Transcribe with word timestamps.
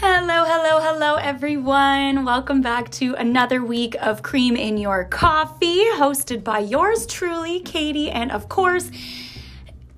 Hello, 0.00 0.44
hello, 0.44 0.80
hello, 0.80 1.16
everyone. 1.16 2.24
Welcome 2.24 2.60
back 2.60 2.88
to 2.92 3.14
another 3.14 3.64
week 3.64 3.96
of 4.00 4.22
Cream 4.22 4.54
in 4.54 4.78
Your 4.78 5.04
Coffee, 5.04 5.84
hosted 5.86 6.44
by 6.44 6.60
yours 6.60 7.04
truly, 7.04 7.58
Katie. 7.58 8.08
And 8.08 8.30
of 8.30 8.48
course, 8.48 8.92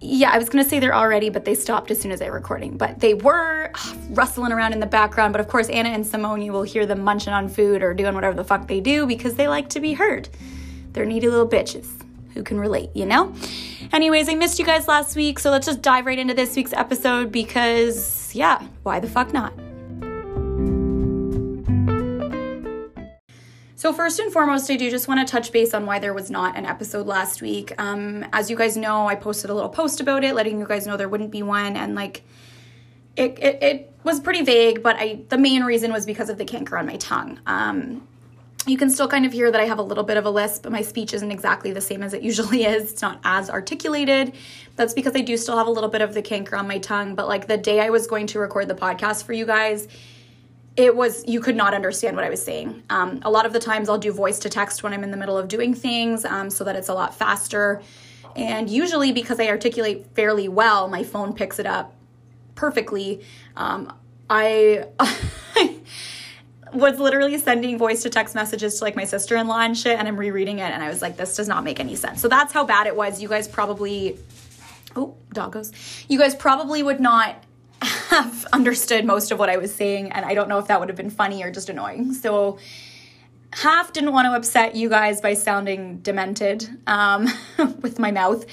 yeah, 0.00 0.30
I 0.30 0.38
was 0.38 0.48
gonna 0.48 0.64
say 0.64 0.78
they're 0.78 0.94
already, 0.94 1.28
but 1.28 1.44
they 1.44 1.54
stopped 1.54 1.90
as 1.90 2.00
soon 2.00 2.12
as 2.12 2.22
I 2.22 2.28
recording. 2.28 2.78
But 2.78 3.00
they 3.00 3.12
were 3.12 3.72
rustling 4.08 4.52
around 4.52 4.72
in 4.72 4.80
the 4.80 4.86
background. 4.86 5.34
But 5.34 5.40
of 5.42 5.48
course, 5.48 5.68
Anna 5.68 5.90
and 5.90 6.06
Simone, 6.06 6.40
you 6.40 6.52
will 6.52 6.62
hear 6.62 6.86
them 6.86 7.04
munching 7.04 7.34
on 7.34 7.50
food 7.50 7.82
or 7.82 7.92
doing 7.92 8.14
whatever 8.14 8.34
the 8.34 8.44
fuck 8.44 8.68
they 8.68 8.80
do 8.80 9.06
because 9.06 9.34
they 9.34 9.48
like 9.48 9.68
to 9.68 9.80
be 9.80 9.92
heard. 9.92 10.30
They're 10.94 11.04
needy 11.04 11.28
little 11.28 11.46
bitches 11.46 11.86
who 12.32 12.42
can 12.42 12.58
relate, 12.58 12.88
you 12.94 13.04
know? 13.04 13.34
Anyways, 13.92 14.30
I 14.30 14.34
missed 14.34 14.58
you 14.58 14.64
guys 14.64 14.88
last 14.88 15.14
week, 15.14 15.38
so 15.38 15.50
let's 15.50 15.66
just 15.66 15.82
dive 15.82 16.06
right 16.06 16.18
into 16.18 16.32
this 16.32 16.56
week's 16.56 16.72
episode 16.72 17.30
because, 17.30 18.34
yeah, 18.34 18.66
why 18.82 18.98
the 18.98 19.08
fuck 19.08 19.34
not? 19.34 19.52
So, 23.80 23.94
first 23.94 24.18
and 24.18 24.30
foremost, 24.30 24.70
I 24.70 24.76
do 24.76 24.90
just 24.90 25.08
want 25.08 25.26
to 25.26 25.32
touch 25.32 25.52
base 25.52 25.72
on 25.72 25.86
why 25.86 26.00
there 26.00 26.12
was 26.12 26.30
not 26.30 26.54
an 26.54 26.66
episode 26.66 27.06
last 27.06 27.40
week. 27.40 27.72
Um, 27.78 28.26
as 28.30 28.50
you 28.50 28.56
guys 28.56 28.76
know, 28.76 29.06
I 29.06 29.14
posted 29.14 29.48
a 29.48 29.54
little 29.54 29.70
post 29.70 30.02
about 30.02 30.22
it, 30.22 30.34
letting 30.34 30.58
you 30.58 30.66
guys 30.66 30.86
know 30.86 30.98
there 30.98 31.08
wouldn't 31.08 31.30
be 31.30 31.42
one, 31.42 31.78
and 31.78 31.94
like 31.94 32.22
it, 33.16 33.38
it, 33.38 33.62
it 33.62 33.92
was 34.04 34.20
pretty 34.20 34.42
vague, 34.42 34.82
but 34.82 34.96
I 34.98 35.22
the 35.30 35.38
main 35.38 35.62
reason 35.62 35.94
was 35.94 36.04
because 36.04 36.28
of 36.28 36.36
the 36.36 36.44
canker 36.44 36.76
on 36.76 36.84
my 36.84 36.96
tongue. 36.96 37.40
Um, 37.46 38.06
you 38.66 38.76
can 38.76 38.90
still 38.90 39.08
kind 39.08 39.24
of 39.24 39.32
hear 39.32 39.50
that 39.50 39.62
I 39.62 39.64
have 39.64 39.78
a 39.78 39.82
little 39.82 40.04
bit 40.04 40.18
of 40.18 40.26
a 40.26 40.30
lisp, 40.30 40.64
but 40.64 40.72
my 40.72 40.82
speech 40.82 41.14
isn't 41.14 41.32
exactly 41.32 41.72
the 41.72 41.80
same 41.80 42.02
as 42.02 42.12
it 42.12 42.22
usually 42.30 42.66
is. 42.66 42.92
It's 42.92 43.00
not 43.00 43.18
as 43.24 43.48
articulated. 43.48 44.34
That's 44.76 44.92
because 44.92 45.16
I 45.16 45.22
do 45.22 45.38
still 45.38 45.56
have 45.56 45.68
a 45.68 45.70
little 45.70 45.88
bit 45.88 46.02
of 46.02 46.12
the 46.12 46.20
canker 46.20 46.54
on 46.54 46.68
my 46.68 46.80
tongue. 46.80 47.14
But 47.14 47.28
like 47.28 47.46
the 47.46 47.56
day 47.56 47.80
I 47.80 47.88
was 47.88 48.06
going 48.06 48.26
to 48.26 48.40
record 48.40 48.68
the 48.68 48.74
podcast 48.74 49.24
for 49.24 49.32
you 49.32 49.46
guys, 49.46 49.88
it 50.76 50.96
was 50.96 51.26
you 51.26 51.40
could 51.40 51.56
not 51.56 51.74
understand 51.74 52.16
what 52.16 52.24
I 52.24 52.30
was 52.30 52.42
saying. 52.42 52.82
Um, 52.90 53.20
a 53.22 53.30
lot 53.30 53.46
of 53.46 53.52
the 53.52 53.58
times 53.58 53.88
I'll 53.88 53.98
do 53.98 54.12
voice 54.12 54.38
to 54.40 54.48
text 54.48 54.82
when 54.82 54.92
I'm 54.92 55.04
in 55.04 55.10
the 55.10 55.16
middle 55.16 55.36
of 55.36 55.48
doing 55.48 55.74
things 55.74 56.24
um, 56.24 56.50
so 56.50 56.64
that 56.64 56.76
it's 56.76 56.88
a 56.88 56.94
lot 56.94 57.14
faster. 57.14 57.82
And 58.36 58.70
usually, 58.70 59.10
because 59.12 59.40
I 59.40 59.48
articulate 59.48 60.06
fairly 60.14 60.48
well, 60.48 60.86
my 60.88 61.02
phone 61.02 61.34
picks 61.34 61.58
it 61.58 61.66
up 61.66 61.94
perfectly. 62.54 63.22
Um, 63.56 63.92
I. 64.28 64.86
was 66.72 67.00
literally 67.00 67.36
sending 67.36 67.76
voice 67.76 68.02
to 68.04 68.08
text 68.08 68.34
messages 68.34 68.78
to 68.78 68.84
like 68.84 68.94
my 68.94 69.04
sister-in-law 69.04 69.58
and 69.58 69.76
shit 69.76 69.98
and 69.98 70.06
I'm 70.06 70.16
rereading 70.16 70.60
it 70.60 70.70
and 70.70 70.80
I 70.80 70.88
was 70.88 71.02
like 71.02 71.16
this 71.16 71.34
does 71.34 71.48
not 71.48 71.64
make 71.64 71.80
any 71.80 71.96
sense. 71.96 72.20
So 72.20 72.28
that's 72.28 72.52
how 72.52 72.64
bad 72.64 72.86
it 72.86 72.94
was. 72.94 73.20
You 73.20 73.28
guys 73.28 73.48
probably 73.48 74.16
oh, 74.96 75.16
doggos. 75.34 76.04
You 76.08 76.18
guys 76.18 76.34
probably 76.34 76.84
would 76.84 77.00
not 77.00 77.42
have 77.82 78.46
understood 78.52 79.04
most 79.04 79.30
of 79.30 79.38
what 79.38 79.48
I 79.48 79.56
was 79.56 79.74
saying, 79.74 80.12
and 80.12 80.24
I 80.24 80.34
don't 80.34 80.48
know 80.48 80.58
if 80.58 80.66
that 80.68 80.80
would 80.80 80.88
have 80.88 80.96
been 80.96 81.10
funny 81.10 81.42
or 81.42 81.50
just 81.50 81.68
annoying. 81.68 82.12
So, 82.12 82.58
half 83.52 83.92
didn't 83.92 84.12
want 84.12 84.26
to 84.26 84.32
upset 84.32 84.76
you 84.76 84.88
guys 84.88 85.20
by 85.20 85.34
sounding 85.34 85.98
demented 85.98 86.68
um, 86.86 87.28
with 87.80 87.98
my 87.98 88.10
mouth, 88.10 88.44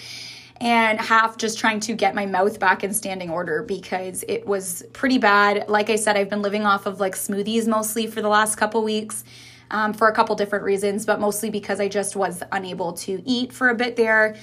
and 0.60 1.00
half 1.00 1.38
just 1.38 1.60
trying 1.60 1.80
to 1.82 1.94
get 1.94 2.16
my 2.16 2.26
mouth 2.26 2.60
back 2.60 2.84
in 2.84 2.94
standing 2.94 3.30
order 3.30 3.64
because 3.64 4.24
it 4.28 4.48
was 4.48 4.84
pretty 4.94 5.18
bad. 5.18 5.70
Like 5.70 5.90
I 5.90 5.98
said, 5.98 6.18
I've 6.18 6.30
been 6.30 6.42
living 6.42 6.66
off 6.66 6.86
of 6.86 7.00
like 7.00 7.16
smoothies 7.16 7.68
mostly 7.68 8.08
for 8.08 8.22
the 8.22 8.30
last 8.30 8.56
couple 8.56 8.84
weeks. 8.84 9.24
Um, 9.70 9.92
for 9.92 10.08
a 10.08 10.14
couple 10.14 10.34
different 10.38 10.64
reasons, 10.64 11.06
but 11.06 11.20
mostly 11.20 11.50
because 11.50 11.82
I 11.82 11.90
just 11.90 12.16
was 12.16 12.42
unable 12.54 12.94
to 12.94 13.22
eat 13.26 13.52
for 13.52 13.68
a 13.68 13.76
bit 13.76 13.98
there. 13.98 14.38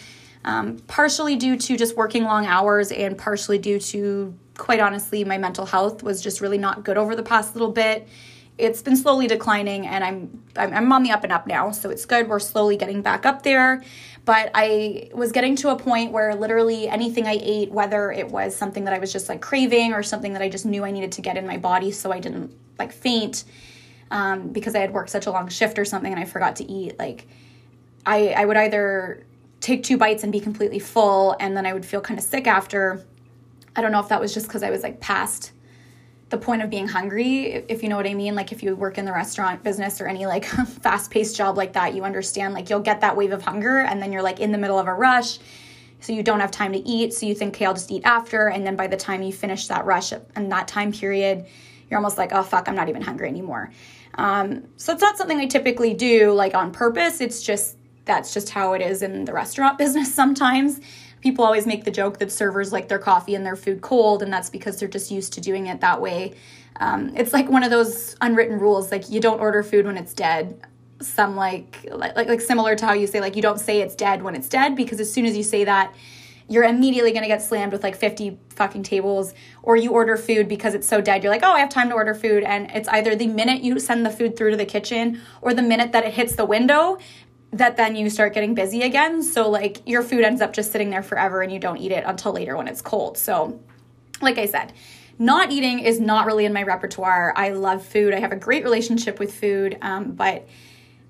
Um, 0.44 0.80
partially 0.80 1.36
due 1.36 1.56
to 1.56 1.78
just 1.78 1.96
working 1.96 2.24
long 2.24 2.44
hours, 2.44 2.92
and 2.92 3.16
partially 3.16 3.56
due 3.56 3.80
to 3.80 4.38
quite 4.56 4.80
honestly, 4.80 5.24
my 5.24 5.38
mental 5.38 5.66
health 5.66 6.02
was 6.02 6.22
just 6.22 6.40
really 6.40 6.58
not 6.58 6.84
good 6.84 6.96
over 6.96 7.16
the 7.16 7.22
past 7.22 7.54
little 7.54 7.72
bit. 7.72 8.08
It's 8.56 8.82
been 8.82 8.96
slowly 8.96 9.26
declining, 9.26 9.84
and 9.84 10.04
I'm, 10.04 10.42
I'm 10.56 10.72
I'm 10.72 10.92
on 10.92 11.02
the 11.02 11.10
up 11.10 11.24
and 11.24 11.32
up 11.32 11.46
now, 11.46 11.72
so 11.72 11.90
it's 11.90 12.06
good. 12.06 12.28
We're 12.28 12.38
slowly 12.38 12.76
getting 12.76 13.02
back 13.02 13.26
up 13.26 13.42
there, 13.42 13.82
but 14.24 14.52
I 14.54 15.10
was 15.12 15.32
getting 15.32 15.56
to 15.56 15.70
a 15.70 15.76
point 15.76 16.12
where 16.12 16.36
literally 16.36 16.88
anything 16.88 17.26
I 17.26 17.36
ate, 17.42 17.72
whether 17.72 18.12
it 18.12 18.28
was 18.28 18.54
something 18.54 18.84
that 18.84 18.94
I 18.94 19.00
was 19.00 19.12
just 19.12 19.28
like 19.28 19.40
craving 19.40 19.92
or 19.92 20.04
something 20.04 20.34
that 20.34 20.42
I 20.42 20.48
just 20.48 20.66
knew 20.66 20.84
I 20.84 20.92
needed 20.92 21.10
to 21.12 21.20
get 21.20 21.36
in 21.36 21.48
my 21.48 21.56
body, 21.56 21.90
so 21.90 22.12
I 22.12 22.20
didn't 22.20 22.56
like 22.78 22.92
faint, 22.92 23.42
um, 24.12 24.50
because 24.50 24.76
I 24.76 24.78
had 24.78 24.92
worked 24.92 25.10
such 25.10 25.26
a 25.26 25.32
long 25.32 25.48
shift 25.48 25.76
or 25.76 25.84
something, 25.84 26.12
and 26.12 26.20
I 26.20 26.24
forgot 26.24 26.54
to 26.56 26.70
eat. 26.70 26.96
Like, 26.96 27.26
I 28.06 28.28
I 28.28 28.44
would 28.44 28.56
either 28.56 29.26
take 29.60 29.82
two 29.82 29.96
bites 29.96 30.22
and 30.22 30.30
be 30.30 30.38
completely 30.38 30.78
full, 30.78 31.34
and 31.40 31.56
then 31.56 31.66
I 31.66 31.72
would 31.72 31.84
feel 31.84 32.00
kind 32.00 32.20
of 32.20 32.24
sick 32.24 32.46
after 32.46 33.04
I 33.76 33.82
don't 33.82 33.92
know 33.92 34.00
if 34.00 34.08
that 34.08 34.20
was 34.20 34.32
just 34.32 34.46
because 34.46 34.62
I 34.62 34.70
was 34.70 34.82
like 34.82 35.00
past 35.00 35.52
the 36.30 36.38
point 36.38 36.62
of 36.62 36.70
being 36.70 36.88
hungry, 36.88 37.64
if 37.68 37.82
you 37.82 37.88
know 37.88 37.96
what 37.96 38.06
I 38.06 38.14
mean. 38.14 38.34
Like 38.34 38.52
if 38.52 38.62
you 38.62 38.74
work 38.74 38.98
in 38.98 39.04
the 39.04 39.12
restaurant 39.12 39.62
business 39.62 40.00
or 40.00 40.06
any 40.06 40.26
like 40.26 40.44
fast 40.82 41.10
paced 41.10 41.36
job 41.36 41.56
like 41.56 41.74
that, 41.74 41.94
you 41.94 42.04
understand 42.04 42.54
like 42.54 42.70
you'll 42.70 42.80
get 42.80 43.00
that 43.02 43.16
wave 43.16 43.32
of 43.32 43.42
hunger 43.42 43.78
and 43.78 44.02
then 44.02 44.12
you're 44.12 44.22
like 44.22 44.40
in 44.40 44.52
the 44.52 44.58
middle 44.58 44.78
of 44.78 44.86
a 44.86 44.94
rush. 44.94 45.38
So 46.00 46.12
you 46.12 46.22
don't 46.22 46.40
have 46.40 46.50
time 46.50 46.72
to 46.72 46.78
eat. 46.78 47.14
So 47.14 47.24
you 47.24 47.34
think, 47.34 47.54
okay, 47.54 47.64
I'll 47.64 47.74
just 47.74 47.90
eat 47.90 48.02
after. 48.04 48.48
And 48.48 48.66
then 48.66 48.76
by 48.76 48.88
the 48.88 48.96
time 48.96 49.22
you 49.22 49.32
finish 49.32 49.68
that 49.68 49.86
rush 49.86 50.12
and 50.12 50.52
that 50.52 50.68
time 50.68 50.92
period, 50.92 51.46
you're 51.88 51.98
almost 51.98 52.18
like, 52.18 52.32
oh, 52.32 52.42
fuck, 52.42 52.68
I'm 52.68 52.74
not 52.74 52.88
even 52.88 53.00
hungry 53.00 53.28
anymore. 53.28 53.70
Um, 54.16 54.64
so 54.76 54.92
it's 54.92 55.02
not 55.02 55.16
something 55.16 55.38
I 55.38 55.46
typically 55.46 55.94
do 55.94 56.32
like 56.32 56.54
on 56.54 56.72
purpose. 56.72 57.20
It's 57.20 57.42
just, 57.42 57.76
that's 58.04 58.34
just 58.34 58.50
how 58.50 58.74
it 58.74 58.82
is 58.82 59.02
in 59.02 59.24
the 59.24 59.32
restaurant 59.32 59.78
business 59.84 60.12
sometimes 60.12 60.80
people 61.24 61.42
always 61.42 61.66
make 61.66 61.84
the 61.84 61.90
joke 61.90 62.18
that 62.18 62.30
servers 62.30 62.70
like 62.70 62.86
their 62.86 62.98
coffee 62.98 63.34
and 63.34 63.46
their 63.46 63.56
food 63.56 63.80
cold, 63.80 64.22
and 64.22 64.30
that's 64.30 64.50
because 64.50 64.78
they're 64.78 64.86
just 64.86 65.10
used 65.10 65.32
to 65.32 65.40
doing 65.40 65.66
it 65.66 65.80
that 65.80 66.00
way. 66.00 66.34
Um, 66.76 67.16
it's 67.16 67.32
like 67.32 67.48
one 67.48 67.64
of 67.64 67.70
those 67.70 68.14
unwritten 68.20 68.58
rules, 68.58 68.92
like 68.92 69.08
you 69.08 69.20
don't 69.20 69.40
order 69.40 69.62
food 69.62 69.86
when 69.86 69.96
it's 69.96 70.12
dead. 70.12 70.60
Some 71.00 71.34
like, 71.34 71.88
like 71.90 72.28
like 72.28 72.42
similar 72.42 72.76
to 72.76 72.86
how 72.86 72.92
you 72.92 73.06
say 73.06 73.20
like 73.20 73.36
you 73.36 73.42
don't 73.42 73.58
say 73.58 73.80
it's 73.80 73.94
dead 73.94 74.22
when 74.22 74.34
it's 74.34 74.48
dead 74.50 74.76
because 74.76 75.00
as 75.00 75.10
soon 75.10 75.24
as 75.24 75.34
you 75.34 75.42
say 75.42 75.64
that, 75.64 75.94
you're 76.46 76.64
immediately 76.64 77.10
going 77.12 77.22
to 77.22 77.28
get 77.28 77.40
slammed 77.40 77.72
with 77.72 77.82
like 77.82 77.96
50 77.96 78.38
fucking 78.50 78.82
tables 78.82 79.32
or 79.62 79.76
you 79.76 79.92
order 79.92 80.18
food 80.18 80.46
because 80.46 80.74
it's 80.74 80.86
so 80.86 81.00
dead 81.00 81.22
you're 81.22 81.32
like 81.32 81.42
oh 81.42 81.52
i 81.52 81.58
have 81.58 81.70
time 81.70 81.88
to 81.88 81.94
order 81.94 82.14
food 82.14 82.44
and 82.44 82.70
it's 82.72 82.86
either 82.88 83.16
the 83.16 83.26
minute 83.26 83.62
you 83.62 83.80
send 83.80 84.04
the 84.04 84.10
food 84.10 84.36
through 84.36 84.50
to 84.50 84.56
the 84.56 84.66
kitchen 84.66 85.22
or 85.40 85.54
the 85.54 85.62
minute 85.62 85.92
that 85.92 86.04
it 86.04 86.12
hits 86.12 86.36
the 86.36 86.44
window 86.44 86.98
that 87.58 87.76
then 87.76 87.94
you 87.96 88.10
start 88.10 88.34
getting 88.34 88.54
busy 88.54 88.82
again. 88.82 89.22
So, 89.22 89.48
like, 89.48 89.80
your 89.86 90.02
food 90.02 90.24
ends 90.24 90.40
up 90.40 90.52
just 90.52 90.72
sitting 90.72 90.90
there 90.90 91.02
forever 91.02 91.42
and 91.42 91.52
you 91.52 91.58
don't 91.58 91.76
eat 91.76 91.92
it 91.92 92.04
until 92.06 92.32
later 92.32 92.56
when 92.56 92.68
it's 92.68 92.82
cold. 92.82 93.16
So, 93.16 93.60
like 94.20 94.38
I 94.38 94.46
said, 94.46 94.72
not 95.18 95.52
eating 95.52 95.78
is 95.78 96.00
not 96.00 96.26
really 96.26 96.44
in 96.44 96.52
my 96.52 96.64
repertoire. 96.64 97.32
I 97.36 97.50
love 97.50 97.84
food, 97.84 98.12
I 98.12 98.20
have 98.20 98.32
a 98.32 98.36
great 98.36 98.64
relationship 98.64 99.20
with 99.20 99.32
food, 99.32 99.78
um, 99.80 100.12
but 100.12 100.48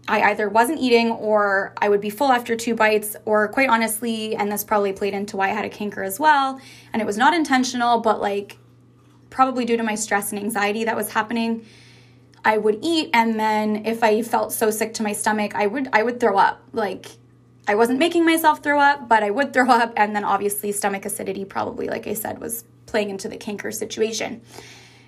I 0.07 0.31
either 0.31 0.51
wasn't 0.51 0.81
eating 0.81 1.13
or 1.13 1.73
I 1.81 1.89
would 1.89 2.03
be 2.03 2.11
full 2.11 2.31
after 2.31 2.57
two 2.57 2.75
bites, 2.75 3.17
or 3.25 3.49
quite 3.49 3.71
honestly, 3.71 4.37
and 4.37 4.53
this 4.53 4.63
probably 4.63 4.93
played 4.93 5.15
into 5.15 5.39
why 5.39 5.49
I 5.49 5.53
had 5.53 5.65
a 5.65 5.71
canker 5.71 6.03
as 6.03 6.21
well. 6.21 6.61
And 6.93 7.01
it 7.01 7.07
was 7.07 7.17
not 7.17 7.33
intentional, 7.33 8.01
but 8.01 8.21
like 8.21 8.59
probably 9.31 9.65
due 9.65 9.79
to 9.79 9.83
my 9.83 9.95
stress 9.95 10.31
and 10.31 10.41
anxiety 10.41 10.85
that 10.85 10.95
was 10.95 11.11
happening 11.11 11.65
I 12.45 12.59
would 12.59 12.79
eat 12.83 13.11
and 13.15 13.39
then 13.39 13.87
if 13.87 14.03
I 14.03 14.23
felt 14.23 14.53
so 14.53 14.71
sick 14.71 14.95
to 14.95 15.03
my 15.03 15.13
stomach, 15.13 15.55
I 15.55 15.67
would 15.67 15.89
I 15.93 16.03
would 16.03 16.21
throw 16.21 16.37
up. 16.37 16.63
Like 16.73 17.07
I 17.67 17.75
wasn't 17.75 17.99
making 17.99 18.27
myself 18.27 18.63
throw 18.63 18.79
up, 18.79 19.09
but 19.09 19.23
I 19.23 19.31
would 19.31 19.53
throw 19.53 19.71
up 19.71 19.93
and 19.97 20.15
then 20.15 20.25
obviously 20.25 20.73
stomach 20.73 21.07
acidity 21.07 21.45
probably 21.45 21.89
like 21.89 22.07
I 22.07 22.15
said 22.15 22.41
was 22.41 22.65
playing 22.87 23.11
into 23.11 23.29
the 23.29 23.37
canker 23.37 23.71
situation. 23.71 24.43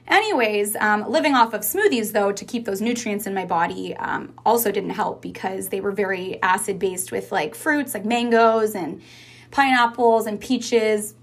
Anyways, 0.09 0.77
um, 0.77 1.11
living 1.11 1.35
off 1.35 1.53
of 1.53 1.63
smoothies 1.63 2.13
though 2.13 2.33
to 2.33 2.45
keep 2.45 2.65
those 2.65 2.81
nutrients 2.81 3.27
in 3.27 3.35
my 3.35 3.45
body 3.45 3.95
um, 3.97 4.33
also 4.47 4.71
didn't 4.71 4.91
help 4.91 5.21
because 5.21 5.69
they 5.69 5.81
were 5.81 5.93
very 5.93 6.41
acid 6.43 6.79
based 6.79 7.13
with 7.13 7.33
like 7.33 7.55
fruits 7.55 7.93
like 7.93 8.05
mangoes 8.05 8.75
and 8.75 9.03
pineapples 9.51 10.27
and 10.27 10.41
peaches. 10.41 11.15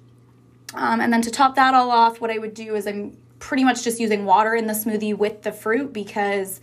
Um, 0.75 1.01
and 1.01 1.13
then 1.13 1.21
to 1.21 1.31
top 1.31 1.55
that 1.55 1.73
all 1.73 1.91
off, 1.91 2.19
what 2.19 2.29
I 2.29 2.37
would 2.37 2.53
do 2.53 2.75
is 2.75 2.87
I'm 2.87 3.15
pretty 3.43 3.65
much 3.65 3.83
just 3.83 3.99
using 3.99 4.23
water 4.23 4.55
in 4.55 4.67
the 4.67 4.73
smoothie 4.73 5.15
with 5.15 5.41
the 5.41 5.51
fruit 5.51 5.91
because 5.91 6.61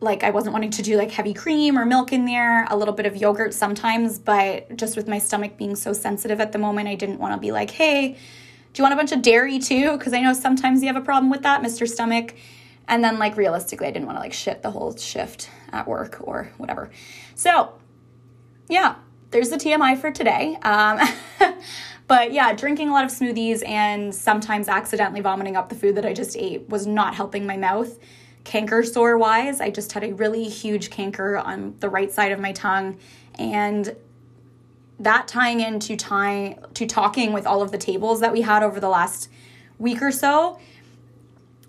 like 0.00 0.22
I 0.22 0.28
wasn't 0.28 0.52
wanting 0.52 0.72
to 0.72 0.82
do 0.82 0.98
like 0.98 1.10
heavy 1.10 1.32
cream 1.32 1.78
or 1.78 1.86
milk 1.86 2.12
in 2.12 2.26
there, 2.26 2.66
a 2.66 2.76
little 2.76 2.92
bit 2.92 3.06
of 3.06 3.16
yogurt 3.16 3.54
sometimes, 3.54 4.18
but 4.18 4.76
just 4.76 4.94
with 4.94 5.08
my 5.08 5.18
stomach 5.18 5.56
being 5.56 5.74
so 5.74 5.94
sensitive 5.94 6.38
at 6.38 6.52
the 6.52 6.58
moment, 6.58 6.86
I 6.86 6.96
didn't 6.96 7.18
want 7.18 7.34
to 7.34 7.40
be 7.40 7.50
like, 7.50 7.70
"Hey, 7.70 8.12
do 8.12 8.16
you 8.74 8.82
want 8.82 8.92
a 8.92 8.96
bunch 8.96 9.12
of 9.12 9.22
dairy 9.22 9.58
too?" 9.58 9.96
because 9.96 10.12
I 10.12 10.20
know 10.20 10.34
sometimes 10.34 10.82
you 10.82 10.88
have 10.88 10.96
a 10.96 11.04
problem 11.04 11.30
with 11.30 11.42
that, 11.42 11.62
Mr. 11.62 11.88
Stomach. 11.88 12.34
And 12.86 13.02
then 13.02 13.18
like 13.18 13.38
realistically, 13.38 13.86
I 13.86 13.90
didn't 13.90 14.06
want 14.06 14.18
to 14.18 14.20
like 14.20 14.34
shit 14.34 14.62
the 14.62 14.70
whole 14.70 14.94
shift 14.96 15.48
at 15.72 15.88
work 15.88 16.18
or 16.20 16.52
whatever. 16.58 16.90
So, 17.36 17.72
yeah, 18.68 18.96
there's 19.30 19.48
the 19.48 19.56
TMI 19.56 19.98
for 19.98 20.10
today. 20.10 20.56
Um, 20.62 21.00
But 22.10 22.32
yeah, 22.32 22.52
drinking 22.54 22.88
a 22.88 22.92
lot 22.92 23.04
of 23.04 23.12
smoothies 23.12 23.64
and 23.64 24.12
sometimes 24.12 24.68
accidentally 24.68 25.20
vomiting 25.20 25.54
up 25.54 25.68
the 25.68 25.76
food 25.76 25.94
that 25.94 26.04
I 26.04 26.12
just 26.12 26.36
ate 26.36 26.68
was 26.68 26.84
not 26.84 27.14
helping 27.14 27.46
my 27.46 27.56
mouth. 27.56 28.00
Canker 28.42 28.82
sore 28.82 29.16
wise, 29.16 29.60
I 29.60 29.70
just 29.70 29.92
had 29.92 30.02
a 30.02 30.12
really 30.14 30.48
huge 30.48 30.90
canker 30.90 31.38
on 31.38 31.76
the 31.78 31.88
right 31.88 32.10
side 32.10 32.32
of 32.32 32.40
my 32.40 32.50
tongue. 32.50 32.98
And 33.38 33.94
that 34.98 35.28
tying 35.28 35.60
into 35.60 35.94
time 35.94 36.56
to 36.74 36.84
talking 36.84 37.32
with 37.32 37.46
all 37.46 37.62
of 37.62 37.70
the 37.70 37.78
tables 37.78 38.18
that 38.18 38.32
we 38.32 38.40
had 38.40 38.64
over 38.64 38.80
the 38.80 38.88
last 38.88 39.28
week 39.78 40.02
or 40.02 40.10
so 40.10 40.58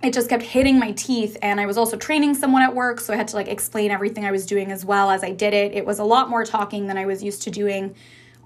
it 0.03 0.11
just 0.11 0.27
kept 0.27 0.41
hitting 0.41 0.77
my 0.77 0.91
teeth 0.93 1.37
and 1.41 1.61
i 1.61 1.65
was 1.65 1.77
also 1.77 1.95
training 1.95 2.33
someone 2.33 2.61
at 2.61 2.75
work 2.75 2.99
so 2.99 3.13
i 3.13 3.15
had 3.15 3.29
to 3.29 3.37
like 3.37 3.47
explain 3.47 3.89
everything 3.89 4.25
i 4.25 4.31
was 4.31 4.45
doing 4.45 4.69
as 4.69 4.83
well 4.83 5.09
as 5.09 5.23
i 5.23 5.31
did 5.31 5.53
it 5.53 5.71
it 5.73 5.85
was 5.85 5.99
a 5.99 6.03
lot 6.03 6.29
more 6.29 6.43
talking 6.43 6.87
than 6.87 6.97
i 6.97 7.05
was 7.05 7.23
used 7.23 7.41
to 7.43 7.49
doing 7.49 7.95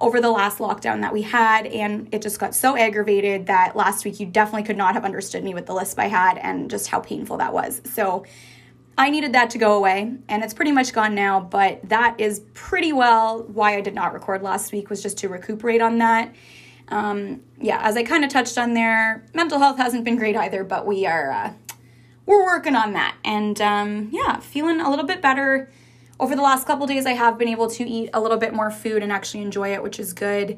over 0.02 0.20
the 0.20 0.30
last 0.30 0.60
lockdown 0.60 1.02
that 1.02 1.14
we 1.14 1.22
had 1.22 1.66
and 1.68 2.08
it 2.14 2.22
just 2.22 2.40
got 2.40 2.54
so 2.54 2.76
aggravated 2.78 3.48
that 3.48 3.76
last 3.76 4.04
week 4.04 4.20
you 4.20 4.26
definitely 4.26 4.64
could 4.64 4.78
not 4.78 4.94
have 4.94 5.06
understood 5.06 5.44
me 5.44 5.54
with 5.54 5.66
the 5.66 5.74
lisp 5.74 5.98
i 6.00 6.08
had 6.08 6.38
and 6.38 6.70
just 6.70 6.88
how 6.88 7.00
painful 7.00 7.38
that 7.38 7.54
was 7.54 7.82
so 7.86 8.26
i 8.98 9.10
needed 9.10 9.34
that 9.34 9.50
to 9.50 9.58
go 9.58 9.76
away 9.78 10.14
and 10.28 10.44
it's 10.44 10.54
pretty 10.54 10.72
much 10.72 10.92
gone 10.92 11.16
now 11.16 11.40
but 11.40 11.80
that 11.88 12.20
is 12.20 12.42
pretty 12.54 12.92
well 12.92 13.44
why 13.44 13.78
i 13.78 13.82
did 13.82 13.96
not 13.96 14.14
record 14.14 14.42
last 14.42 14.74
week 14.74 14.90
was 14.90 15.02
just 15.02 15.18
to 15.18 15.30
recuperate 15.30 15.82
on 15.82 15.98
that 15.98 16.34
um, 16.88 17.42
yeah, 17.60 17.80
as 17.82 17.98
I 17.98 18.04
kind 18.04 18.24
of 18.24 18.30
touched 18.30 18.58
on 18.58 18.74
there, 18.74 19.26
mental 19.34 19.60
health 19.60 19.78
hasn't 19.78 20.04
been 20.04 20.18
great 20.18 20.36
either, 20.36 20.64
but 20.64 20.86
we 20.86 21.06
are 21.06 21.32
uh, 21.32 21.54
we're 22.26 22.44
working 22.44 22.76
on 22.76 22.94
that, 22.94 23.16
and 23.24 23.60
um, 23.62 24.10
yeah, 24.12 24.40
feeling 24.40 24.80
a 24.80 24.90
little 24.90 25.06
bit 25.06 25.22
better. 25.22 25.70
Over 26.20 26.36
the 26.36 26.42
last 26.42 26.66
couple 26.66 26.88
days, 26.88 27.06
I 27.06 27.12
have 27.12 27.38
been 27.38 27.48
able 27.48 27.70
to 27.72 27.88
eat 27.88 28.10
a 28.14 28.22
little 28.22 28.38
bit 28.38 28.54
more 28.54 28.72
food 28.72 29.04
and 29.04 29.12
actually 29.12 29.42
enjoy 29.42 29.74
it, 29.74 29.84
which 29.84 30.00
is 30.00 30.14
good. 30.14 30.58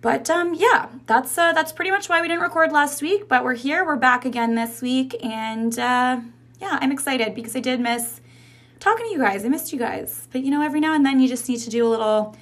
But 0.00 0.30
um, 0.30 0.54
yeah, 0.54 0.88
that's 1.06 1.36
uh, 1.36 1.52
that's 1.52 1.72
pretty 1.72 1.90
much 1.90 2.08
why 2.08 2.20
we 2.20 2.28
didn't 2.28 2.42
record 2.42 2.72
last 2.72 3.02
week. 3.02 3.28
But 3.28 3.44
we're 3.44 3.54
here, 3.54 3.84
we're 3.84 3.96
back 3.96 4.24
again 4.24 4.54
this 4.54 4.80
week, 4.80 5.16
and 5.22 5.78
uh, 5.78 6.20
yeah, 6.60 6.78
I'm 6.80 6.92
excited 6.92 7.34
because 7.34 7.56
I 7.56 7.60
did 7.60 7.80
miss 7.80 8.20
talking 8.78 9.06
to 9.06 9.12
you 9.12 9.18
guys. 9.18 9.44
I 9.44 9.48
missed 9.48 9.72
you 9.72 9.78
guys, 9.78 10.28
but 10.32 10.42
you 10.42 10.50
know, 10.50 10.62
every 10.62 10.80
now 10.80 10.94
and 10.94 11.04
then 11.04 11.20
you 11.20 11.28
just 11.28 11.48
need 11.48 11.60
to 11.60 11.70
do 11.70 11.86
a 11.86 11.88
little 11.88 12.36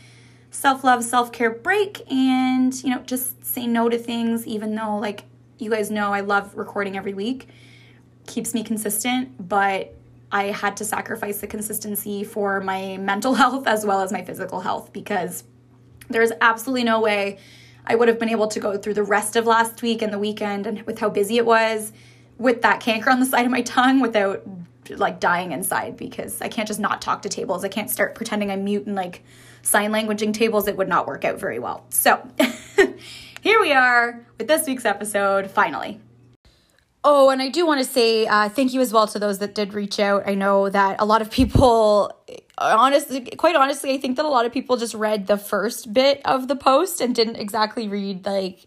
self 0.55 0.85
love, 0.85 1.05
self 1.05 1.33
care 1.33 1.51
break 1.51 2.01
and, 2.11 2.73
you 2.83 2.91
know, 2.91 3.01
just 3.01 3.45
say 3.45 3.67
no 3.67 3.89
to 3.89 3.99
things, 3.99 4.47
even 4.47 4.75
though, 4.75 4.97
like, 4.97 5.25
you 5.59 5.71
guys 5.71 5.91
know 5.91 6.13
I 6.13 6.21
love 6.21 6.55
recording 6.57 6.97
every 6.97 7.15
week, 7.15 7.49
keeps 8.27 8.55
me 8.55 8.63
consistent, 8.63 9.49
but 9.49 9.95
I 10.35 10.47
had 10.47 10.77
to 10.79 10.85
sacrifice 10.85 11.41
the 11.41 11.47
consistency 11.47 12.25
for 12.25 12.61
my 12.61 12.97
mental 12.99 13.35
health 13.43 13.69
as 13.69 13.87
well 13.87 14.01
as 14.01 14.13
my 14.13 14.25
physical 14.25 14.61
health 14.61 14.93
because 14.93 15.45
there's 16.11 16.33
absolutely 16.41 16.83
no 16.83 17.01
way 17.01 17.39
I 17.87 17.95
would 17.95 18.09
have 18.09 18.19
been 18.19 18.29
able 18.29 18.49
to 18.49 18.61
go 18.61 18.77
through 18.77 18.95
the 18.95 19.05
rest 19.05 19.37
of 19.37 19.47
last 19.47 19.81
week 19.81 20.03
and 20.03 20.13
the 20.13 20.19
weekend 20.19 20.67
and 20.67 20.83
with 20.83 20.99
how 20.99 21.09
busy 21.09 21.37
it 21.37 21.47
was 21.47 21.93
with 22.37 22.63
that 22.63 22.81
canker 22.81 23.11
on 23.11 23.21
the 23.21 23.27
side 23.35 23.47
of 23.47 23.53
my 23.53 23.63
tongue 23.63 24.01
without 24.01 24.43
like 24.91 25.21
dying 25.21 25.53
inside 25.53 25.97
because 25.97 26.43
I 26.43 26.49
can't 26.49 26.67
just 26.67 26.81
not 26.81 27.01
talk 27.01 27.23
to 27.23 27.29
tables. 27.29 27.65
I 27.65 27.69
can't 27.69 27.89
start 27.89 28.17
pretending 28.17 28.51
I'm 28.51 28.65
mute 28.65 28.87
and 28.87 28.97
like 28.97 29.23
sign 29.63 29.93
languaging 29.93 30.35
tables, 30.35 30.67
it 30.67 30.77
would 30.77 30.89
not 30.89 31.07
work 31.07 31.25
out 31.25 31.39
very 31.39 31.61
well. 31.61 31.87
So 31.91 32.29
here 33.41 33.61
we 33.61 33.73
are 33.73 34.27
with 34.37 34.49
this 34.49 34.67
week's 34.67 34.85
episode, 34.85 35.51
finally. 35.51 36.01
Oh, 37.07 37.29
and 37.29 37.43
I 37.43 37.51
do 37.51 37.67
want 37.67 37.85
to 37.85 37.85
say 37.85 38.27
uh, 38.27 38.49
thank 38.49 38.73
you 38.73 38.81
as 38.81 38.91
well 38.91 39.07
to 39.09 39.19
those 39.19 39.39
that 39.41 39.55
did 39.55 39.75
reach 39.75 40.01
out. 40.01 40.27
I 40.27 40.35
know 40.35 40.71
that 40.71 40.97
a 41.01 41.05
lot 41.05 41.21
of 41.21 41.31
people, 41.31 42.19
honestly, 42.57 43.21
quite 43.37 43.57
honestly, 43.57 43.93
I 43.93 43.99
think 43.99 44.17
that 44.17 44.25
a 44.25 44.29
lot 44.29 44.47
of 44.47 44.53
people 44.53 44.79
just 44.79 44.95
read 44.95 45.27
the 45.27 45.37
first 45.37 45.93
bit 45.93 46.23
of 46.25 46.49
the 46.49 46.57
post 46.57 47.03
and 47.03 47.15
didn't 47.15 47.37
exactly 47.37 47.89
read 47.89 48.25
like 48.25 48.65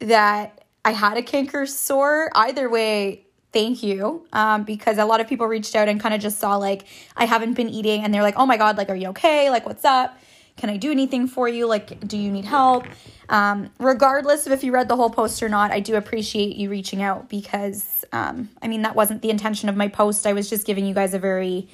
that 0.00 0.62
I 0.84 0.92
had 0.92 1.16
a 1.16 1.22
canker 1.22 1.64
sore. 1.64 2.30
Either 2.34 2.68
way, 2.68 3.24
thank 3.52 3.82
you 3.82 4.26
um, 4.34 4.64
because 4.64 4.98
a 4.98 5.04
lot 5.06 5.20
of 5.20 5.26
people 5.26 5.46
reached 5.46 5.74
out 5.74 5.88
and 5.88 6.00
kind 6.00 6.14
of 6.14 6.20
just 6.20 6.38
saw 6.38 6.56
like 6.56 6.86
i 7.16 7.24
haven't 7.24 7.54
been 7.54 7.68
eating 7.68 8.04
and 8.04 8.14
they're 8.14 8.22
like 8.22 8.36
oh 8.36 8.46
my 8.46 8.56
god 8.56 8.76
like 8.76 8.88
are 8.88 8.94
you 8.94 9.08
okay 9.08 9.50
like 9.50 9.66
what's 9.66 9.84
up 9.84 10.16
can 10.60 10.68
i 10.68 10.76
do 10.76 10.90
anything 10.90 11.26
for 11.26 11.48
you? 11.48 11.66
Like 11.66 12.06
do 12.06 12.18
you 12.18 12.30
need 12.30 12.44
help? 12.44 12.84
Um, 13.30 13.70
regardless 13.78 14.46
of 14.46 14.52
if 14.52 14.62
you 14.62 14.72
read 14.72 14.88
the 14.88 14.96
whole 14.96 15.08
post 15.08 15.42
or 15.42 15.48
not 15.48 15.70
i 15.70 15.80
do 15.80 15.94
appreciate 15.96 16.56
you 16.56 16.68
reaching 16.68 17.00
out 17.00 17.28
because 17.28 18.04
um, 18.12 18.50
i 18.60 18.68
mean 18.68 18.82
that 18.82 18.94
wasn't 18.94 19.22
the 19.22 19.30
intention 19.30 19.68
of 19.68 19.76
my 19.76 19.88
post. 19.88 20.26
I 20.26 20.34
was 20.34 20.50
just 20.50 20.66
giving 20.66 20.84
you 20.84 20.94
guys 20.94 21.14
a 21.14 21.18
very 21.18 21.68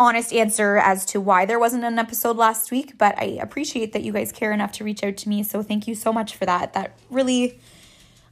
honest 0.00 0.32
answer 0.32 0.76
as 0.76 1.04
to 1.06 1.20
why 1.20 1.44
there 1.44 1.58
wasn't 1.58 1.82
an 1.82 1.98
episode 1.98 2.36
last 2.36 2.70
week 2.70 2.96
but 2.98 3.18
i 3.18 3.24
appreciate 3.40 3.92
that 3.92 4.02
you 4.02 4.12
guys 4.12 4.30
care 4.30 4.52
enough 4.52 4.70
to 4.72 4.84
reach 4.84 5.02
out 5.02 5.16
to 5.18 5.28
me. 5.28 5.42
So 5.42 5.62
thank 5.62 5.88
you 5.88 5.96
so 5.96 6.12
much 6.12 6.36
for 6.36 6.46
that. 6.46 6.74
That 6.74 6.96
really 7.10 7.58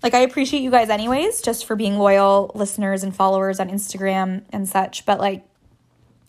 like 0.03 0.15
I 0.15 0.21
appreciate 0.21 0.61
you 0.61 0.71
guys 0.71 0.89
anyways, 0.89 1.41
just 1.43 1.67
for 1.67 1.75
being 1.75 1.99
loyal 1.99 2.53
listeners 2.55 3.03
and 3.03 3.17
followers 3.17 3.59
on 3.59 3.69
Instagram 3.71 4.45
and 4.51 4.69
such, 4.69 5.05
but 5.05 5.19
like 5.19 5.45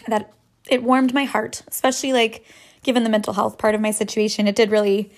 that 0.07 0.33
it 0.69 0.81
warmed 0.83 1.13
my 1.13 1.25
heart, 1.25 1.61
especially 1.67 2.13
like 2.13 2.45
given 2.87 3.03
the 3.03 3.09
mental 3.09 3.33
health 3.33 3.59
part 3.59 3.75
of 3.75 3.81
my 3.81 3.91
situation. 3.91 4.47
It 4.47 4.55
did 4.55 4.71
really 4.71 5.11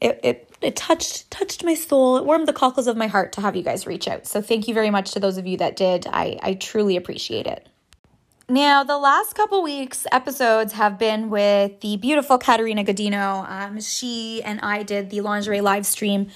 it 0.00 0.20
it 0.22 0.54
it 0.60 0.76
touched 0.76 1.30
touched 1.30 1.64
my 1.64 1.74
soul. 1.74 2.18
It 2.18 2.24
warmed 2.24 2.46
the 2.46 2.52
cockles 2.52 2.86
of 2.86 2.96
my 2.96 3.08
heart 3.08 3.32
to 3.32 3.40
have 3.40 3.56
you 3.56 3.62
guys 3.64 3.86
reach 3.86 4.06
out. 4.06 4.26
So 4.26 4.40
thank 4.40 4.68
you 4.68 4.74
very 4.74 4.90
much 4.90 5.10
to 5.12 5.20
those 5.20 5.38
of 5.38 5.46
you 5.46 5.56
that 5.56 5.74
did. 5.74 6.06
I 6.06 6.38
I 6.42 6.54
truly 6.54 6.96
appreciate 6.96 7.46
it. 7.46 7.66
Now, 8.48 8.82
the 8.82 8.98
last 8.98 9.34
couple 9.34 9.62
weeks 9.62 10.06
episodes 10.10 10.72
have 10.72 10.98
been 10.98 11.30
with 11.30 11.80
the 11.80 11.96
beautiful 11.96 12.36
Katerina 12.36 12.84
Godino. 12.84 13.48
Um, 13.48 13.80
she 13.80 14.42
and 14.42 14.60
I 14.60 14.82
did 14.82 15.10
the 15.10 15.20
lingerie 15.20 15.60
live 15.60 15.86
stream 15.86 16.28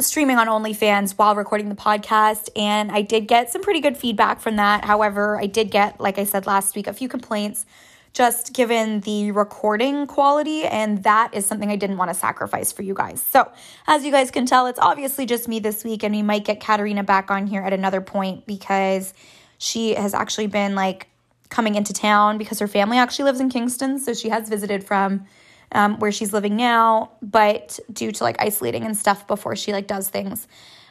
streaming 0.00 0.38
on 0.38 0.46
OnlyFans 0.46 1.12
while 1.18 1.34
recording 1.34 1.68
the 1.68 1.74
podcast, 1.74 2.48
and 2.56 2.90
I 2.90 3.02
did 3.02 3.26
get 3.26 3.50
some 3.50 3.62
pretty 3.62 3.80
good 3.80 3.96
feedback 3.96 4.40
from 4.40 4.56
that. 4.56 4.84
However, 4.84 5.36
I 5.38 5.46
did 5.46 5.70
get, 5.70 6.00
like 6.00 6.18
I 6.18 6.24
said 6.24 6.46
last 6.46 6.74
week, 6.74 6.86
a 6.86 6.92
few 6.92 7.08
complaints 7.08 7.66
just 8.14 8.52
given 8.52 9.00
the 9.00 9.32
recording 9.32 10.06
quality, 10.06 10.64
and 10.64 11.02
that 11.02 11.34
is 11.34 11.44
something 11.44 11.70
I 11.70 11.76
didn't 11.76 11.96
want 11.96 12.10
to 12.10 12.14
sacrifice 12.14 12.70
for 12.70 12.82
you 12.82 12.94
guys. 12.94 13.20
So, 13.20 13.50
as 13.88 14.04
you 14.04 14.12
guys 14.12 14.30
can 14.30 14.46
tell, 14.46 14.66
it's 14.66 14.78
obviously 14.78 15.26
just 15.26 15.48
me 15.48 15.58
this 15.58 15.84
week, 15.84 16.04
and 16.04 16.14
we 16.14 16.22
might 16.22 16.44
get 16.44 16.60
Katerina 16.60 17.02
back 17.02 17.30
on 17.30 17.48
here 17.48 17.60
at 17.60 17.72
another 17.72 18.00
point 18.00 18.46
because 18.46 19.12
she 19.58 19.94
has 19.94 20.14
actually 20.14 20.46
been 20.46 20.76
like 20.76 21.08
coming 21.48 21.74
into 21.74 21.92
town 21.92 22.38
because 22.38 22.60
her 22.60 22.68
family 22.68 22.98
actually 22.98 23.24
lives 23.24 23.40
in 23.40 23.50
Kingston, 23.50 23.98
so 23.98 24.14
she 24.14 24.28
has 24.28 24.48
visited 24.48 24.84
from 24.84 25.26
um, 25.72 25.98
where 25.98 26.12
she's 26.12 26.32
living 26.32 26.56
now, 26.56 27.10
but 27.20 27.80
due 27.92 28.12
to 28.12 28.24
like 28.24 28.36
isolating 28.38 28.84
and 28.84 28.96
stuff 28.96 29.26
before 29.26 29.56
she 29.56 29.72
like 29.72 29.88
does 29.88 30.08
things, 30.08 30.46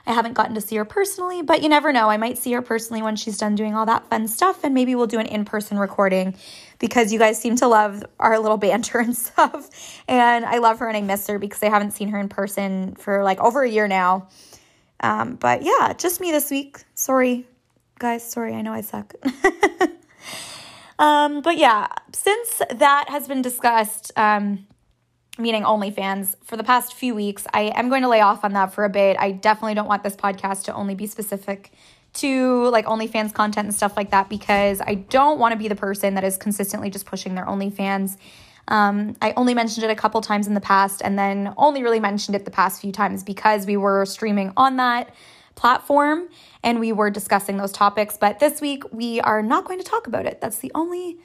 I 0.06 0.12
haven't 0.12 0.34
gotten 0.34 0.54
to 0.56 0.62
see 0.62 0.76
her 0.76 0.86
personally, 0.86 1.42
but 1.42 1.64
you 1.64 1.70
never 1.70 1.94
know. 1.94 2.10
I 2.10 2.18
might 2.18 2.38
see 2.38 2.52
her 2.52 2.62
personally 2.62 3.02
when 3.02 3.16
she's 3.16 3.38
done 3.38 3.56
doing 3.56 3.74
all 3.74 3.86
that 3.86 4.10
fun 4.10 4.28
stuff, 4.28 4.64
and 4.64 4.74
maybe 4.74 4.96
we'll 4.96 5.08
do 5.08 5.20
an 5.20 5.28
in 5.28 5.46
person 5.46 5.80
recording 5.80 6.36
because 6.80 7.14
you 7.14 7.20
guys 7.20 7.40
seem 7.40 7.56
to 7.58 7.68
love 7.68 8.04
our 8.20 8.40
little 8.40 8.58
banter 8.58 9.00
and 9.00 9.16
stuff. 9.16 9.70
And 10.08 10.46
I 10.46 10.58
love 10.58 10.80
her 10.80 10.88
and 10.88 10.98
I 10.98 11.02
miss 11.02 11.28
her 11.28 11.40
because 11.40 11.62
I 11.64 11.70
haven't 11.70 11.92
seen 11.92 12.10
her 12.10 12.20
in 12.20 12.30
person 12.30 12.96
for 12.96 13.24
like 13.24 13.40
over 13.40 13.64
a 13.64 13.70
year 13.70 13.88
now. 13.88 14.30
Um, 15.00 15.36
but 15.36 15.64
yeah, 15.64 15.94
just 15.98 16.22
me 16.22 16.32
this 16.32 16.50
week. 16.50 16.84
Sorry, 16.96 17.46
guys. 18.00 18.24
Sorry, 18.24 18.54
I 18.54 18.62
know 18.62 18.72
I 18.72 18.82
suck. 18.82 19.14
um, 21.00 21.42
but 21.42 21.58
yeah, 21.58 21.88
since 22.14 22.62
that 22.70 23.06
has 23.10 23.28
been 23.28 23.42
discussed, 23.42 24.12
um, 24.16 24.66
meaning 25.38 25.64
OnlyFans, 25.64 26.36
for 26.44 26.58
the 26.58 26.64
past 26.64 26.94
few 26.94 27.16
weeks. 27.16 27.48
I 27.54 27.72
am 27.76 27.90
going 27.90 28.04
to 28.04 28.08
lay 28.08 28.22
off 28.22 28.44
on 28.44 28.54
that 28.54 28.74
for 28.74 28.86
a 28.86 28.90
bit. 28.90 29.18
I 29.20 29.32
definitely 29.32 29.74
don't 29.74 29.88
want 29.88 30.04
this 30.04 30.16
podcast 30.16 30.66
to 30.66 30.74
only 30.74 30.96
be 30.96 31.08
specific 31.08 31.72
to 32.14 32.70
like 32.70 32.86
OnlyFans 32.86 33.34
content 33.34 33.66
and 33.66 33.76
stuff 33.76 33.98
like 33.98 34.12
that 34.12 34.30
because 34.30 34.82
I 34.82 34.96
don't 34.96 35.40
want 35.40 35.54
to 35.54 35.58
be 35.58 35.68
the 35.68 35.76
person 35.76 36.16
that 36.16 36.24
is 36.24 36.38
consistently 36.38 36.90
just 36.90 37.06
pushing 37.06 37.36
their 37.36 37.46
OnlyFans. 37.46 38.18
Um, 38.68 39.16
I 39.22 39.34
only 39.36 39.54
mentioned 39.54 39.84
it 39.84 39.90
a 39.90 39.96
couple 39.96 40.22
times 40.22 40.48
in 40.48 40.54
the 40.54 40.62
past 40.62 41.02
and 41.04 41.18
then 41.18 41.54
only 41.58 41.84
really 41.84 42.00
mentioned 42.00 42.36
it 42.36 42.46
the 42.46 42.52
past 42.52 42.82
few 42.82 42.92
times 42.92 43.24
because 43.24 43.66
we 43.66 43.78
were 43.78 44.06
streaming 44.06 44.54
on 44.56 44.78
that 44.78 45.14
platform 45.56 46.30
and 46.64 46.80
we 46.80 46.92
were 46.92 47.10
discussing 47.10 47.58
those 47.58 47.72
topics. 47.72 48.18
But 48.18 48.40
this 48.40 48.62
week 48.62 48.84
we 48.92 49.20
are 49.22 49.42
not 49.42 49.66
going 49.66 49.80
to 49.80 49.86
talk 49.86 50.08
about 50.08 50.26
it. 50.26 50.40
That's 50.40 50.60
the 50.60 50.72
only 50.74 51.18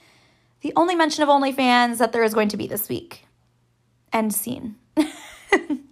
the 0.61 0.73
only 0.75 0.97
mention 0.97 1.23
of 1.23 1.29
OnlyFans 1.29 1.99
that 1.99 2.13
there 2.13 2.25
is 2.25 2.35
going 2.35 2.49
to 2.49 2.57
be 2.57 2.67
this 2.67 2.89
week. 2.89 3.27
End 4.13 4.35
scene. 4.35 4.75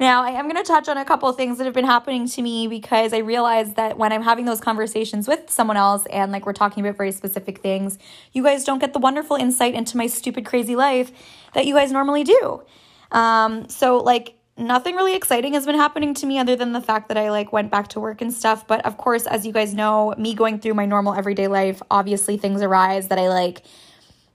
now, 0.00 0.22
I 0.22 0.30
am 0.30 0.48
going 0.48 0.62
to 0.62 0.66
touch 0.66 0.88
on 0.88 0.96
a 0.96 1.04
couple 1.04 1.28
of 1.28 1.36
things 1.36 1.58
that 1.58 1.64
have 1.64 1.74
been 1.74 1.84
happening 1.84 2.28
to 2.28 2.42
me 2.42 2.68
because 2.68 3.12
I 3.12 3.18
realize 3.18 3.74
that 3.74 3.98
when 3.98 4.12
I'm 4.12 4.22
having 4.22 4.44
those 4.44 4.60
conversations 4.60 5.26
with 5.26 5.50
someone 5.50 5.76
else 5.76 6.06
and 6.06 6.30
like 6.30 6.46
we're 6.46 6.52
talking 6.52 6.84
about 6.84 6.96
very 6.96 7.10
specific 7.10 7.58
things, 7.58 7.98
you 8.32 8.44
guys 8.44 8.64
don't 8.64 8.78
get 8.78 8.92
the 8.92 9.00
wonderful 9.00 9.36
insight 9.36 9.74
into 9.74 9.96
my 9.96 10.06
stupid, 10.06 10.46
crazy 10.46 10.76
life 10.76 11.10
that 11.54 11.66
you 11.66 11.74
guys 11.74 11.90
normally 11.90 12.22
do. 12.22 12.62
Um, 13.10 13.68
so, 13.68 13.98
like, 13.98 14.34
nothing 14.56 14.94
really 14.94 15.14
exciting 15.14 15.54
has 15.54 15.66
been 15.66 15.76
happening 15.76 16.14
to 16.14 16.26
me 16.26 16.38
other 16.38 16.56
than 16.56 16.72
the 16.72 16.80
fact 16.80 17.08
that 17.08 17.16
I 17.16 17.30
like 17.30 17.52
went 17.52 17.70
back 17.70 17.88
to 17.88 18.00
work 18.00 18.20
and 18.20 18.32
stuff. 18.32 18.66
But 18.66 18.84
of 18.84 18.96
course, 18.98 19.26
as 19.26 19.46
you 19.46 19.52
guys 19.52 19.74
know, 19.74 20.14
me 20.18 20.34
going 20.34 20.58
through 20.58 20.74
my 20.74 20.84
normal 20.84 21.14
everyday 21.14 21.48
life, 21.48 21.80
obviously 21.90 22.36
things 22.36 22.62
arise 22.62 23.08
that 23.08 23.18
I 23.18 23.28
like 23.28 23.62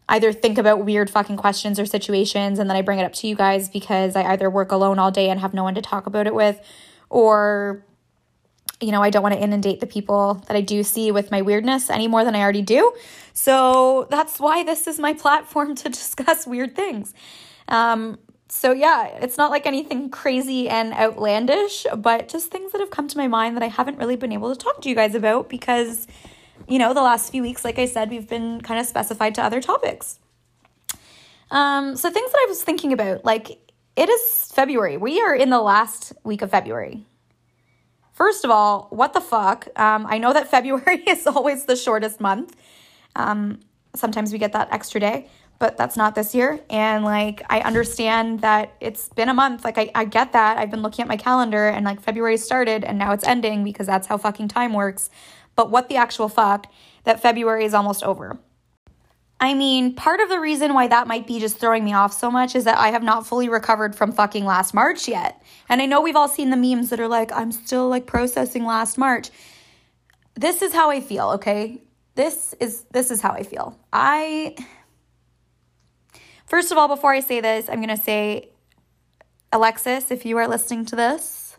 either 0.09 0.33
think 0.33 0.57
about 0.57 0.83
weird 0.85 1.09
fucking 1.09 1.37
questions 1.37 1.79
or 1.79 1.85
situations 1.85 2.59
and 2.59 2.69
then 2.69 2.77
I 2.77 2.81
bring 2.81 2.99
it 2.99 3.03
up 3.03 3.13
to 3.13 3.27
you 3.27 3.35
guys 3.35 3.69
because 3.69 4.15
I 4.15 4.23
either 4.33 4.49
work 4.49 4.71
alone 4.71 4.99
all 4.99 5.11
day 5.11 5.29
and 5.29 5.39
have 5.39 5.53
no 5.53 5.63
one 5.63 5.75
to 5.75 5.81
talk 5.81 6.07
about 6.07 6.27
it 6.27 6.35
with 6.35 6.59
or 7.09 7.85
you 8.83 8.91
know, 8.91 9.01
I 9.01 9.09
don't 9.09 9.23
want 9.23 9.33
to 9.33 9.41
inundate 9.41 9.79
the 9.79 9.87
people 9.87 10.43
that 10.47 10.57
I 10.57 10.61
do 10.61 10.83
see 10.83 11.11
with 11.11 11.31
my 11.31 11.41
weirdness 11.41 11.89
any 11.89 12.07
more 12.07 12.25
than 12.25 12.35
I 12.35 12.41
already 12.41 12.61
do. 12.61 12.93
So 13.33 14.07
that's 14.11 14.39
why 14.39 14.63
this 14.63 14.87
is 14.87 14.99
my 14.99 15.13
platform 15.13 15.75
to 15.83 15.89
discuss 15.89 16.45
weird 16.45 16.75
things. 16.75 17.13
Um, 17.67 18.19
so 18.49 18.71
yeah, 18.71 19.07
it's 19.07 19.37
not 19.37 19.49
like 19.49 19.65
anything 19.65 20.09
crazy 20.09 20.69
and 20.69 20.93
outlandish, 20.93 21.87
but 21.97 22.27
just 22.27 22.51
things 22.51 22.71
that 22.71 22.81
have 22.81 22.91
come 22.91 23.07
to 23.07 23.17
my 23.17 23.27
mind 23.27 23.55
that 23.55 23.63
I 23.63 23.67
haven't 23.67 23.97
really 23.97 24.15
been 24.15 24.31
able 24.31 24.53
to 24.53 24.59
talk 24.59 24.81
to 24.81 24.89
you 24.89 24.95
guys 24.95 25.15
about 25.15 25.49
because, 25.49 26.05
you 26.67 26.79
know, 26.79 26.93
the 26.93 27.01
last 27.01 27.31
few 27.31 27.41
weeks, 27.41 27.63
like 27.65 27.79
I 27.79 27.85
said, 27.85 28.09
we've 28.09 28.27
been 28.27 28.61
kind 28.61 28.79
of 28.79 28.85
specified 28.85 29.35
to 29.35 29.43
other 29.43 29.61
topics. 29.61 30.19
Um, 31.51 31.95
so 31.95 32.09
things 32.09 32.31
that 32.31 32.39
I 32.43 32.45
was 32.49 32.63
thinking 32.63 32.93
about, 32.93 33.25
like 33.25 33.59
it 33.95 34.09
is 34.09 34.51
February. 34.53 34.97
We 34.97 35.21
are 35.21 35.35
in 35.35 35.49
the 35.49 35.61
last 35.61 36.13
week 36.23 36.41
of 36.41 36.49
February. 36.49 37.05
First 38.11 38.43
of 38.43 38.51
all, 38.51 38.87
what 38.89 39.13
the 39.13 39.21
fuck? 39.21 39.67
Um, 39.75 40.05
I 40.07 40.17
know 40.17 40.33
that 40.33 40.47
February 40.51 41.03
is 41.07 41.27
always 41.27 41.65
the 41.65 41.75
shortest 41.75 42.19
month. 42.19 42.55
Um, 43.15 43.59
sometimes 43.95 44.31
we 44.31 44.39
get 44.39 44.53
that 44.53 44.69
extra 44.71 44.99
day, 44.99 45.29
but 45.59 45.77
that's 45.77 45.95
not 45.95 46.15
this 46.15 46.33
year. 46.33 46.59
And 46.69 47.03
like, 47.03 47.43
I 47.49 47.59
understand 47.61 48.41
that 48.41 48.73
it's 48.79 49.09
been 49.09 49.29
a 49.29 49.33
month. 49.33 49.63
Like, 49.63 49.77
I, 49.77 49.91
I 49.93 50.05
get 50.05 50.33
that. 50.33 50.57
I've 50.57 50.71
been 50.71 50.81
looking 50.81 51.03
at 51.03 51.07
my 51.07 51.17
calendar 51.17 51.67
and 51.67 51.85
like 51.85 52.01
February 52.01 52.37
started 52.37 52.83
and 52.83 52.97
now 52.97 53.11
it's 53.11 53.27
ending 53.27 53.63
because 53.63 53.85
that's 53.85 54.07
how 54.07 54.17
fucking 54.17 54.47
time 54.47 54.73
works. 54.73 55.11
But 55.55 55.69
what 55.69 55.89
the 55.89 55.97
actual 55.97 56.29
fuck 56.29 56.71
that 57.03 57.21
February 57.21 57.65
is 57.65 57.73
almost 57.73 58.03
over. 58.03 58.37
I 59.39 59.53
mean, 59.53 59.93
part 59.93 60.21
of 60.21 60.29
the 60.29 60.39
reason 60.39 60.73
why 60.73 60.87
that 60.87 61.07
might 61.07 61.27
be 61.27 61.39
just 61.39 61.57
throwing 61.57 61.83
me 61.83 61.93
off 61.93 62.13
so 62.13 62.31
much 62.31 62.55
is 62.55 62.63
that 62.63 62.77
I 62.77 62.89
have 62.91 63.03
not 63.03 63.27
fully 63.27 63.49
recovered 63.49 63.93
from 63.95 64.13
fucking 64.13 64.45
last 64.45 64.73
March 64.73 65.07
yet. 65.07 65.43
And 65.67 65.81
I 65.81 65.85
know 65.85 65.99
we've 66.01 66.15
all 66.15 66.29
seen 66.29 66.49
the 66.49 66.55
memes 66.55 66.89
that 66.89 66.99
are 66.99 67.09
like, 67.09 67.31
I'm 67.33 67.51
still 67.51 67.89
like 67.89 68.05
processing 68.05 68.65
last 68.65 68.97
March. 68.97 69.31
This 70.35 70.61
is 70.61 70.71
how 70.73 70.89
I 70.89 71.01
feel, 71.01 71.31
okay? 71.31 71.81
This 72.15 72.55
is 72.59 72.83
this 72.91 73.11
is 73.11 73.21
how 73.21 73.31
I 73.31 73.43
feel. 73.43 73.77
I 73.91 74.55
First 76.45 76.71
of 76.71 76.77
all, 76.77 76.87
before 76.87 77.11
I 77.11 77.19
say 77.19 77.41
this, 77.41 77.67
I'm 77.67 77.77
going 77.77 77.89
to 77.89 77.97
say 77.97 78.49
Alexis, 79.51 80.11
if 80.11 80.25
you 80.25 80.37
are 80.37 80.47
listening 80.47 80.85
to 80.85 80.95
this, 80.95 81.57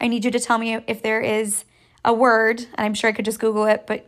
I 0.00 0.08
need 0.08 0.24
you 0.24 0.30
to 0.30 0.40
tell 0.40 0.58
me 0.58 0.78
if 0.86 1.02
there 1.02 1.20
is 1.20 1.64
a 2.04 2.12
word, 2.12 2.60
and 2.60 2.86
I'm 2.86 2.94
sure 2.94 3.08
I 3.08 3.12
could 3.12 3.24
just 3.24 3.38
Google 3.40 3.66
it, 3.66 3.84
but 3.86 4.06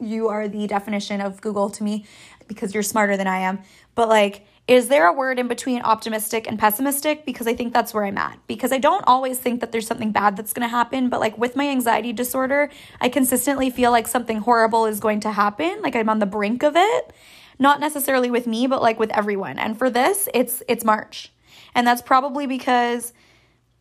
you 0.00 0.28
are 0.28 0.48
the 0.48 0.66
definition 0.66 1.20
of 1.20 1.40
Google 1.40 1.70
to 1.70 1.82
me 1.82 2.04
because 2.48 2.74
you're 2.74 2.82
smarter 2.82 3.16
than 3.16 3.26
I 3.26 3.38
am. 3.38 3.60
But 3.94 4.08
like, 4.08 4.46
is 4.66 4.88
there 4.88 5.06
a 5.06 5.12
word 5.12 5.38
in 5.38 5.46
between 5.46 5.82
optimistic 5.82 6.46
and 6.46 6.58
pessimistic? 6.58 7.26
Because 7.26 7.46
I 7.46 7.54
think 7.54 7.72
that's 7.72 7.92
where 7.92 8.04
I'm 8.04 8.16
at. 8.16 8.38
Because 8.46 8.72
I 8.72 8.78
don't 8.78 9.04
always 9.06 9.38
think 9.38 9.60
that 9.60 9.72
there's 9.72 9.86
something 9.86 10.10
bad 10.10 10.36
that's 10.36 10.54
going 10.54 10.66
to 10.66 10.74
happen, 10.74 11.10
but 11.10 11.20
like 11.20 11.36
with 11.36 11.54
my 11.54 11.68
anxiety 11.68 12.12
disorder, 12.12 12.70
I 13.00 13.10
consistently 13.10 13.68
feel 13.68 13.90
like 13.90 14.08
something 14.08 14.38
horrible 14.38 14.86
is 14.86 15.00
going 15.00 15.20
to 15.20 15.32
happen. 15.32 15.82
Like 15.82 15.94
I'm 15.94 16.08
on 16.08 16.18
the 16.18 16.26
brink 16.26 16.62
of 16.62 16.76
it. 16.76 17.12
Not 17.58 17.78
necessarily 17.78 18.30
with 18.30 18.46
me, 18.46 18.66
but 18.66 18.82
like 18.82 18.98
with 18.98 19.10
everyone. 19.12 19.58
And 19.58 19.78
for 19.78 19.90
this, 19.90 20.28
it's 20.34 20.62
it's 20.66 20.84
March. 20.84 21.30
And 21.74 21.86
that's 21.86 22.02
probably 22.02 22.46
because 22.46 23.12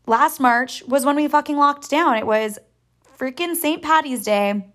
last 0.05 0.39
March 0.39 0.83
was 0.83 1.05
when 1.05 1.15
we 1.15 1.27
fucking 1.27 1.57
locked 1.57 1.89
down. 1.89 2.17
It 2.17 2.27
was 2.27 2.59
freaking 3.23 3.55
St. 3.55 3.81
Patty's 3.81 4.25
Day. 4.25 4.65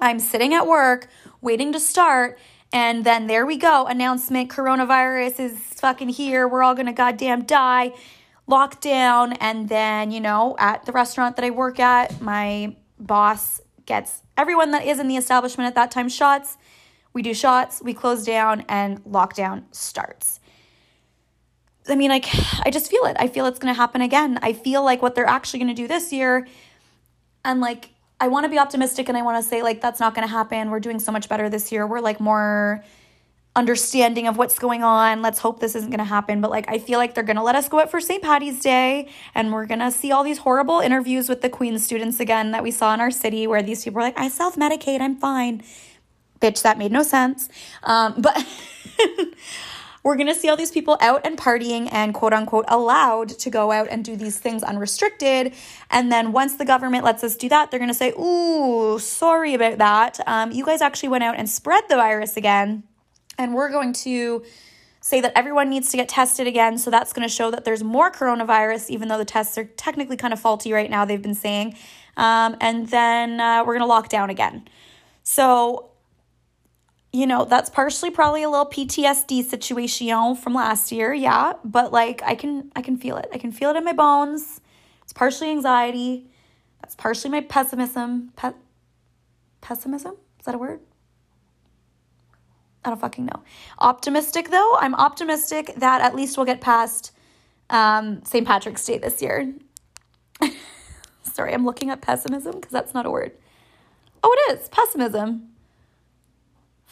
I'm 0.00 0.18
sitting 0.18 0.54
at 0.54 0.66
work 0.66 1.08
waiting 1.42 1.74
to 1.74 1.78
start 1.78 2.38
and 2.72 3.04
then 3.04 3.26
there 3.26 3.44
we 3.44 3.58
go. 3.58 3.86
Announcement 3.86 4.48
coronavirus 4.48 5.40
is 5.40 5.58
fucking 5.74 6.08
here. 6.08 6.48
We're 6.48 6.62
all 6.62 6.74
gonna 6.74 6.94
goddamn 6.94 7.42
die. 7.44 7.92
Lockdown. 8.48 9.36
And 9.40 9.68
then, 9.68 10.10
you 10.10 10.22
know, 10.22 10.56
at 10.58 10.86
the 10.86 10.92
restaurant 10.92 11.36
that 11.36 11.44
I 11.44 11.50
work 11.50 11.78
at, 11.80 12.18
my 12.22 12.74
boss 12.98 13.60
gets 13.84 14.22
everyone 14.38 14.70
that 14.70 14.86
is 14.86 14.98
in 14.98 15.06
the 15.06 15.18
establishment 15.18 15.66
at 15.68 15.74
that 15.74 15.90
time 15.90 16.08
shots. 16.08 16.56
We 17.12 17.20
do 17.20 17.34
shots, 17.34 17.82
we 17.84 17.92
close 17.92 18.24
down, 18.24 18.64
and 18.70 19.04
lockdown 19.04 19.64
starts. 19.70 20.40
I 21.90 21.96
mean, 21.96 22.08
like, 22.08 22.24
I 22.64 22.70
just 22.70 22.90
feel 22.90 23.04
it. 23.04 23.18
I 23.20 23.28
feel 23.28 23.44
it's 23.44 23.58
gonna 23.58 23.74
happen 23.74 24.00
again. 24.00 24.38
I 24.40 24.54
feel 24.54 24.82
like 24.82 25.02
what 25.02 25.14
they're 25.14 25.26
actually 25.26 25.60
gonna 25.60 25.74
do 25.74 25.86
this 25.86 26.10
year, 26.10 26.46
and 27.44 27.60
like, 27.60 27.90
I 28.20 28.28
want 28.28 28.44
to 28.44 28.48
be 28.48 28.58
optimistic 28.58 29.08
and 29.08 29.18
I 29.18 29.22
want 29.22 29.42
to 29.42 29.48
say, 29.48 29.62
like, 29.62 29.80
that's 29.80 29.98
not 29.98 30.14
going 30.14 30.26
to 30.26 30.32
happen. 30.32 30.70
We're 30.70 30.80
doing 30.80 31.00
so 31.00 31.10
much 31.10 31.28
better 31.28 31.48
this 31.48 31.72
year. 31.72 31.86
We're 31.86 32.00
like 32.00 32.20
more 32.20 32.84
understanding 33.54 34.28
of 34.28 34.38
what's 34.38 34.58
going 34.58 34.82
on. 34.82 35.20
Let's 35.20 35.38
hope 35.38 35.60
this 35.60 35.74
isn't 35.74 35.90
going 35.90 35.98
to 35.98 36.04
happen. 36.04 36.40
But 36.40 36.50
like, 36.50 36.64
I 36.68 36.78
feel 36.78 36.98
like 36.98 37.14
they're 37.14 37.24
going 37.24 37.36
to 37.36 37.42
let 37.42 37.54
us 37.56 37.68
go 37.68 37.80
out 37.80 37.90
for 37.90 38.00
St. 38.00 38.22
Patty's 38.22 38.60
Day 38.60 39.08
and 39.34 39.52
we're 39.52 39.66
going 39.66 39.80
to 39.80 39.90
see 39.90 40.12
all 40.12 40.24
these 40.24 40.38
horrible 40.38 40.80
interviews 40.80 41.28
with 41.28 41.42
the 41.42 41.50
Queen 41.50 41.78
students 41.78 42.20
again 42.20 42.52
that 42.52 42.62
we 42.62 42.70
saw 42.70 42.94
in 42.94 43.00
our 43.00 43.10
city 43.10 43.46
where 43.46 43.62
these 43.62 43.84
people 43.84 43.96
were 43.96 44.02
like, 44.02 44.18
I 44.18 44.28
self 44.28 44.56
medicate, 44.56 45.00
I'm 45.00 45.16
fine. 45.16 45.62
Bitch, 46.40 46.62
that 46.62 46.78
made 46.78 46.92
no 46.92 47.02
sense. 47.02 47.48
Um, 47.82 48.14
but. 48.18 48.46
we're 50.02 50.16
going 50.16 50.26
to 50.26 50.34
see 50.34 50.48
all 50.48 50.56
these 50.56 50.70
people 50.70 50.96
out 51.00 51.24
and 51.24 51.38
partying 51.38 51.88
and 51.92 52.12
quote 52.12 52.32
unquote 52.32 52.64
allowed 52.68 53.28
to 53.28 53.50
go 53.50 53.70
out 53.70 53.88
and 53.88 54.04
do 54.04 54.16
these 54.16 54.38
things 54.38 54.62
unrestricted. 54.62 55.54
And 55.90 56.10
then 56.10 56.32
once 56.32 56.56
the 56.56 56.64
government 56.64 57.04
lets 57.04 57.22
us 57.22 57.36
do 57.36 57.48
that, 57.48 57.70
they're 57.70 57.80
going 57.80 57.88
to 57.88 57.94
say, 57.94 58.10
Ooh, 58.10 58.98
sorry 58.98 59.54
about 59.54 59.78
that. 59.78 60.20
Um, 60.26 60.50
you 60.50 60.64
guys 60.64 60.80
actually 60.80 61.10
went 61.10 61.24
out 61.24 61.36
and 61.36 61.48
spread 61.48 61.84
the 61.88 61.96
virus 61.96 62.36
again. 62.36 62.82
And 63.38 63.54
we're 63.54 63.70
going 63.70 63.92
to 63.94 64.44
say 65.00 65.20
that 65.20 65.32
everyone 65.34 65.68
needs 65.68 65.90
to 65.90 65.96
get 65.96 66.08
tested 66.08 66.46
again. 66.46 66.78
So 66.78 66.90
that's 66.90 67.12
going 67.12 67.26
to 67.26 67.32
show 67.32 67.50
that 67.50 67.64
there's 67.64 67.82
more 67.82 68.10
coronavirus, 68.10 68.90
even 68.90 69.08
though 69.08 69.18
the 69.18 69.24
tests 69.24 69.58
are 69.58 69.64
technically 69.64 70.16
kind 70.16 70.32
of 70.32 70.40
faulty 70.40 70.72
right 70.72 70.90
now, 70.90 71.04
they've 71.04 71.22
been 71.22 71.34
saying. 71.34 71.76
Um, 72.16 72.56
and 72.60 72.88
then 72.88 73.40
uh, 73.40 73.60
we're 73.60 73.72
going 73.72 73.80
to 73.80 73.86
lock 73.86 74.08
down 74.08 74.30
again. 74.30 74.68
So 75.22 75.91
you 77.12 77.26
know, 77.26 77.44
that's 77.44 77.68
partially 77.68 78.10
probably 78.10 78.42
a 78.42 78.48
little 78.48 78.66
PTSD 78.66 79.44
situation 79.44 80.34
from 80.34 80.54
last 80.54 80.90
year, 80.90 81.12
yeah, 81.12 81.52
but 81.62 81.92
like 81.92 82.22
I 82.22 82.34
can 82.34 82.72
I 82.74 82.80
can 82.80 82.96
feel 82.96 83.18
it. 83.18 83.28
I 83.32 83.38
can 83.38 83.52
feel 83.52 83.70
it 83.70 83.76
in 83.76 83.84
my 83.84 83.92
bones. 83.92 84.60
It's 85.02 85.12
partially 85.12 85.50
anxiety. 85.50 86.30
That's 86.80 86.94
partially 86.94 87.30
my 87.30 87.42
pessimism. 87.42 88.32
Pe- 88.36 88.54
pessimism? 89.60 90.16
Is 90.40 90.46
that 90.46 90.54
a 90.54 90.58
word? 90.58 90.80
I 92.84 92.88
don't 92.88 93.00
fucking 93.00 93.26
know. 93.26 93.42
Optimistic 93.78 94.50
though, 94.50 94.76
I'm 94.80 94.94
optimistic 94.94 95.74
that 95.76 96.00
at 96.00 96.16
least 96.16 96.36
we'll 96.36 96.46
get 96.46 96.60
past 96.60 97.12
um, 97.68 98.24
St. 98.24 98.46
Patrick's 98.46 98.84
Day 98.84 98.98
this 98.98 99.20
year. 99.20 99.54
Sorry, 101.22 101.52
I'm 101.52 101.64
looking 101.64 101.90
at 101.90 102.00
pessimism 102.00 102.56
because 102.56 102.72
that's 102.72 102.94
not 102.94 103.06
a 103.06 103.10
word. 103.10 103.32
Oh, 104.24 104.34
it 104.48 104.58
is 104.58 104.68
pessimism. 104.68 105.51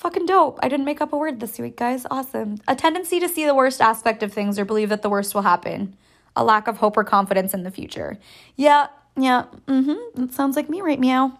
Fucking 0.01 0.25
dope. 0.25 0.59
I 0.63 0.71
didn't 0.71 0.87
make 0.87 1.03
up 1.03 1.13
a 1.13 1.17
word 1.19 1.41
this 1.41 1.59
week, 1.59 1.77
guys. 1.77 2.07
Awesome. 2.11 2.57
A 2.67 2.75
tendency 2.75 3.21
to 3.21 3.29
see 3.29 3.45
the 3.45 3.55
worst 3.55 3.83
aspect 3.83 4.23
of 4.23 4.33
things 4.33 4.59
or 4.59 4.65
believe 4.65 4.89
that 4.89 5.03
the 5.03 5.11
worst 5.11 5.35
will 5.35 5.43
happen. 5.43 5.95
A 6.35 6.43
lack 6.43 6.69
of 6.69 6.79
hope 6.79 6.97
or 6.97 7.05
confidence 7.05 7.53
in 7.53 7.65
the 7.65 7.71
future. 7.71 8.17
Yeah, 8.57 8.87
yeah. 9.15 9.45
Mm-hmm. 9.67 10.23
That 10.23 10.33
sounds 10.33 10.57
like 10.57 10.71
me 10.71 10.81
right 10.81 10.99
meow. 10.99 11.39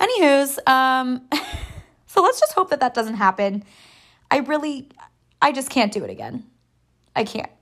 Anywho's, 0.00 0.58
um, 0.66 1.28
so 2.08 2.20
let's 2.20 2.40
just 2.40 2.52
hope 2.52 2.70
that 2.70 2.80
that 2.80 2.94
doesn't 2.94 3.14
happen. 3.14 3.62
I 4.28 4.38
really, 4.38 4.88
I 5.40 5.52
just 5.52 5.70
can't 5.70 5.92
do 5.92 6.02
it 6.02 6.10
again. 6.10 6.46
I 7.14 7.22
can't. 7.22 7.52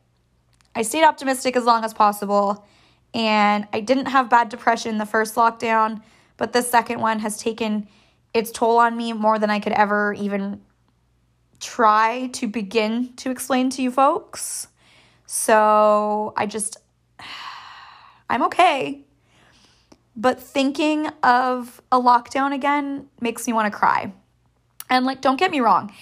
I 0.74 0.80
stayed 0.80 1.04
optimistic 1.04 1.56
as 1.56 1.64
long 1.64 1.84
as 1.84 1.92
possible, 1.92 2.66
and 3.12 3.68
I 3.70 3.80
didn't 3.80 4.06
have 4.06 4.30
bad 4.30 4.48
depression 4.48 4.96
the 4.96 5.04
first 5.04 5.34
lockdown, 5.34 6.00
but 6.38 6.54
the 6.54 6.62
second 6.62 7.00
one 7.00 7.18
has 7.18 7.36
taken 7.36 7.86
its 8.34 8.50
toll 8.50 8.78
on 8.78 8.96
me 8.96 9.12
more 9.12 9.38
than 9.38 9.48
I 9.48 9.60
could 9.60 9.72
ever 9.72 10.12
even 10.14 10.60
try 11.60 12.28
to 12.34 12.48
begin 12.48 13.14
to 13.16 13.30
explain 13.30 13.70
to 13.70 13.82
you 13.82 13.90
folks. 13.90 14.66
So 15.26 16.34
I 16.36 16.46
just, 16.46 16.76
I'm 18.28 18.42
okay. 18.44 19.02
But 20.16 20.40
thinking 20.40 21.08
of 21.22 21.80
a 21.90 22.00
lockdown 22.00 22.52
again 22.52 23.08
makes 23.20 23.46
me 23.46 23.52
want 23.52 23.72
to 23.72 23.76
cry. 23.76 24.12
And 24.90 25.06
like, 25.06 25.20
don't 25.20 25.38
get 25.38 25.50
me 25.50 25.60
wrong, 25.60 25.92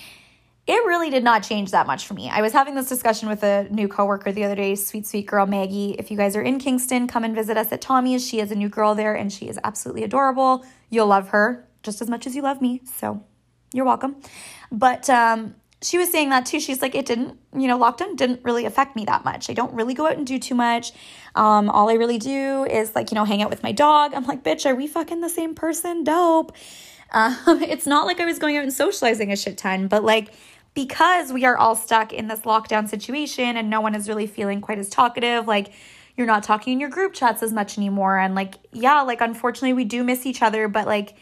it 0.67 0.85
really 0.87 1.11
did 1.11 1.25
not 1.25 1.43
change 1.43 1.71
that 1.71 1.87
much 1.87 2.07
for 2.07 2.15
me. 2.15 2.29
I 2.29 2.41
was 2.41 2.53
having 2.53 2.75
this 2.75 2.89
discussion 2.89 3.29
with 3.29 3.43
a 3.43 3.69
new 3.71 3.89
coworker 3.89 4.33
the 4.33 4.45
other 4.45 4.55
day, 4.55 4.75
sweet, 4.75 5.07
sweet 5.07 5.27
girl 5.27 5.47
Maggie. 5.47 5.97
If 5.99 6.11
you 6.11 6.17
guys 6.17 6.37
are 6.37 6.43
in 6.43 6.59
Kingston, 6.59 7.07
come 7.07 7.25
and 7.25 7.35
visit 7.35 7.57
us 7.57 7.73
at 7.73 7.81
Tommy's. 7.81 8.27
She 8.27 8.41
is 8.41 8.51
a 8.51 8.55
new 8.55 8.69
girl 8.69 8.95
there 8.95 9.15
and 9.15 9.33
she 9.33 9.49
is 9.49 9.59
absolutely 9.65 10.05
adorable. 10.05 10.65
You'll 10.91 11.09
love 11.09 11.29
her 11.29 11.67
just 11.83 12.01
as 12.01 12.09
much 12.09 12.27
as 12.27 12.35
you 12.35 12.43
love 12.43 12.61
me. 12.61 12.81
So 12.99 13.23
you're 13.73 13.85
welcome. 13.85 14.17
But 14.71 15.09
um, 15.11 15.55
she 15.83 15.99
was 15.99 16.11
saying 16.11 16.31
that 16.31 16.47
too. 16.47 16.61
She's 16.61 16.81
like, 16.81 16.95
it 16.95 17.07
didn't, 17.07 17.39
you 17.57 17.67
know, 17.67 17.79
lockdown 17.79 18.17
didn't 18.17 18.45
really 18.45 18.65
affect 18.65 18.95
me 18.95 19.05
that 19.07 19.25
much. 19.25 19.51
I 19.51 19.53
don't 19.53 19.75
really 19.75 19.95
go 19.95 20.07
out 20.07 20.17
and 20.17 20.27
do 20.27 20.39
too 20.39 20.55
much. 20.55 20.93
Um, 21.35 21.69
all 21.69 21.91
I 21.91 21.95
really 21.95 22.19
do 22.19 22.65
is 22.65 22.95
like, 22.95 23.11
you 23.11 23.17
know, 23.17 23.25
hang 23.25 23.43
out 23.43 23.51
with 23.51 23.63
my 23.63 23.73
dog. 23.73 24.15
I'm 24.15 24.25
like, 24.25 24.45
bitch, 24.45 24.65
are 24.65 24.75
we 24.75 24.87
fucking 24.87 25.21
the 25.21 25.29
same 25.29 25.55
person? 25.55 26.05
Dope. 26.05 26.57
Um, 27.15 27.63
it's 27.63 27.87
not 27.87 28.07
like 28.07 28.21
I 28.21 28.25
was 28.25 28.39
going 28.39 28.57
out 28.57 28.63
and 28.63 28.73
socializing 28.73 29.31
a 29.31 29.37
shit 29.37 29.59
ton, 29.59 29.87
but 29.87 30.03
like, 30.03 30.33
because 30.73 31.31
we 31.31 31.45
are 31.45 31.59
all 31.59 31.77
stuck 31.77 32.11
in 32.11 32.29
this 32.29 32.41
lockdown 32.41 32.89
situation 32.89 33.59
and 33.59 33.69
no 33.69 33.83
one 33.83 33.95
is 33.95 34.09
really 34.09 34.27
feeling 34.27 34.63
quite 34.63 34.79
as 34.79 34.89
talkative, 34.89 35.47
like, 35.47 35.75
you're 36.17 36.27
not 36.27 36.43
talking 36.43 36.73
in 36.73 36.81
your 36.81 36.89
group 36.89 37.13
chats 37.13 37.43
as 37.43 37.53
much 37.53 37.77
anymore. 37.77 38.17
And 38.17 38.35
like, 38.35 38.55
yeah, 38.73 39.03
like, 39.03 39.21
unfortunately, 39.21 39.75
we 39.75 39.85
do 39.85 40.03
miss 40.03 40.25
each 40.25 40.41
other, 40.41 40.69
but 40.69 40.87
like, 40.87 41.15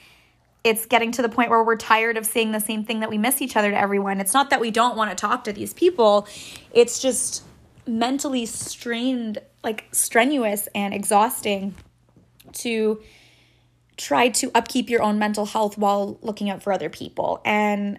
it's 0.62 0.86
getting 0.86 1.10
to 1.12 1.22
the 1.22 1.28
point 1.28 1.50
where 1.50 1.62
we're 1.64 1.76
tired 1.76 2.16
of 2.16 2.26
seeing 2.26 2.52
the 2.52 2.60
same 2.60 2.84
thing 2.84 3.00
that 3.00 3.08
we 3.08 3.18
miss 3.18 3.40
each 3.40 3.56
other 3.56 3.70
to 3.70 3.78
everyone. 3.78 4.20
It's 4.20 4.34
not 4.34 4.50
that 4.50 4.60
we 4.60 4.70
don't 4.70 4.96
want 4.96 5.10
to 5.10 5.16
talk 5.16 5.44
to 5.44 5.52
these 5.52 5.72
people. 5.72 6.28
It's 6.72 7.00
just 7.00 7.44
mentally 7.86 8.46
strained, 8.46 9.38
like 9.64 9.88
strenuous 9.92 10.68
and 10.74 10.92
exhausting 10.92 11.74
to 12.52 13.02
try 13.96 14.28
to 14.28 14.50
upkeep 14.54 14.90
your 14.90 15.02
own 15.02 15.18
mental 15.18 15.46
health 15.46 15.78
while 15.78 16.18
looking 16.22 16.50
out 16.50 16.62
for 16.62 16.72
other 16.72 16.90
people. 16.90 17.40
And 17.44 17.98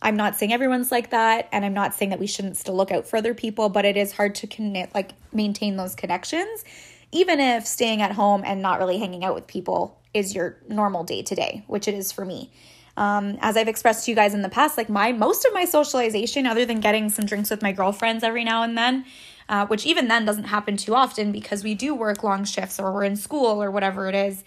I'm 0.00 0.16
not 0.16 0.36
saying 0.36 0.52
everyone's 0.52 0.92
like 0.92 1.10
that, 1.10 1.48
and 1.50 1.64
I'm 1.64 1.74
not 1.74 1.94
saying 1.94 2.10
that 2.10 2.20
we 2.20 2.26
shouldn't 2.26 2.56
still 2.56 2.76
look 2.76 2.92
out 2.92 3.06
for 3.06 3.16
other 3.16 3.34
people, 3.34 3.68
but 3.68 3.84
it 3.84 3.96
is 3.96 4.12
hard 4.12 4.34
to 4.36 4.46
connect, 4.46 4.94
like 4.94 5.12
maintain 5.32 5.76
those 5.76 5.94
connections, 5.94 6.64
even 7.10 7.40
if 7.40 7.66
staying 7.66 8.00
at 8.00 8.12
home 8.12 8.42
and 8.44 8.62
not 8.62 8.78
really 8.78 8.98
hanging 8.98 9.24
out 9.24 9.34
with 9.34 9.46
people 9.46 9.97
is 10.14 10.34
your 10.34 10.58
normal 10.68 11.04
day 11.04 11.22
to 11.22 11.34
day, 11.34 11.64
which 11.66 11.88
it 11.88 11.94
is 11.94 12.12
for 12.12 12.24
me. 12.24 12.50
Um, 12.96 13.38
as 13.40 13.56
I've 13.56 13.68
expressed 13.68 14.04
to 14.04 14.10
you 14.10 14.16
guys 14.16 14.34
in 14.34 14.42
the 14.42 14.48
past, 14.48 14.76
like 14.76 14.88
my 14.88 15.12
most 15.12 15.44
of 15.44 15.54
my 15.54 15.64
socialization, 15.64 16.46
other 16.46 16.64
than 16.64 16.80
getting 16.80 17.10
some 17.10 17.26
drinks 17.26 17.48
with 17.48 17.62
my 17.62 17.70
girlfriends 17.70 18.24
every 18.24 18.42
now 18.42 18.64
and 18.64 18.76
then, 18.76 19.04
uh, 19.48 19.66
which 19.66 19.86
even 19.86 20.08
then 20.08 20.24
doesn't 20.24 20.44
happen 20.44 20.76
too 20.76 20.94
often 20.94 21.30
because 21.30 21.62
we 21.62 21.74
do 21.74 21.94
work 21.94 22.24
long 22.24 22.44
shifts 22.44 22.80
or 22.80 22.92
we're 22.92 23.04
in 23.04 23.14
school 23.14 23.62
or 23.62 23.70
whatever 23.70 24.08
it 24.08 24.16
is. 24.16 24.42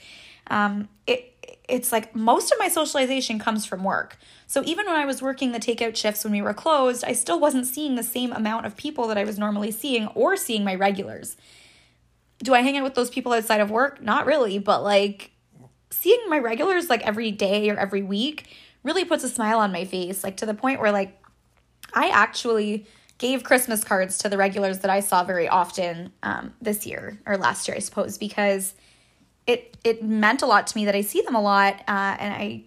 Um, 0.48 0.90
it 1.08 1.28
it's 1.70 1.94
like 1.94 2.14
most 2.14 2.52
of 2.52 2.60
my 2.60 2.68
socialization 2.68 3.40
comes 3.40 3.66
from 3.66 3.86
work. 3.86 4.18
So 4.48 4.62
even 4.66 4.86
when 4.86 4.98
I 4.98 5.06
was 5.06 5.22
working 5.22 5.54
the 5.54 5.60
takeout 5.60 5.96
shifts 5.96 6.26
when 6.26 6.34
we 6.34 6.42
were 6.42 6.54
closed, 6.54 7.06
I 7.06 7.14
still 7.14 7.40
wasn't 7.40 7.66
seeing 7.66 7.96
the 7.96 8.04
same 8.04 8.34
amount 8.34 8.66
of 8.66 8.76
people 8.76 9.08
that 9.08 9.18
I 9.18 9.24
was 9.24 9.40
normally 9.40 9.72
seeing 9.72 10.08
or 10.08 10.36
seeing 10.36 10.66
my 10.66 10.76
regulars. 10.76 11.38
Do 12.40 12.54
I 12.54 12.62
hang 12.62 12.76
out 12.76 12.84
with 12.84 12.96
those 12.96 13.10
people 13.10 13.32
outside 13.32 13.62
of 13.62 13.72
work? 13.72 14.02
Not 14.02 14.26
really, 14.26 14.60
but 14.60 14.84
like 14.84 15.31
seeing 15.92 16.20
my 16.28 16.40
regulars 16.40 16.90
like 16.90 17.06
every 17.06 17.32
day 17.32 17.70
or 17.70 17.78
every 17.78 18.02
week 18.02 18.48
really 18.84 19.06
puts 19.06 19.24
a 19.24 19.30
smile 19.30 19.60
on 19.60 19.72
my 19.72 19.86
face, 19.86 20.24
like 20.24 20.38
to 20.38 20.46
the 20.46 20.54
point 20.54 20.80
where 20.80 20.92
like 20.92 21.22
I 21.94 22.10
actually 22.10 22.88
gave 23.18 23.44
Christmas 23.44 23.84
cards 23.84 24.18
to 24.20 24.30
the 24.30 24.38
regulars 24.38 24.80
that 24.80 24.90
I 24.90 25.00
saw 25.00 25.24
very 25.24 25.48
often 25.48 26.12
um, 26.24 26.54
this 26.62 26.88
year 26.88 27.20
or 27.26 27.38
last 27.38 27.68
year, 27.68 27.78
I 27.78 27.80
suppose, 27.80 28.18
because 28.18 28.74
it 29.46 29.78
it 29.84 30.04
meant 30.04 30.42
a 30.42 30.46
lot 30.46 30.68
to 30.68 30.78
me 30.78 30.86
that 30.86 30.96
I 30.96 31.02
see 31.02 31.22
them 31.22 31.36
a 31.36 31.42
lot, 31.42 31.76
uh, 31.88 32.18
and 32.20 32.34
I 32.34 32.64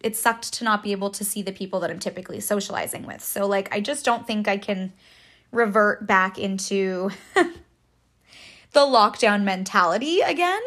it 0.00 0.16
sucked 0.16 0.52
to 0.54 0.64
not 0.64 0.82
be 0.82 0.92
able 0.92 1.10
to 1.10 1.24
see 1.24 1.42
the 1.42 1.52
people 1.52 1.78
that 1.80 1.90
I'm 1.90 2.00
typically 2.00 2.40
socializing 2.40 3.06
with. 3.06 3.22
So 3.22 3.46
like 3.46 3.72
I 3.72 3.80
just 3.80 4.04
don't 4.04 4.26
think 4.26 4.48
I 4.48 4.56
can 4.56 4.92
revert 5.52 6.06
back 6.06 6.38
into 6.38 7.10
the 7.34 8.80
lockdown 8.80 9.44
mentality 9.44 10.20
again. 10.20 10.60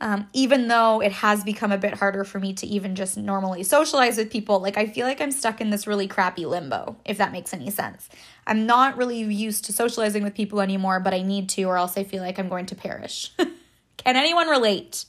Um, 0.00 0.28
even 0.32 0.68
though 0.68 1.00
it 1.02 1.10
has 1.10 1.42
become 1.42 1.72
a 1.72 1.78
bit 1.78 1.94
harder 1.94 2.22
for 2.22 2.38
me 2.38 2.52
to 2.54 2.66
even 2.66 2.94
just 2.94 3.16
normally 3.16 3.64
socialize 3.64 4.16
with 4.16 4.30
people, 4.30 4.60
like 4.60 4.76
I 4.76 4.86
feel 4.86 5.06
like 5.06 5.20
I'm 5.20 5.32
stuck 5.32 5.60
in 5.60 5.70
this 5.70 5.88
really 5.88 6.06
crappy 6.06 6.46
limbo, 6.46 6.96
if 7.04 7.18
that 7.18 7.32
makes 7.32 7.52
any 7.52 7.70
sense. 7.70 8.08
I'm 8.46 8.64
not 8.64 8.96
really 8.96 9.18
used 9.18 9.64
to 9.64 9.72
socializing 9.72 10.22
with 10.22 10.34
people 10.34 10.60
anymore, 10.60 11.00
but 11.00 11.14
I 11.14 11.22
need 11.22 11.48
to, 11.50 11.64
or 11.64 11.76
else 11.76 11.98
I 11.98 12.04
feel 12.04 12.22
like 12.22 12.38
I'm 12.38 12.48
going 12.48 12.66
to 12.66 12.76
perish. 12.76 13.32
Can 13.96 14.16
anyone 14.16 14.46
relate? 14.46 15.04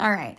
All 0.00 0.10
right. 0.10 0.36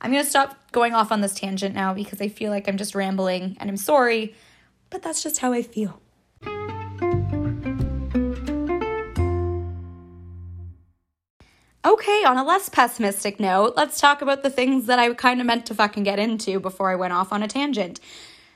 I'm 0.00 0.12
going 0.12 0.22
to 0.22 0.30
stop 0.30 0.70
going 0.70 0.94
off 0.94 1.10
on 1.10 1.20
this 1.20 1.34
tangent 1.34 1.74
now 1.74 1.92
because 1.92 2.20
I 2.20 2.28
feel 2.28 2.50
like 2.52 2.68
I'm 2.68 2.76
just 2.76 2.94
rambling 2.94 3.56
and 3.58 3.68
I'm 3.68 3.76
sorry, 3.76 4.34
but 4.90 5.02
that's 5.02 5.24
just 5.24 5.38
how 5.38 5.52
I 5.52 5.62
feel. 5.62 6.00
Okay, 11.88 12.22
on 12.22 12.36
a 12.36 12.44
less 12.44 12.68
pessimistic 12.68 13.40
note, 13.40 13.72
let's 13.74 13.98
talk 13.98 14.20
about 14.20 14.42
the 14.42 14.50
things 14.50 14.84
that 14.84 14.98
I 14.98 15.14
kind 15.14 15.40
of 15.40 15.46
meant 15.46 15.64
to 15.66 15.74
fucking 15.74 16.02
get 16.02 16.18
into 16.18 16.60
before 16.60 16.90
I 16.90 16.96
went 16.96 17.14
off 17.14 17.32
on 17.32 17.42
a 17.42 17.48
tangent. 17.48 17.98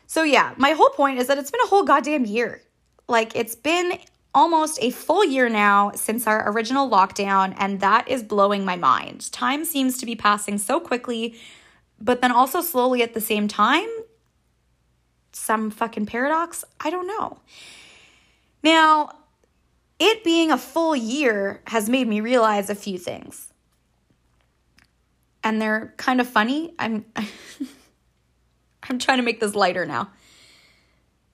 So, 0.06 0.22
yeah, 0.22 0.52
my 0.58 0.72
whole 0.72 0.90
point 0.90 1.18
is 1.18 1.28
that 1.28 1.38
it's 1.38 1.50
been 1.50 1.62
a 1.64 1.68
whole 1.68 1.82
goddamn 1.82 2.26
year. 2.26 2.60
Like, 3.08 3.34
it's 3.34 3.54
been 3.54 3.98
almost 4.34 4.78
a 4.82 4.90
full 4.90 5.24
year 5.24 5.48
now 5.48 5.92
since 5.94 6.26
our 6.26 6.46
original 6.52 6.90
lockdown, 6.90 7.54
and 7.56 7.80
that 7.80 8.06
is 8.06 8.22
blowing 8.22 8.66
my 8.66 8.76
mind. 8.76 9.32
Time 9.32 9.64
seems 9.64 9.96
to 9.96 10.04
be 10.04 10.14
passing 10.14 10.58
so 10.58 10.78
quickly, 10.78 11.34
but 11.98 12.20
then 12.20 12.32
also 12.32 12.60
slowly 12.60 13.02
at 13.02 13.14
the 13.14 13.20
same 13.22 13.48
time. 13.48 13.88
Some 15.32 15.70
fucking 15.70 16.04
paradox? 16.04 16.66
I 16.80 16.90
don't 16.90 17.06
know. 17.06 17.38
Now, 18.62 19.21
it 20.02 20.24
being 20.24 20.50
a 20.50 20.58
full 20.58 20.96
year 20.96 21.62
has 21.68 21.88
made 21.88 22.08
me 22.08 22.20
realize 22.20 22.68
a 22.68 22.74
few 22.74 22.98
things. 22.98 23.52
And 25.44 25.62
they're 25.62 25.94
kind 25.96 26.20
of 26.20 26.28
funny. 26.28 26.74
I'm 26.78 27.04
I'm 28.88 28.98
trying 28.98 29.18
to 29.18 29.22
make 29.22 29.38
this 29.38 29.54
lighter 29.54 29.86
now. 29.86 30.10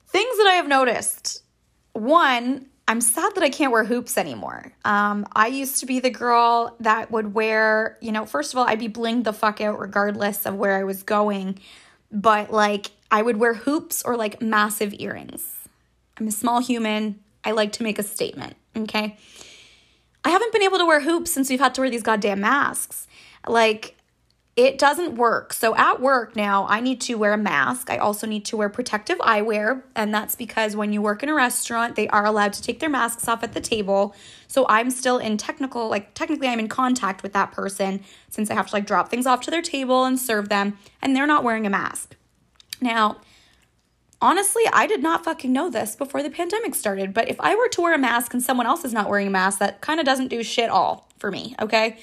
Things 0.07 0.37
that 0.37 0.47
I 0.47 0.55
have 0.55 0.69
noticed. 0.69 1.43
One, 1.95 2.67
I'm 2.87 3.01
sad 3.01 3.35
that 3.37 3.43
I 3.43 3.49
can't 3.49 3.73
wear 3.73 3.85
hoops 3.85 4.19
anymore. 4.19 4.73
Um, 4.85 5.27
I 5.33 5.47
used 5.47 5.81
to 5.81 5.87
be 5.87 6.01
the 6.01 6.11
girl 6.11 6.77
that 6.81 7.11
would 7.11 7.33
wear, 7.33 7.97
you 8.03 8.13
know, 8.13 8.27
first 8.27 8.53
of 8.53 8.59
all, 8.59 8.67
I'd 8.67 8.79
be 8.79 8.89
blinged 8.89 9.25
the 9.25 9.33
fuck 9.33 9.63
out 9.63 9.79
regardless 9.79 10.45
of 10.45 10.57
where 10.57 10.77
I 10.79 10.85
was 10.85 11.03
going. 11.03 11.59
But 12.13 12.51
like, 12.53 12.91
I 13.11 13.23
would 13.23 13.39
wear 13.39 13.55
hoops 13.55 14.03
or 14.03 14.17
like 14.17 14.43
massive 14.43 14.95
earrings. 14.99 15.57
I'm 16.19 16.29
a 16.29 16.33
small 16.33 16.61
human. 16.61 17.21
I 17.45 17.53
like 17.53 17.73
to 17.73 17.83
make 17.83 17.99
a 17.99 18.03
statement, 18.03 18.57
okay? 18.77 19.17
I 20.25 20.31
haven't 20.31 20.53
been 20.53 20.63
able 20.63 20.79
to 20.79 20.87
wear 20.87 21.01
hoops 21.01 21.31
since 21.31 21.49
we've 21.49 21.61
had 21.61 21.75
to 21.75 21.81
wear 21.81 21.91
these 21.91 22.03
goddamn 22.03 22.41
masks. 22.41 23.07
Like, 23.47 23.95
it 24.57 24.77
doesn't 24.77 25.15
work. 25.15 25.53
So 25.53 25.77
at 25.77 26.01
work 26.01 26.35
now, 26.35 26.67
I 26.69 26.81
need 26.81 27.01
to 27.03 27.15
wear 27.15 27.33
a 27.33 27.39
mask. 27.39 27.91
I 27.91 27.99
also 27.99 28.27
need 28.27 28.45
to 28.47 28.57
wear 28.57 28.69
protective 28.69 29.17
eyewear. 29.19 29.85
And 29.95 30.13
that's 30.13 30.35
because 30.35 30.75
when 30.75 30.93
you 30.93 31.01
work 31.01 31.23
in 31.23 31.29
a 31.29 31.35
restaurant, 31.35 31.95
they 31.95 32.09
are 32.09 32.27
allowed 32.27 32.55
to 32.55 32.63
take 32.63 32.81
their 32.81 32.89
masks 32.89 33.29
off 33.29 33.45
at 33.45 33.53
the 33.53 33.61
table. 33.61 34.17
So 34.49 34.67
I'm 34.69 34.91
still 34.91 35.19
in 35.19 35.37
technical, 35.37 35.89
like, 35.89 36.13
technically, 36.15 36.49
I'm 36.49 36.59
in 36.59 36.69
contact 36.69 37.23
with 37.23 37.35
that 37.35 37.53
person 37.53 38.03
since 38.31 38.51
I 38.51 38.55
have 38.55 38.67
to, 38.67 38.75
like, 38.75 38.85
drop 38.85 39.11
things 39.11 39.27
off 39.27 39.43
to 39.43 39.51
their 39.53 39.63
table 39.63 40.05
and 40.05 40.19
serve 40.19 40.49
them. 40.49 40.77
And 41.01 41.15
they're 41.15 41.29
not 41.29 41.45
wearing 41.45 41.65
a 41.65 41.71
mask. 41.71 42.17
Now, 42.81 43.19
honestly, 44.21 44.63
I 44.73 44.87
did 44.87 45.03
not 45.03 45.25
fucking 45.25 45.53
know 45.53 45.71
this 45.71 45.97
before 45.97 46.23
the 46.23 46.31
pandemic 46.31 46.75
started. 46.75 47.15
But 47.15 47.29
if 47.29 47.41
I 47.41 47.55
were 47.55 47.69
to 47.69 47.81
wear 47.81 47.95
a 47.95 47.99
mask 47.99 48.35
and 48.35 48.43
someone 48.43 48.67
else 48.67 48.85
is 48.85 48.93
not 48.93 49.09
wearing 49.09 49.29
a 49.29 49.31
mask, 49.31 49.59
that 49.59 49.81
kind 49.81 50.01
of 50.01 50.07
doesn't 50.07 50.29
do 50.29 50.43
shit 50.43 50.71
all 50.71 51.09
for 51.19 51.31
me, 51.31 51.55
okay? 51.61 51.99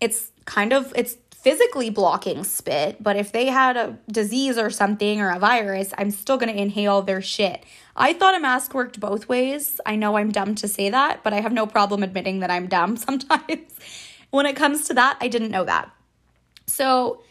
It's 0.00 0.30
kind 0.44 0.72
of, 0.72 0.92
it's 0.96 1.16
physically 1.40 1.88
blocking 1.88 2.44
spit, 2.44 3.02
but 3.02 3.16
if 3.16 3.32
they 3.32 3.46
had 3.46 3.76
a 3.76 3.98
disease 4.10 4.58
or 4.58 4.68
something 4.68 5.20
or 5.20 5.30
a 5.30 5.38
virus, 5.38 5.92
I'm 5.96 6.10
still 6.10 6.36
going 6.36 6.52
to 6.52 6.60
inhale 6.60 7.00
their 7.00 7.22
shit. 7.22 7.64
I 7.96 8.12
thought 8.12 8.34
a 8.34 8.40
mask 8.40 8.74
worked 8.74 9.00
both 9.00 9.28
ways. 9.28 9.80
I 9.86 9.96
know 9.96 10.18
I'm 10.18 10.30
dumb 10.30 10.54
to 10.56 10.68
say 10.68 10.90
that, 10.90 11.22
but 11.22 11.32
I 11.32 11.40
have 11.40 11.52
no 11.52 11.66
problem 11.66 12.02
admitting 12.02 12.40
that 12.40 12.50
I'm 12.50 12.66
dumb 12.66 12.96
sometimes. 12.98 13.74
when 14.30 14.44
it 14.46 14.54
comes 14.54 14.86
to 14.88 14.94
that, 14.94 15.16
I 15.20 15.28
didn't 15.28 15.50
know 15.50 15.64
that. 15.64 15.90
So, 16.66 17.22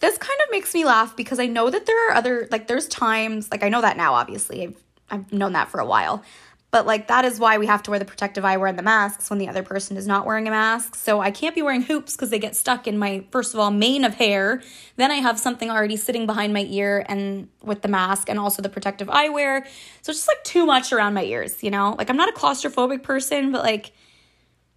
this 0.00 0.18
kind 0.18 0.40
of 0.44 0.50
makes 0.50 0.74
me 0.74 0.84
laugh 0.84 1.16
because 1.16 1.38
I 1.38 1.46
know 1.46 1.70
that 1.70 1.86
there 1.86 2.08
are 2.08 2.14
other 2.14 2.48
like 2.50 2.66
there's 2.66 2.88
times 2.88 3.50
like 3.50 3.62
I 3.62 3.68
know 3.68 3.80
that 3.80 3.96
now 3.96 4.14
obviously. 4.14 4.62
I've 4.62 4.84
I've 5.10 5.32
known 5.32 5.52
that 5.52 5.70
for 5.70 5.80
a 5.80 5.86
while. 5.86 6.22
But 6.70 6.86
like 6.86 7.08
that 7.08 7.24
is 7.24 7.40
why 7.40 7.56
we 7.56 7.66
have 7.66 7.82
to 7.84 7.90
wear 7.90 7.98
the 7.98 8.04
protective 8.04 8.44
eyewear 8.44 8.68
and 8.68 8.78
the 8.78 8.82
masks 8.82 9.30
when 9.30 9.38
the 9.38 9.48
other 9.48 9.62
person 9.62 9.96
is 9.96 10.06
not 10.06 10.26
wearing 10.26 10.46
a 10.46 10.50
mask. 10.50 10.96
So 10.96 11.18
I 11.20 11.30
can't 11.30 11.54
be 11.54 11.62
wearing 11.62 11.80
hoops 11.80 12.14
because 12.14 12.28
they 12.28 12.38
get 12.38 12.54
stuck 12.54 12.86
in 12.86 12.98
my 12.98 13.24
first 13.30 13.54
of 13.54 13.60
all 13.60 13.70
mane 13.70 14.04
of 14.04 14.14
hair. 14.14 14.62
Then 14.96 15.10
I 15.10 15.14
have 15.14 15.38
something 15.38 15.70
already 15.70 15.96
sitting 15.96 16.26
behind 16.26 16.52
my 16.52 16.66
ear 16.68 17.06
and 17.08 17.48
with 17.62 17.80
the 17.80 17.88
mask 17.88 18.28
and 18.28 18.38
also 18.38 18.60
the 18.60 18.68
protective 18.68 19.08
eyewear. 19.08 19.64
So 20.02 20.10
it's 20.10 20.18
just 20.18 20.28
like 20.28 20.44
too 20.44 20.66
much 20.66 20.92
around 20.92 21.14
my 21.14 21.24
ears, 21.24 21.62
you 21.62 21.70
know? 21.70 21.94
Like 21.96 22.10
I'm 22.10 22.18
not 22.18 22.28
a 22.28 22.32
claustrophobic 22.32 23.02
person, 23.02 23.50
but 23.50 23.62
like 23.62 23.92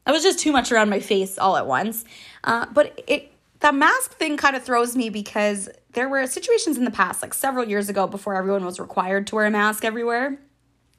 it 0.07 0.11
was 0.11 0.23
just 0.23 0.39
too 0.39 0.53
much 0.53 0.71
around 0.71 0.89
my 0.89 1.01
face 1.01 1.37
all 1.37 1.57
at 1.57 1.67
once. 1.67 2.05
Uh, 2.45 2.67
but 2.73 3.03
it 3.05 3.30
the 3.61 3.71
mask 3.71 4.13
thing 4.13 4.37
kind 4.37 4.55
of 4.55 4.63
throws 4.63 4.95
me 4.95 5.09
because 5.09 5.69
there 5.93 6.09
were 6.09 6.25
situations 6.27 6.77
in 6.77 6.83
the 6.85 6.91
past, 6.91 7.21
like 7.21 7.33
several 7.33 7.65
years 7.65 7.89
ago, 7.89 8.07
before 8.07 8.35
everyone 8.35 8.65
was 8.65 8.79
required 8.79 9.27
to 9.27 9.35
wear 9.35 9.45
a 9.45 9.51
mask 9.51 9.85
everywhere 9.85 10.39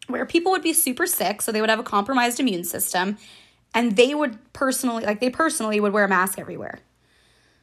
where 0.09 0.27
people 0.27 0.53
would 0.53 0.63
be 0.63 0.73
super 0.73 1.07
sick, 1.07 1.41
so 1.43 1.53
they 1.53 1.61
would 1.61 1.71
have 1.71 1.79
a 1.79 1.85
compromised 1.85 2.41
immune 2.41 2.65
system, 2.65 3.17
and 3.75 3.97
they 3.97 4.15
would 4.15 4.37
personally, 4.53 5.05
like, 5.05 5.21
they 5.21 5.31
personally 5.31 5.81
would 5.81 5.93
wear 5.93 6.05
a 6.05 6.09
mask 6.09 6.39
everywhere. 6.39 6.81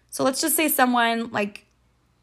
So 0.10 0.24
let's 0.24 0.42
just 0.42 0.56
say 0.56 0.70
someone, 0.70 1.32
like, 1.32 1.66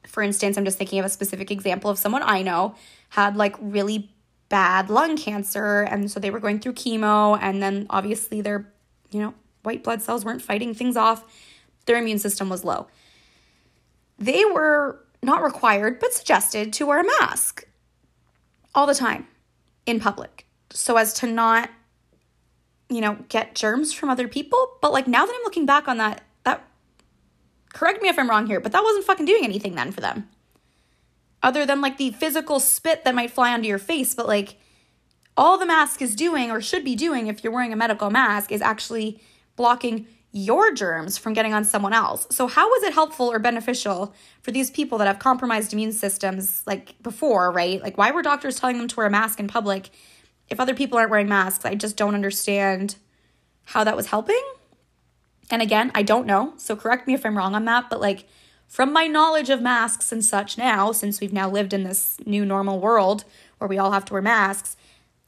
for 0.07 0.23
instance, 0.23 0.57
I'm 0.57 0.65
just 0.65 0.79
thinking 0.79 0.99
of 0.99 1.05
a 1.05 1.11
specific 1.11 1.51
example 1.51 1.91
of 1.91 1.99
someone 1.99 2.23
I 2.25 2.43
know 2.43 2.75
had 3.11 3.37
like 3.37 3.57
really 3.61 4.11
bad 4.49 4.89
lung 4.89 5.17
cancer, 5.17 5.83
and 5.83 6.11
so 6.11 6.19
they 6.21 6.31
were 6.31 6.41
going 6.41 6.61
through 6.61 6.75
chemo, 6.75 7.39
and 7.41 7.63
then 7.63 7.87
obviously 7.91 8.41
their, 8.41 8.73
you 9.11 9.21
know, 9.21 9.35
white 9.63 9.85
blood 9.85 10.03
cells 10.03 10.25
weren't 10.25 10.43
fighting 10.43 10.75
things 10.75 10.97
off, 10.97 11.25
their 11.87 11.99
immune 11.99 12.19
system 12.19 12.49
was 12.49 12.65
low. 12.65 12.87
They 14.19 14.45
were 14.45 15.05
not 15.23 15.43
required, 15.43 15.99
but 15.99 16.13
suggested 16.13 16.73
to 16.75 16.87
wear 16.87 17.01
a 17.01 17.05
mask 17.21 17.67
all 18.75 18.87
the 18.87 18.95
time 18.95 19.27
in 19.87 19.99
public 19.99 20.47
so 20.71 20.97
as 20.97 21.15
to 21.15 21.27
not 21.27 21.71
you 22.89 23.01
know 23.01 23.17
get 23.29 23.55
germs 23.55 23.93
from 23.93 24.11
other 24.11 24.29
people 24.29 24.73
but 24.83 24.93
like 24.93 25.09
now 25.09 25.25
that 25.25 25.35
i'm 25.35 25.43
looking 25.45 25.65
back 25.67 25.89
on 25.89 25.97
that 25.97 26.23
that 26.45 26.69
correct 27.73 28.03
me 28.03 28.09
if 28.09 28.19
i'm 28.19 28.29
wrong 28.29 28.47
here 28.47 28.61
but 28.61 28.73
that 28.73 28.83
wasn't 28.83 29.05
fucking 29.05 29.27
doing 29.27 29.45
anything 29.45 29.75
then 29.75 29.91
for 29.91 30.01
them 30.01 30.29
other 31.43 31.65
than 31.65 31.81
like 31.81 31.97
the 31.97 32.11
physical 32.11 32.61
spit 32.61 33.05
that 33.05 33.15
might 33.15 33.31
fly 33.31 33.53
onto 33.53 33.67
your 33.69 33.79
face 33.79 34.15
but 34.15 34.27
like 34.27 34.59
all 35.37 35.59
the 35.59 35.67
mask 35.67 36.03
is 36.03 36.15
doing 36.15 36.51
or 36.51 36.61
should 36.61 36.85
be 36.85 36.95
doing 36.95 37.27
if 37.27 37.43
you're 37.43 37.53
wearing 37.53 37.73
a 37.73 37.77
medical 37.77 38.11
mask 38.11 38.53
is 38.53 38.63
actually 38.63 39.21
blocking 39.55 40.07
your 40.37 40.71
germs 40.71 41.17
from 41.17 41.33
getting 41.33 41.55
on 41.55 41.65
someone 41.65 41.95
else. 41.95 42.27
So, 42.31 42.47
how 42.47 42.69
was 42.69 42.83
it 42.83 42.93
helpful 42.93 43.33
or 43.33 43.39
beneficial 43.39 44.15
for 44.43 44.51
these 44.51 44.71
people 44.71 44.99
that 44.99 45.07
have 45.07 45.19
compromised 45.19 45.73
immune 45.73 45.93
systems 45.93 46.63
like 46.67 46.95
before, 47.03 47.51
right? 47.51 47.81
Like, 47.83 47.97
why 47.97 48.11
were 48.11 48.21
doctors 48.21 48.61
telling 48.61 48.77
them 48.77 48.87
to 48.87 48.97
wear 48.97 49.07
a 49.07 49.11
mask 49.11 49.41
in 49.41 49.49
public 49.49 49.89
if 50.51 50.61
other 50.61 50.75
people 50.75 50.99
aren't 50.99 51.11
wearing 51.11 51.29
masks? 51.29 51.65
I 51.65 51.75
just 51.75 51.97
don't 51.97 52.15
understand 52.15 52.97
how 53.65 53.83
that 53.85 53.97
was 53.97 54.09
helping. 54.09 54.43
And 55.51 55.63
again, 55.63 55.91
I 55.95 56.03
don't 56.03 56.27
know. 56.27 56.53
So, 56.59 56.77
correct 56.77 57.07
me 57.07 57.15
if 57.15 57.25
I'm 57.25 57.37
wrong 57.37 57.55
on 57.55 57.65
that. 57.65 57.89
But, 57.89 58.03
like, 58.03 58.29
from 58.69 58.93
my 58.93 59.07
knowledge 59.07 59.49
of 59.49 59.63
masks 59.63 60.13
and 60.13 60.23
such 60.23 60.59
now, 60.59 60.93
since 60.93 61.19
we've 61.19 61.33
now 61.33 61.49
lived 61.49 61.73
in 61.73 61.85
this 61.85 62.19
new 62.27 62.45
normal 62.45 62.79
world 62.79 63.25
where 63.57 63.69
we 63.69 63.79
all 63.79 63.93
have 63.93 64.05
to 64.05 64.13
wear 64.13 64.21
masks, 64.21 64.77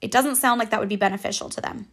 it 0.02 0.10
doesn't 0.10 0.36
sound 0.36 0.58
like 0.58 0.68
that 0.68 0.80
would 0.80 0.88
be 0.88 0.96
beneficial 0.96 1.48
to 1.48 1.62
them. 1.62 1.88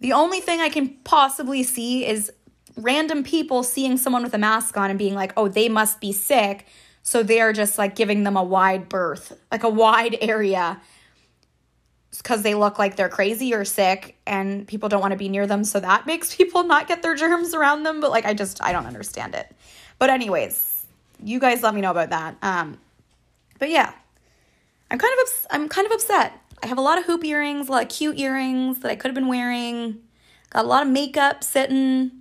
The 0.00 0.12
only 0.12 0.40
thing 0.40 0.60
I 0.60 0.68
can 0.68 0.90
possibly 1.04 1.62
see 1.62 2.06
is 2.06 2.30
random 2.78 3.24
people 3.24 3.62
seeing 3.62 3.96
someone 3.96 4.22
with 4.22 4.34
a 4.34 4.38
mask 4.38 4.76
on 4.76 4.90
and 4.90 4.98
being 4.98 5.14
like, 5.14 5.32
oh, 5.36 5.48
they 5.48 5.68
must 5.68 6.00
be 6.00 6.12
sick. 6.12 6.66
So 7.02 7.22
they're 7.22 7.52
just 7.52 7.78
like 7.78 7.94
giving 7.94 8.22
them 8.22 8.36
a 8.36 8.42
wide 8.42 8.88
berth, 8.88 9.38
like 9.50 9.64
a 9.64 9.68
wide 9.68 10.16
area 10.20 10.80
because 12.16 12.42
they 12.42 12.54
look 12.54 12.78
like 12.78 12.96
they're 12.96 13.08
crazy 13.08 13.54
or 13.54 13.64
sick 13.64 14.16
and 14.26 14.66
people 14.66 14.88
don't 14.88 15.00
want 15.00 15.12
to 15.12 15.18
be 15.18 15.28
near 15.28 15.46
them. 15.46 15.64
So 15.64 15.80
that 15.80 16.06
makes 16.06 16.34
people 16.34 16.64
not 16.64 16.88
get 16.88 17.02
their 17.02 17.14
germs 17.14 17.54
around 17.54 17.82
them. 17.82 18.00
But 18.00 18.10
like, 18.10 18.24
I 18.24 18.34
just, 18.34 18.62
I 18.62 18.72
don't 18.72 18.86
understand 18.86 19.34
it. 19.34 19.54
But, 19.98 20.10
anyways, 20.10 20.86
you 21.22 21.40
guys 21.40 21.62
let 21.62 21.74
me 21.74 21.80
know 21.80 21.90
about 21.90 22.10
that. 22.10 22.36
Um, 22.42 22.78
but 23.58 23.68
yeah, 23.68 23.92
I'm 24.90 24.98
kind 24.98 25.12
of, 25.12 25.18
ups- 25.20 25.46
I'm 25.50 25.68
kind 25.68 25.86
of 25.86 25.92
upset. 25.92 26.32
I 26.62 26.66
have 26.66 26.78
a 26.78 26.82
lot 26.82 26.98
of 26.98 27.04
hoop 27.04 27.24
earrings, 27.24 27.68
a 27.68 27.72
lot 27.72 27.82
of 27.82 27.88
cute 27.88 28.18
earrings 28.18 28.80
that 28.80 28.90
I 28.90 28.96
could 28.96 29.08
have 29.08 29.14
been 29.14 29.28
wearing. 29.28 30.00
Got 30.50 30.64
a 30.64 30.68
lot 30.68 30.82
of 30.82 30.88
makeup 30.88 31.44
sitting, 31.44 32.12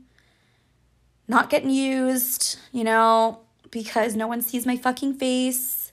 not 1.28 1.50
getting 1.50 1.70
used, 1.70 2.58
you 2.72 2.84
know, 2.84 3.40
because 3.72 4.16
no 4.16 4.28
one 4.28 4.42
sees 4.42 4.66
my 4.66 4.78
fucking 4.78 5.16
face. 5.16 5.92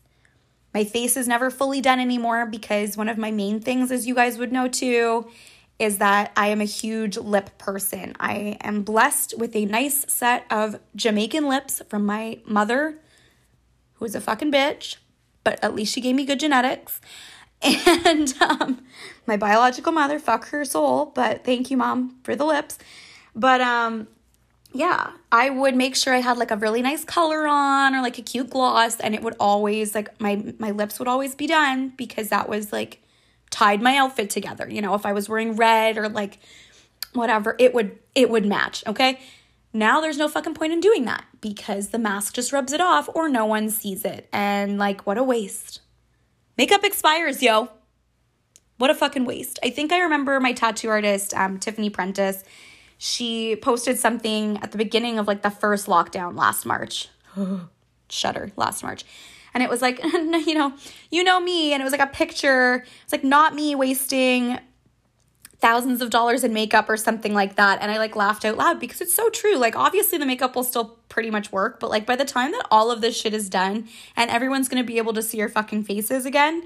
My 0.73 0.85
face 0.85 1.17
is 1.17 1.29
never 1.29 1.51
fully 1.51 1.81
done 1.81 2.01
anymore 2.01 2.47
because 2.47 2.97
one 2.97 3.09
of 3.09 3.19
my 3.19 3.31
main 3.31 3.61
things, 3.61 3.91
as 3.91 4.07
you 4.07 4.15
guys 4.15 4.39
would 4.39 4.53
know 4.53 4.69
too, 4.69 5.29
is 5.79 5.99
that 5.99 6.33
I 6.37 6.49
am 6.49 6.61
a 6.61 6.67
huge 6.67 7.17
lip 7.17 7.57
person. 7.59 8.15
I 8.21 8.57
am 8.61 8.83
blessed 8.83 9.35
with 9.39 9.57
a 9.57 9.65
nice 9.67 10.05
set 10.13 10.45
of 10.51 10.79
Jamaican 10.95 11.49
lips 11.49 11.83
from 11.89 12.07
my 12.07 12.39
mother, 12.45 12.99
who 13.95 14.05
is 14.05 14.15
a 14.15 14.21
fucking 14.21 14.53
bitch, 14.53 14.97
but 15.43 15.63
at 15.63 15.75
least 15.75 15.93
she 15.93 16.01
gave 16.01 16.15
me 16.15 16.25
good 16.25 16.41
genetics. 16.41 17.01
And 18.07 18.35
um, 18.43 18.85
my 19.27 19.39
biological 19.39 19.91
mother, 19.91 20.19
fuck 20.19 20.49
her 20.49 20.67
soul, 20.67 21.07
but 21.07 21.45
thank 21.45 21.71
you, 21.71 21.79
mom, 21.79 22.17
for 22.23 22.37
the 22.37 22.45
lips. 22.45 22.79
But 23.35 23.63
um, 23.63 24.07
yeah, 24.77 25.13
I 25.31 25.51
would 25.51 25.77
make 25.77 25.95
sure 25.95 26.13
I 26.13 26.19
had 26.19 26.37
like 26.37 26.51
a 26.51 26.57
really 26.57 26.83
nice 26.83 27.05
color 27.05 27.47
on 27.47 27.95
or 27.95 28.03
like 28.03 28.19
a 28.19 28.23
cute 28.23 28.51
gloss, 28.51 28.99
and 28.99 29.15
it 29.15 29.23
would 29.23 29.37
always 29.39 29.95
like 29.95 30.21
my 30.21 30.53
my 30.59 30.73
lips 30.73 30.99
would 30.99 31.07
always 31.07 31.37
be 31.37 31.47
done 31.47 31.93
because 31.97 32.29
that 32.31 32.49
was 32.49 32.73
like 32.73 33.01
tied 33.51 33.81
my 33.81 33.97
outfit 33.97 34.31
together. 34.31 34.69
You 34.69 34.83
know, 34.83 34.95
if 34.95 35.07
I 35.07 35.13
was 35.13 35.29
wearing 35.29 35.55
red 35.55 35.97
or 35.97 36.09
like 36.09 36.41
whatever, 37.13 37.55
it 37.61 37.73
would 37.73 37.97
it 38.17 38.29
would 38.31 38.45
match, 38.45 38.83
okay? 38.85 39.21
Now 39.73 40.01
there's 40.01 40.19
no 40.19 40.29
fucking 40.29 40.55
point 40.55 40.73
in 40.73 40.81
doing 40.81 41.05
that 41.05 41.25
because 41.41 41.89
the 41.89 41.99
mask 41.99 42.35
just 42.35 42.53
rubs 42.53 42.73
it 42.73 42.81
off 42.81 43.09
or 43.15 43.29
no 43.29 43.47
one 43.47 43.71
sees 43.71 44.05
it. 44.05 44.29
And 44.33 44.77
like 44.77 45.07
what 45.07 45.19
a 45.19 45.23
waste. 45.23 45.83
Makeup 46.59 46.83
expires, 46.83 47.43
yo. 47.43 47.69
What 48.79 48.91
a 48.91 48.95
fucking 48.95 49.25
waste. 49.25 49.61
I 49.63 49.71
think 49.71 49.93
I 49.93 50.01
remember 50.01 50.41
my 50.41 50.53
tattoo 50.53 50.89
artist, 50.89 51.33
um, 51.35 51.59
Tiffany 51.59 51.91
Prentice, 51.91 52.43
she 52.99 53.57
posted 53.57 53.99
something 53.99 54.59
at 54.59 54.73
the 54.73 54.79
beginning 54.79 55.19
of 55.19 55.27
like 55.27 55.43
the 55.43 55.51
first 55.51 55.87
lockdown 55.87 56.37
last 56.37 56.65
March. 56.65 57.09
Shudder, 58.09 58.53
last 58.57 58.83
March. 58.83 59.05
And 59.55 59.63
it 59.63 59.71
was 59.71 59.81
like, 59.81 60.03
you 60.13 60.55
know, 60.55 60.75
you 61.11 61.25
know 61.25 61.41
me. 61.41 61.73
And 61.73 61.81
it 61.81 61.85
was 61.85 61.93
like 61.93 62.01
a 62.01 62.07
picture. 62.07 62.85
It's 63.05 63.13
like 63.13 63.25
not 63.25 63.55
me 63.55 63.75
wasting 63.75 64.59
thousands 65.59 66.03
of 66.03 66.11
dollars 66.11 66.45
in 66.45 66.53
makeup 66.53 66.91
or 66.91 66.97
something 66.97 67.33
like 67.33 67.57
that. 67.57 67.81
And 67.81 67.91
I 67.91 67.97
like 67.97 68.17
laughed 68.17 68.45
out 68.45 68.59
loud 68.59 68.79
because 68.79 69.01
it's 69.01 69.15
so 69.15 69.31
true. 69.31 69.57
Like, 69.57 69.77
obviously, 69.77 70.19
the 70.19 70.27
makeup 70.27 70.55
will 70.55 70.65
still 70.65 70.99
pretty 71.09 71.31
much 71.31 71.53
work, 71.53 71.81
but 71.81 71.89
like 71.89 72.05
by 72.05 72.17
the 72.17 72.25
time 72.25 72.53
that 72.53 72.67
all 72.71 72.91
of 72.91 73.01
this 73.01 73.17
shit 73.17 73.33
is 73.33 73.49
done 73.49 73.89
and 74.17 74.31
everyone's 74.31 74.69
gonna 74.69 74.85
be 74.85 74.99
able 74.99 75.15
to 75.15 75.23
see 75.23 75.39
your 75.39 75.49
fucking 75.49 75.85
faces 75.85 76.27
again, 76.27 76.65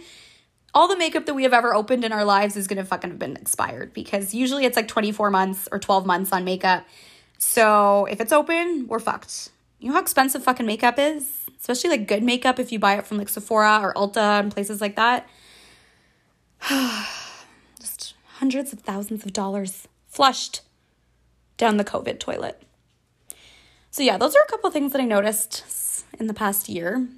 all 0.74 0.88
the 0.88 0.96
makeup 0.96 1.26
that 1.26 1.34
we 1.34 1.42
have 1.44 1.52
ever 1.52 1.74
opened 1.74 2.04
in 2.04 2.12
our 2.12 2.24
lives 2.24 2.56
is 2.56 2.66
gonna 2.66 2.84
fucking 2.84 3.10
have 3.10 3.18
been 3.18 3.36
expired 3.36 3.92
because 3.92 4.34
usually 4.34 4.64
it's 4.64 4.76
like 4.76 4.88
24 4.88 5.30
months 5.30 5.68
or 5.72 5.78
12 5.78 6.06
months 6.06 6.32
on 6.32 6.44
makeup. 6.44 6.84
So 7.38 8.06
if 8.06 8.20
it's 8.20 8.32
open, 8.32 8.86
we're 8.88 8.98
fucked. 8.98 9.50
You 9.78 9.88
know 9.88 9.94
how 9.94 10.00
expensive 10.00 10.42
fucking 10.42 10.66
makeup 10.66 10.98
is? 10.98 11.44
Especially 11.58 11.90
like 11.90 12.08
good 12.08 12.22
makeup 12.22 12.58
if 12.58 12.72
you 12.72 12.78
buy 12.78 12.98
it 12.98 13.06
from 13.06 13.18
like 13.18 13.28
Sephora 13.28 13.80
or 13.82 13.94
Ulta 13.94 14.40
and 14.40 14.52
places 14.52 14.80
like 14.80 14.96
that. 14.96 15.28
Just 17.78 18.14
hundreds 18.38 18.72
of 18.72 18.80
thousands 18.80 19.24
of 19.24 19.32
dollars 19.32 19.86
flushed 20.08 20.62
down 21.56 21.76
the 21.76 21.84
COVID 21.84 22.18
toilet. 22.18 22.62
So, 23.90 24.02
yeah, 24.02 24.16
those 24.18 24.34
are 24.36 24.42
a 24.42 24.50
couple 24.50 24.70
things 24.70 24.92
that 24.92 25.00
I 25.00 25.04
noticed 25.04 26.04
in 26.18 26.26
the 26.26 26.34
past 26.34 26.68
year. 26.68 27.08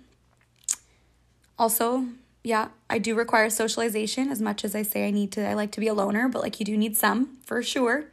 Also, 1.58 2.06
yeah, 2.42 2.68
I 2.88 2.98
do 2.98 3.14
require 3.14 3.50
socialization 3.50 4.30
as 4.30 4.40
much 4.40 4.64
as 4.64 4.74
I 4.74 4.82
say 4.82 5.06
I 5.06 5.10
need 5.10 5.32
to. 5.32 5.46
I 5.46 5.54
like 5.54 5.72
to 5.72 5.80
be 5.80 5.88
a 5.88 5.94
loner, 5.94 6.28
but 6.28 6.42
like 6.42 6.58
you 6.58 6.66
do 6.66 6.76
need 6.76 6.96
some 6.96 7.38
for 7.44 7.62
sure. 7.62 8.06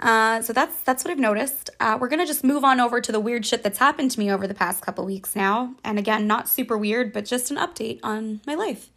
Uh, 0.00 0.40
so 0.42 0.52
that's 0.52 0.80
that's 0.82 1.04
what 1.04 1.10
I've 1.10 1.18
noticed. 1.18 1.70
Uh, 1.80 1.98
we're 2.00 2.08
gonna 2.08 2.26
just 2.26 2.44
move 2.44 2.64
on 2.64 2.78
over 2.78 3.00
to 3.00 3.10
the 3.10 3.18
weird 3.18 3.44
shit 3.44 3.64
that's 3.64 3.78
happened 3.78 4.12
to 4.12 4.20
me 4.20 4.30
over 4.30 4.46
the 4.46 4.54
past 4.54 4.80
couple 4.80 5.04
weeks 5.04 5.34
now, 5.34 5.74
and 5.82 5.98
again, 5.98 6.26
not 6.28 6.48
super 6.48 6.78
weird, 6.78 7.12
but 7.12 7.24
just 7.24 7.50
an 7.50 7.56
update 7.56 7.98
on 8.04 8.40
my 8.46 8.54
life. 8.54 8.90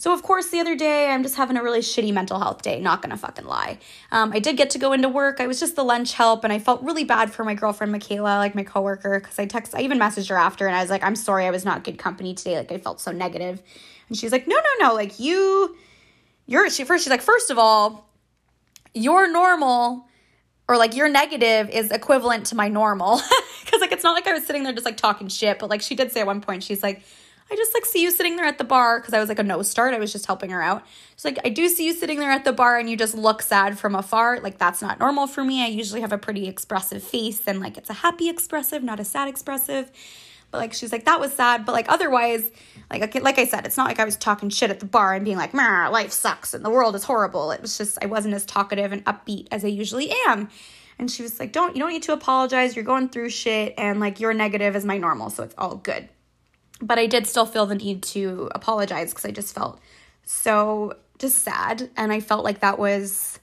So, 0.00 0.12
of 0.12 0.22
course, 0.22 0.50
the 0.50 0.60
other 0.60 0.76
day, 0.76 1.10
I'm 1.10 1.24
just 1.24 1.34
having 1.34 1.56
a 1.56 1.62
really 1.62 1.80
shitty 1.80 2.12
mental 2.12 2.38
health 2.38 2.62
day, 2.62 2.80
not 2.80 3.02
gonna 3.02 3.16
fucking 3.16 3.46
lie. 3.46 3.78
Um, 4.12 4.32
I 4.32 4.38
did 4.38 4.56
get 4.56 4.70
to 4.70 4.78
go 4.78 4.92
into 4.92 5.08
work. 5.08 5.40
I 5.40 5.48
was 5.48 5.58
just 5.58 5.74
the 5.74 5.82
lunch 5.82 6.12
help, 6.14 6.44
and 6.44 6.52
I 6.52 6.60
felt 6.60 6.82
really 6.82 7.02
bad 7.02 7.32
for 7.32 7.44
my 7.44 7.54
girlfriend, 7.54 7.90
Michaela, 7.90 8.38
like 8.38 8.54
my 8.54 8.62
coworker, 8.62 9.18
because 9.18 9.40
I 9.40 9.46
text, 9.46 9.74
I 9.74 9.80
even 9.80 9.98
messaged 9.98 10.28
her 10.28 10.36
after, 10.36 10.68
and 10.68 10.76
I 10.76 10.80
was 10.80 10.90
like, 10.90 11.02
I'm 11.02 11.16
sorry, 11.16 11.46
I 11.46 11.50
was 11.50 11.64
not 11.64 11.82
good 11.82 11.98
company 11.98 12.32
today. 12.32 12.58
Like, 12.58 12.70
I 12.70 12.78
felt 12.78 13.00
so 13.00 13.10
negative. 13.10 13.60
And 14.08 14.16
she's 14.16 14.30
like, 14.30 14.46
no, 14.46 14.54
no, 14.54 14.88
no, 14.88 14.94
like, 14.94 15.18
you, 15.18 15.76
you're, 16.46 16.70
she 16.70 16.84
first, 16.84 17.02
she's 17.02 17.10
like, 17.10 17.20
first 17.20 17.50
of 17.50 17.58
all, 17.58 18.08
you're 18.94 19.30
normal 19.30 20.06
or 20.68 20.76
like 20.76 20.94
your 20.94 21.08
negative 21.08 21.70
is 21.70 21.90
equivalent 21.90 22.46
to 22.46 22.54
my 22.54 22.68
normal 22.68 23.20
because 23.64 23.80
like 23.80 23.92
it's 23.92 24.04
not 24.04 24.12
like 24.12 24.26
i 24.26 24.32
was 24.32 24.46
sitting 24.46 24.62
there 24.62 24.72
just 24.72 24.84
like 24.84 24.96
talking 24.96 25.28
shit 25.28 25.58
but 25.58 25.70
like 25.70 25.80
she 25.80 25.94
did 25.94 26.12
say 26.12 26.20
at 26.20 26.26
one 26.26 26.40
point 26.40 26.62
she's 26.62 26.82
like 26.82 27.02
I 27.50 27.56
just 27.56 27.72
like 27.72 27.86
see 27.86 28.02
you 28.02 28.10
sitting 28.10 28.36
there 28.36 28.44
at 28.44 28.58
the 28.58 28.64
bar 28.64 29.00
because 29.00 29.14
I 29.14 29.20
was 29.20 29.28
like 29.28 29.38
a 29.38 29.42
no 29.42 29.62
start. 29.62 29.94
I 29.94 29.98
was 29.98 30.12
just 30.12 30.26
helping 30.26 30.50
her 30.50 30.62
out. 30.62 30.84
She's 31.16 31.24
like, 31.24 31.38
I 31.44 31.48
do 31.48 31.68
see 31.68 31.86
you 31.86 31.94
sitting 31.94 32.18
there 32.18 32.30
at 32.30 32.44
the 32.44 32.52
bar 32.52 32.78
and 32.78 32.90
you 32.90 32.96
just 32.96 33.14
look 33.14 33.40
sad 33.40 33.78
from 33.78 33.94
afar. 33.94 34.40
Like, 34.40 34.58
that's 34.58 34.82
not 34.82 34.98
normal 35.00 35.26
for 35.26 35.42
me. 35.42 35.64
I 35.64 35.68
usually 35.68 36.02
have 36.02 36.12
a 36.12 36.18
pretty 36.18 36.46
expressive 36.46 37.02
face 37.02 37.46
and 37.46 37.60
like 37.60 37.78
it's 37.78 37.88
a 37.90 37.94
happy 37.94 38.28
expressive, 38.28 38.82
not 38.82 39.00
a 39.00 39.04
sad 39.04 39.28
expressive. 39.28 39.90
But 40.50 40.58
like, 40.58 40.72
she's 40.72 40.92
like, 40.92 41.04
that 41.06 41.20
was 41.20 41.32
sad. 41.32 41.64
But 41.64 41.72
like, 41.72 41.90
otherwise, 41.90 42.50
like, 42.90 43.14
like 43.22 43.38
I 43.38 43.46
said, 43.46 43.66
it's 43.66 43.76
not 43.76 43.86
like 43.86 43.98
I 43.98 44.04
was 44.04 44.16
talking 44.16 44.50
shit 44.50 44.70
at 44.70 44.80
the 44.80 44.86
bar 44.86 45.14
and 45.14 45.24
being 45.24 45.36
like, 45.36 45.54
life 45.54 46.12
sucks 46.12 46.54
and 46.54 46.64
the 46.64 46.70
world 46.70 46.94
is 46.94 47.04
horrible. 47.04 47.50
It 47.50 47.62
was 47.62 47.76
just, 47.76 47.98
I 48.02 48.06
wasn't 48.06 48.34
as 48.34 48.44
talkative 48.44 48.92
and 48.92 49.04
upbeat 49.06 49.48
as 49.50 49.64
I 49.64 49.68
usually 49.68 50.10
am. 50.26 50.48
And 50.98 51.10
she 51.10 51.22
was 51.22 51.38
like, 51.38 51.52
don't, 51.52 51.76
you 51.76 51.80
don't 51.80 51.92
need 51.92 52.02
to 52.04 52.12
apologize. 52.12 52.76
You're 52.76 52.84
going 52.84 53.08
through 53.08 53.30
shit 53.30 53.74
and 53.78 54.00
like 54.00 54.20
your 54.20 54.34
negative 54.34 54.74
is 54.74 54.84
my 54.84 54.98
normal. 54.98 55.30
So 55.30 55.44
it's 55.44 55.54
all 55.56 55.76
good. 55.76 56.08
But 56.80 56.98
I 56.98 57.06
did 57.06 57.26
still 57.26 57.46
feel 57.46 57.66
the 57.66 57.74
need 57.74 58.02
to 58.04 58.50
apologize 58.54 59.10
because 59.10 59.24
I 59.24 59.30
just 59.30 59.54
felt 59.54 59.80
so 60.24 60.94
just 61.18 61.42
sad 61.42 61.90
and 61.96 62.12
I 62.12 62.20
felt 62.20 62.44
like 62.44 62.60
that 62.60 62.78
was 62.78 63.40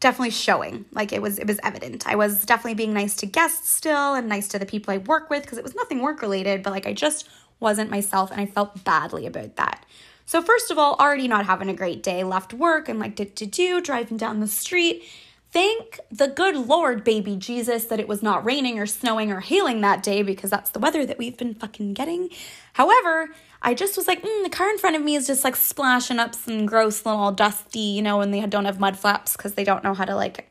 definitely 0.00 0.30
showing 0.30 0.84
like 0.92 1.12
it 1.12 1.20
was 1.20 1.38
it 1.38 1.46
was 1.46 1.58
evident. 1.62 2.06
I 2.06 2.14
was 2.14 2.44
definitely 2.44 2.74
being 2.74 2.94
nice 2.94 3.16
to 3.16 3.26
guests 3.26 3.70
still 3.70 4.14
and 4.14 4.28
nice 4.28 4.48
to 4.48 4.58
the 4.58 4.66
people 4.66 4.94
i 4.94 4.98
work 4.98 5.28
with 5.28 5.42
because 5.42 5.58
it 5.58 5.64
was 5.64 5.74
nothing 5.74 6.00
work 6.00 6.22
related 6.22 6.62
but 6.62 6.70
like 6.70 6.86
i 6.86 6.92
just 6.92 7.28
wasn't 7.60 7.90
myself 7.90 8.30
and 8.30 8.40
i 8.40 8.46
felt 8.46 8.84
badly 8.84 9.26
about 9.26 9.56
that. 9.56 9.84
So 10.24 10.42
first 10.42 10.70
of 10.70 10.78
all 10.78 10.94
already 10.94 11.26
not 11.26 11.46
having 11.46 11.68
a 11.68 11.74
great 11.74 12.02
day 12.02 12.22
left 12.22 12.52
work 12.54 12.88
and 12.88 12.98
like 12.98 13.16
did 13.16 13.34
to 13.36 13.46
do 13.46 13.80
driving 13.80 14.16
down 14.16 14.40
the 14.40 14.48
street 14.48 15.04
Thank 15.50 16.00
the 16.10 16.28
good 16.28 16.56
Lord, 16.56 17.04
baby 17.04 17.34
Jesus, 17.36 17.84
that 17.86 17.98
it 17.98 18.06
was 18.06 18.22
not 18.22 18.44
raining 18.44 18.78
or 18.78 18.86
snowing 18.86 19.32
or 19.32 19.40
hailing 19.40 19.80
that 19.80 20.02
day 20.02 20.22
because 20.22 20.50
that's 20.50 20.70
the 20.70 20.78
weather 20.78 21.06
that 21.06 21.16
we've 21.16 21.38
been 21.38 21.54
fucking 21.54 21.94
getting. 21.94 22.28
However, 22.74 23.30
I 23.62 23.72
just 23.72 23.96
was 23.96 24.06
like, 24.06 24.22
mm, 24.22 24.44
the 24.44 24.50
car 24.50 24.68
in 24.68 24.78
front 24.78 24.96
of 24.96 25.02
me 25.02 25.16
is 25.16 25.26
just 25.26 25.44
like 25.44 25.56
splashing 25.56 26.18
up 26.18 26.34
some 26.34 26.66
gross 26.66 27.04
little 27.06 27.32
dusty, 27.32 27.80
you 27.80 28.02
know, 28.02 28.20
and 28.20 28.32
they 28.32 28.44
don't 28.46 28.66
have 28.66 28.78
mud 28.78 28.98
flaps 28.98 29.36
because 29.36 29.54
they 29.54 29.64
don't 29.64 29.82
know 29.82 29.94
how 29.94 30.04
to 30.04 30.14
like 30.14 30.50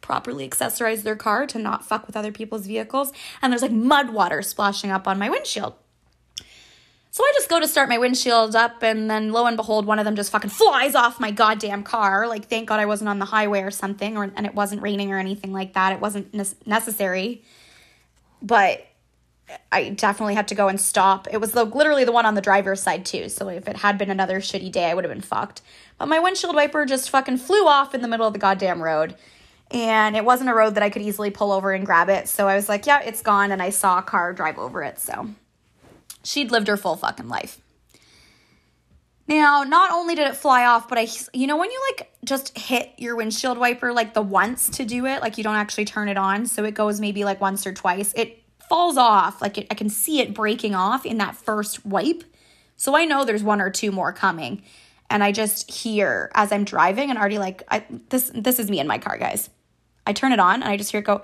properly 0.00 0.48
accessorize 0.48 1.02
their 1.02 1.16
car 1.16 1.46
to 1.46 1.58
not 1.58 1.84
fuck 1.84 2.06
with 2.06 2.16
other 2.16 2.32
people's 2.32 2.66
vehicles. 2.66 3.12
And 3.40 3.52
there's 3.52 3.62
like 3.62 3.70
mud 3.70 4.10
water 4.10 4.42
splashing 4.42 4.90
up 4.90 5.06
on 5.06 5.18
my 5.18 5.30
windshield. 5.30 5.74
So 7.18 7.24
I 7.24 7.32
just 7.34 7.48
go 7.48 7.58
to 7.58 7.66
start 7.66 7.88
my 7.88 7.98
windshield 7.98 8.54
up, 8.54 8.80
and 8.84 9.10
then 9.10 9.32
lo 9.32 9.44
and 9.46 9.56
behold, 9.56 9.86
one 9.86 9.98
of 9.98 10.04
them 10.04 10.14
just 10.14 10.30
fucking 10.30 10.50
flies 10.50 10.94
off 10.94 11.18
my 11.18 11.32
goddamn 11.32 11.82
car. 11.82 12.28
Like, 12.28 12.44
thank 12.44 12.68
God 12.68 12.78
I 12.78 12.86
wasn't 12.86 13.08
on 13.08 13.18
the 13.18 13.24
highway 13.24 13.62
or 13.62 13.72
something, 13.72 14.16
or 14.16 14.30
and 14.36 14.46
it 14.46 14.54
wasn't 14.54 14.82
raining 14.82 15.10
or 15.10 15.18
anything 15.18 15.52
like 15.52 15.72
that. 15.72 15.92
It 15.92 15.98
wasn't 15.98 16.32
ne- 16.32 16.44
necessary, 16.64 17.42
but 18.40 18.86
I 19.72 19.88
definitely 19.88 20.36
had 20.36 20.46
to 20.46 20.54
go 20.54 20.68
and 20.68 20.80
stop. 20.80 21.26
It 21.32 21.38
was 21.38 21.50
the, 21.50 21.64
literally 21.64 22.04
the 22.04 22.12
one 22.12 22.24
on 22.24 22.36
the 22.36 22.40
driver's 22.40 22.80
side 22.80 23.04
too. 23.04 23.28
So 23.28 23.48
if 23.48 23.66
it 23.66 23.78
had 23.78 23.98
been 23.98 24.10
another 24.10 24.38
shitty 24.38 24.70
day, 24.70 24.88
I 24.88 24.94
would 24.94 25.02
have 25.02 25.12
been 25.12 25.20
fucked. 25.20 25.60
But 25.98 26.06
my 26.06 26.20
windshield 26.20 26.54
wiper 26.54 26.86
just 26.86 27.10
fucking 27.10 27.38
flew 27.38 27.66
off 27.66 27.96
in 27.96 28.00
the 28.00 28.06
middle 28.06 28.28
of 28.28 28.32
the 28.32 28.38
goddamn 28.38 28.80
road. 28.80 29.16
And 29.72 30.14
it 30.14 30.24
wasn't 30.24 30.50
a 30.50 30.54
road 30.54 30.76
that 30.76 30.84
I 30.84 30.90
could 30.90 31.02
easily 31.02 31.30
pull 31.30 31.50
over 31.50 31.72
and 31.72 31.84
grab 31.84 32.10
it. 32.10 32.28
So 32.28 32.46
I 32.46 32.54
was 32.54 32.68
like, 32.68 32.86
yeah, 32.86 33.00
it's 33.00 33.22
gone. 33.22 33.50
And 33.50 33.60
I 33.60 33.70
saw 33.70 33.98
a 33.98 34.02
car 34.02 34.32
drive 34.32 34.56
over 34.56 34.84
it. 34.84 35.00
So 35.00 35.30
she'd 36.24 36.50
lived 36.50 36.68
her 36.68 36.76
full 36.76 36.96
fucking 36.96 37.28
life. 37.28 37.60
Now, 39.26 39.62
not 39.62 39.90
only 39.92 40.14
did 40.14 40.26
it 40.26 40.36
fly 40.36 40.64
off, 40.64 40.88
but 40.88 40.96
I, 40.96 41.06
you 41.34 41.46
know, 41.46 41.58
when 41.58 41.70
you 41.70 41.80
like 41.90 42.10
just 42.24 42.56
hit 42.56 42.94
your 42.96 43.14
windshield 43.14 43.58
wiper 43.58 43.92
like 43.92 44.14
the 44.14 44.22
once 44.22 44.70
to 44.70 44.86
do 44.86 45.04
it, 45.04 45.20
like 45.20 45.36
you 45.36 45.44
don't 45.44 45.54
actually 45.54 45.84
turn 45.84 46.08
it 46.08 46.16
on, 46.16 46.46
so 46.46 46.64
it 46.64 46.72
goes 46.72 46.98
maybe 46.98 47.24
like 47.24 47.38
once 47.40 47.66
or 47.66 47.74
twice, 47.74 48.14
it 48.16 48.42
falls 48.70 48.96
off. 48.96 49.42
Like 49.42 49.58
it, 49.58 49.66
I 49.70 49.74
can 49.74 49.90
see 49.90 50.20
it 50.20 50.32
breaking 50.32 50.74
off 50.74 51.04
in 51.04 51.18
that 51.18 51.36
first 51.36 51.84
wipe. 51.84 52.24
So 52.76 52.96
I 52.96 53.04
know 53.04 53.24
there's 53.24 53.42
one 53.42 53.60
or 53.60 53.70
two 53.70 53.92
more 53.92 54.12
coming. 54.12 54.62
And 55.10 55.22
I 55.22 55.32
just 55.32 55.70
hear 55.70 56.30
as 56.34 56.52
I'm 56.52 56.64
driving 56.64 57.10
and 57.10 57.18
already 57.18 57.38
like 57.38 57.62
I, 57.70 57.84
this 58.10 58.30
this 58.34 58.58
is 58.58 58.70
me 58.70 58.78
in 58.78 58.86
my 58.86 58.98
car, 58.98 59.16
guys. 59.18 59.50
I 60.06 60.12
turn 60.12 60.32
it 60.32 60.40
on 60.40 60.62
and 60.62 60.70
I 60.70 60.76
just 60.76 60.90
hear 60.90 61.00
it 61.00 61.04
go 61.04 61.22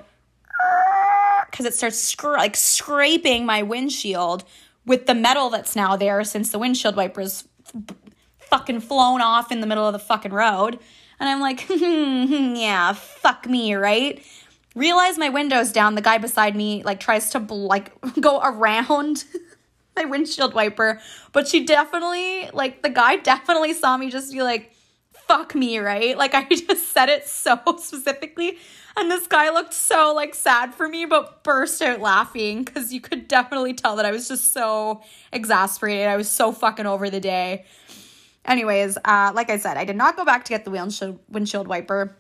because 1.51 1.67
it 1.67 1.75
starts 1.75 1.99
scr- 1.99 2.33
like 2.33 2.57
scraping 2.57 3.47
my 3.47 3.63
windshield 3.63 4.45
with 4.87 5.07
the 5.07 5.15
metal 5.15 5.51
that's 5.51 5.75
now 5.75 5.97
there 5.97 6.23
since 6.25 6.51
the 6.51 6.59
windshield 6.59 6.97
wipers 6.97 7.47
f- 7.75 7.97
fucking 8.39 8.81
flown 8.81 9.21
off 9.21 9.51
in 9.51 9.61
the 9.61 9.67
middle 9.67 9.87
of 9.87 9.93
the 9.93 9.99
fucking 9.99 10.33
road. 10.33 10.79
And 11.21 11.29
I'm 11.29 11.41
like, 11.41 11.65
hmm, 11.69 12.55
yeah, 12.55 12.93
fuck 12.93 13.47
me, 13.47 13.75
right? 13.75 14.23
realize 14.75 15.19
my 15.19 15.29
window's 15.29 15.73
down 15.73 15.95
the 15.95 16.03
guy 16.03 16.19
beside 16.19 16.57
me 16.57 16.83
like 16.83 17.01
tries 17.01 17.31
to 17.31 17.39
like 17.39 17.93
go 18.21 18.41
around 18.41 19.25
my 19.97 20.05
windshield 20.05 20.55
wiper 20.55 21.01
but 21.33 21.47
she 21.47 21.65
definitely 21.65 22.51
like 22.53 22.83
the 22.83 22.91
guy 22.91 23.17
definitely 23.17 23.73
saw 23.73 23.97
me 23.97 24.11
just 24.11 24.33
be 24.33 24.43
like 24.43 24.74
fuck 25.27 25.55
me 25.55 25.79
right? 25.79 26.17
Like 26.17 26.35
i 26.35 26.45
just 26.45 26.93
said 26.93 27.09
it 27.09 27.27
so 27.29 27.59
specifically 27.79 28.59
and 28.97 29.11
this 29.11 29.27
guy 29.27 29.51
looked 29.51 29.75
so 29.75 30.13
like 30.15 30.35
sad 30.35 30.75
for 30.75 30.89
me 30.89 31.05
but 31.05 31.43
burst 31.43 31.83
out 31.83 32.01
laughing 32.01 32.63
because 32.63 32.93
you 32.93 33.01
could 33.01 33.27
definitely 33.29 33.75
tell 33.75 33.97
that 33.97 34.07
i 34.07 34.11
was 34.11 34.29
just 34.29 34.53
so 34.53 35.03
exasperated. 35.33 36.07
I 36.07 36.17
was 36.17 36.31
so 36.31 36.53
fucking 36.53 36.87
over 36.87 37.11
the 37.11 37.21
day. 37.21 37.65
Anyways 38.45 38.99
uh 39.05 39.33
like 39.35 39.51
i 39.51 39.59
said 39.59 39.77
i 39.77 39.85
did 39.85 39.97
not 39.97 40.17
go 40.17 40.25
back 40.25 40.45
to 40.45 40.51
get 40.51 40.65
the 40.65 40.71
windshield 40.71 41.19
windshield 41.29 41.69
wiper 41.69 42.17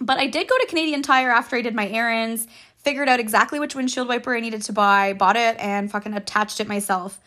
but 0.00 0.18
I 0.18 0.26
did 0.26 0.48
go 0.48 0.58
to 0.58 0.66
Canadian 0.66 1.02
Tire 1.02 1.30
after 1.30 1.56
I 1.56 1.62
did 1.62 1.74
my 1.74 1.88
errands, 1.88 2.46
figured 2.78 3.08
out 3.08 3.20
exactly 3.20 3.58
which 3.58 3.74
windshield 3.74 4.08
wiper 4.08 4.34
I 4.34 4.40
needed 4.40 4.62
to 4.62 4.72
buy, 4.72 5.12
bought 5.12 5.36
it, 5.36 5.56
and 5.58 5.90
fucking 5.90 6.14
attached 6.14 6.60
it 6.60 6.68
myself. 6.68 7.20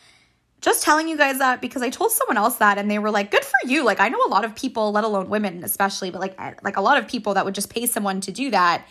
Just 0.59 0.83
telling 0.83 1.07
you 1.07 1.17
guys 1.17 1.37
that 1.37 1.61
because 1.61 1.81
I 1.81 1.89
told 1.89 2.11
someone 2.11 2.37
else 2.37 2.55
that 2.55 2.77
and 2.77 2.89
they 2.89 2.99
were 2.99 3.11
like, 3.11 3.29
"Good 3.31 3.45
for 3.45 3.67
you." 3.67 3.83
Like 3.83 3.99
I 3.99 4.09
know 4.09 4.19
a 4.25 4.29
lot 4.29 4.43
of 4.43 4.55
people, 4.55 4.91
let 4.91 5.03
alone 5.03 5.29
women 5.29 5.63
especially, 5.63 6.09
but 6.09 6.19
like 6.19 6.63
like 6.63 6.77
a 6.77 6.81
lot 6.81 6.97
of 6.97 7.07
people 7.07 7.35
that 7.35 7.45
would 7.45 7.55
just 7.55 7.69
pay 7.69 7.85
someone 7.85 8.21
to 8.21 8.31
do 8.31 8.49
that 8.51 8.87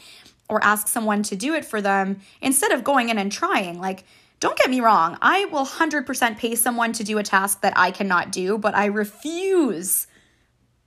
or 0.49 0.63
ask 0.63 0.87
someone 0.87 1.25
to 1.25 1.35
do 1.35 1.55
it 1.55 1.65
for 1.65 1.81
them 1.81 2.21
instead 2.41 2.71
of 2.71 2.85
going 2.85 3.09
in 3.09 3.19
and 3.19 3.33
trying. 3.33 3.81
Like 3.81 4.05
don't 4.39 4.59
get 4.59 4.69
me 4.69 4.81
wrong, 4.81 5.17
I 5.23 5.47
will 5.47 5.65
100% 5.65 6.37
pay 6.37 6.55
someone 6.55 6.93
to 6.93 7.05
do 7.05 7.19
a 7.19 7.23
task 7.23 7.63
that 7.63 7.73
I 7.77 7.91
cannot 7.91 8.31
do, 8.31 8.59
but 8.59 8.75
I 8.75 8.87
refuse 8.87 10.07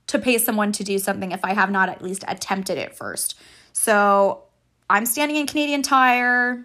to 0.06 0.18
pay 0.18 0.38
someone 0.38 0.72
to 0.72 0.84
do 0.84 0.98
something 0.98 1.32
if 1.32 1.44
I 1.44 1.54
have 1.54 1.70
not 1.70 1.88
at 1.88 2.02
least 2.02 2.24
attempted 2.28 2.78
it 2.78 2.94
first. 2.94 3.38
So 3.72 4.44
I'm 4.88 5.06
standing 5.06 5.36
in 5.36 5.46
Canadian 5.46 5.82
Tire. 5.82 6.64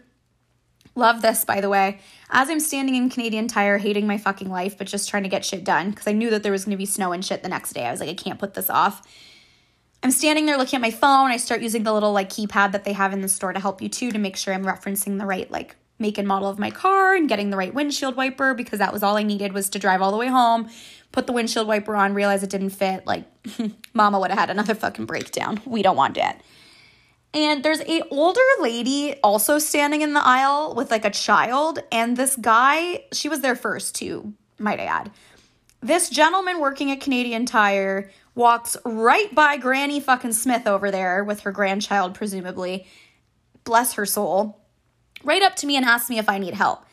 Love 0.96 1.22
this, 1.22 1.44
by 1.44 1.60
the 1.60 1.70
way. 1.70 2.00
As 2.30 2.50
I'm 2.50 2.60
standing 2.60 2.96
in 2.96 3.10
Canadian 3.10 3.48
Tire, 3.48 3.78
hating 3.78 4.08
my 4.08 4.18
fucking 4.18 4.50
life, 4.50 4.78
but 4.78 4.88
just 4.88 5.10
trying 5.10 5.24
to 5.24 5.30
get 5.30 5.44
shit 5.44 5.64
done 5.64 5.90
because 5.90 6.08
I 6.08 6.14
knew 6.14 6.30
that 6.30 6.42
there 6.42 6.52
was 6.52 6.66
to 6.66 6.76
be 6.78 6.86
snow 6.86 7.12
and 7.12 7.24
shit 7.24 7.44
the 7.44 7.50
next 7.50 7.74
day. 7.74 7.86
I 7.86 7.92
was 7.92 8.00
like, 8.00 8.10
I 8.10 8.14
can't 8.14 8.40
put 8.40 8.54
this 8.54 8.70
off. 8.70 9.06
I'm 10.02 10.12
standing 10.12 10.46
there 10.46 10.58
looking 10.58 10.78
at 10.78 10.82
my 10.82 10.92
phone. 10.92 11.32
I 11.32 11.38
start 11.38 11.62
using 11.62 11.84
the 11.84 11.94
little 11.94 12.14
like 12.14 12.30
keypad 12.30 12.72
that 12.72 12.86
they 12.86 12.94
have 12.94 13.12
in 13.12 13.22
the 13.22 13.28
store 13.28 13.54
to 13.54 13.60
help 13.60 13.82
you 13.82 13.90
too 13.90 14.12
to 14.12 14.20
make 14.20 14.38
sure 14.38 14.54
I'm 14.54 14.64
referencing 14.64 15.20
the 15.20 15.26
right 15.26 15.50
like 15.52 15.76
make 16.00 16.18
and 16.18 16.28
model 16.28 16.50
of 16.50 16.60
my 16.60 16.72
car 16.72 17.16
and 17.16 17.30
getting 17.30 17.50
the 17.50 17.58
right 17.58 17.74
windshield 17.74 18.16
wiper 18.16 18.54
because 18.54 18.80
that 18.80 18.94
was 18.94 19.04
all 19.04 19.18
I 19.18 19.24
needed 19.24 19.54
was 19.54 19.70
to 19.72 19.80
drive 19.80 20.02
all 20.02 20.12
the 20.12 20.18
way 20.18 20.28
home, 20.28 20.70
put 21.12 21.26
the 21.26 21.34
windshield 21.34 21.68
wiper 21.68 21.96
on, 21.96 22.14
realize 22.14 22.44
it 22.44 22.50
didn't 22.50 22.72
fit. 22.72 23.06
Like, 23.06 23.26
mama 23.94 24.20
would 24.20 24.30
have 24.30 24.40
had 24.40 24.50
another 24.50 24.76
fucking 24.76 25.06
breakdown. 25.06 25.62
We 25.66 25.82
don't 25.82 25.96
want 25.96 26.16
that. 26.16 26.42
And 27.36 27.64
there's 27.64 27.82
a 27.82 28.02
older 28.10 28.40
lady 28.62 29.16
also 29.22 29.60
standing 29.60 30.02
in 30.02 30.14
the 30.14 30.26
aisle 30.26 30.74
with 30.74 30.90
like 30.90 31.04
a 31.04 31.10
child, 31.10 31.80
and 31.92 32.16
this 32.16 32.38
guy, 32.38 33.04
she 33.12 33.28
was 33.28 33.42
there 33.42 33.58
first 33.58 33.94
too, 33.96 34.34
might 34.58 34.80
I 34.80 34.86
add. 34.86 35.12
This 35.82 36.10
gentleman 36.10 36.60
working 36.60 36.92
at 36.92 37.02
Canadian 37.02 37.46
Tire 37.46 38.10
walks 38.36 38.78
right 38.86 39.36
by 39.36 39.58
Granny 39.58 40.00
fucking 40.00 40.32
Smith 40.32 40.66
over 40.66 40.92
there 40.92 41.26
with 41.26 41.42
her 41.42 41.52
grandchild, 41.52 42.16
presumably. 42.16 42.88
Bless 43.66 43.94
her 43.94 44.06
soul 44.06 44.62
right 45.24 45.44
up 45.44 45.58
to 45.58 45.68
me 45.68 45.76
and 45.76 45.86
asked 45.86 46.10
me 46.10 46.18
if 46.18 46.30
I 46.30 46.38
need 46.38 46.54
help. 46.54 46.86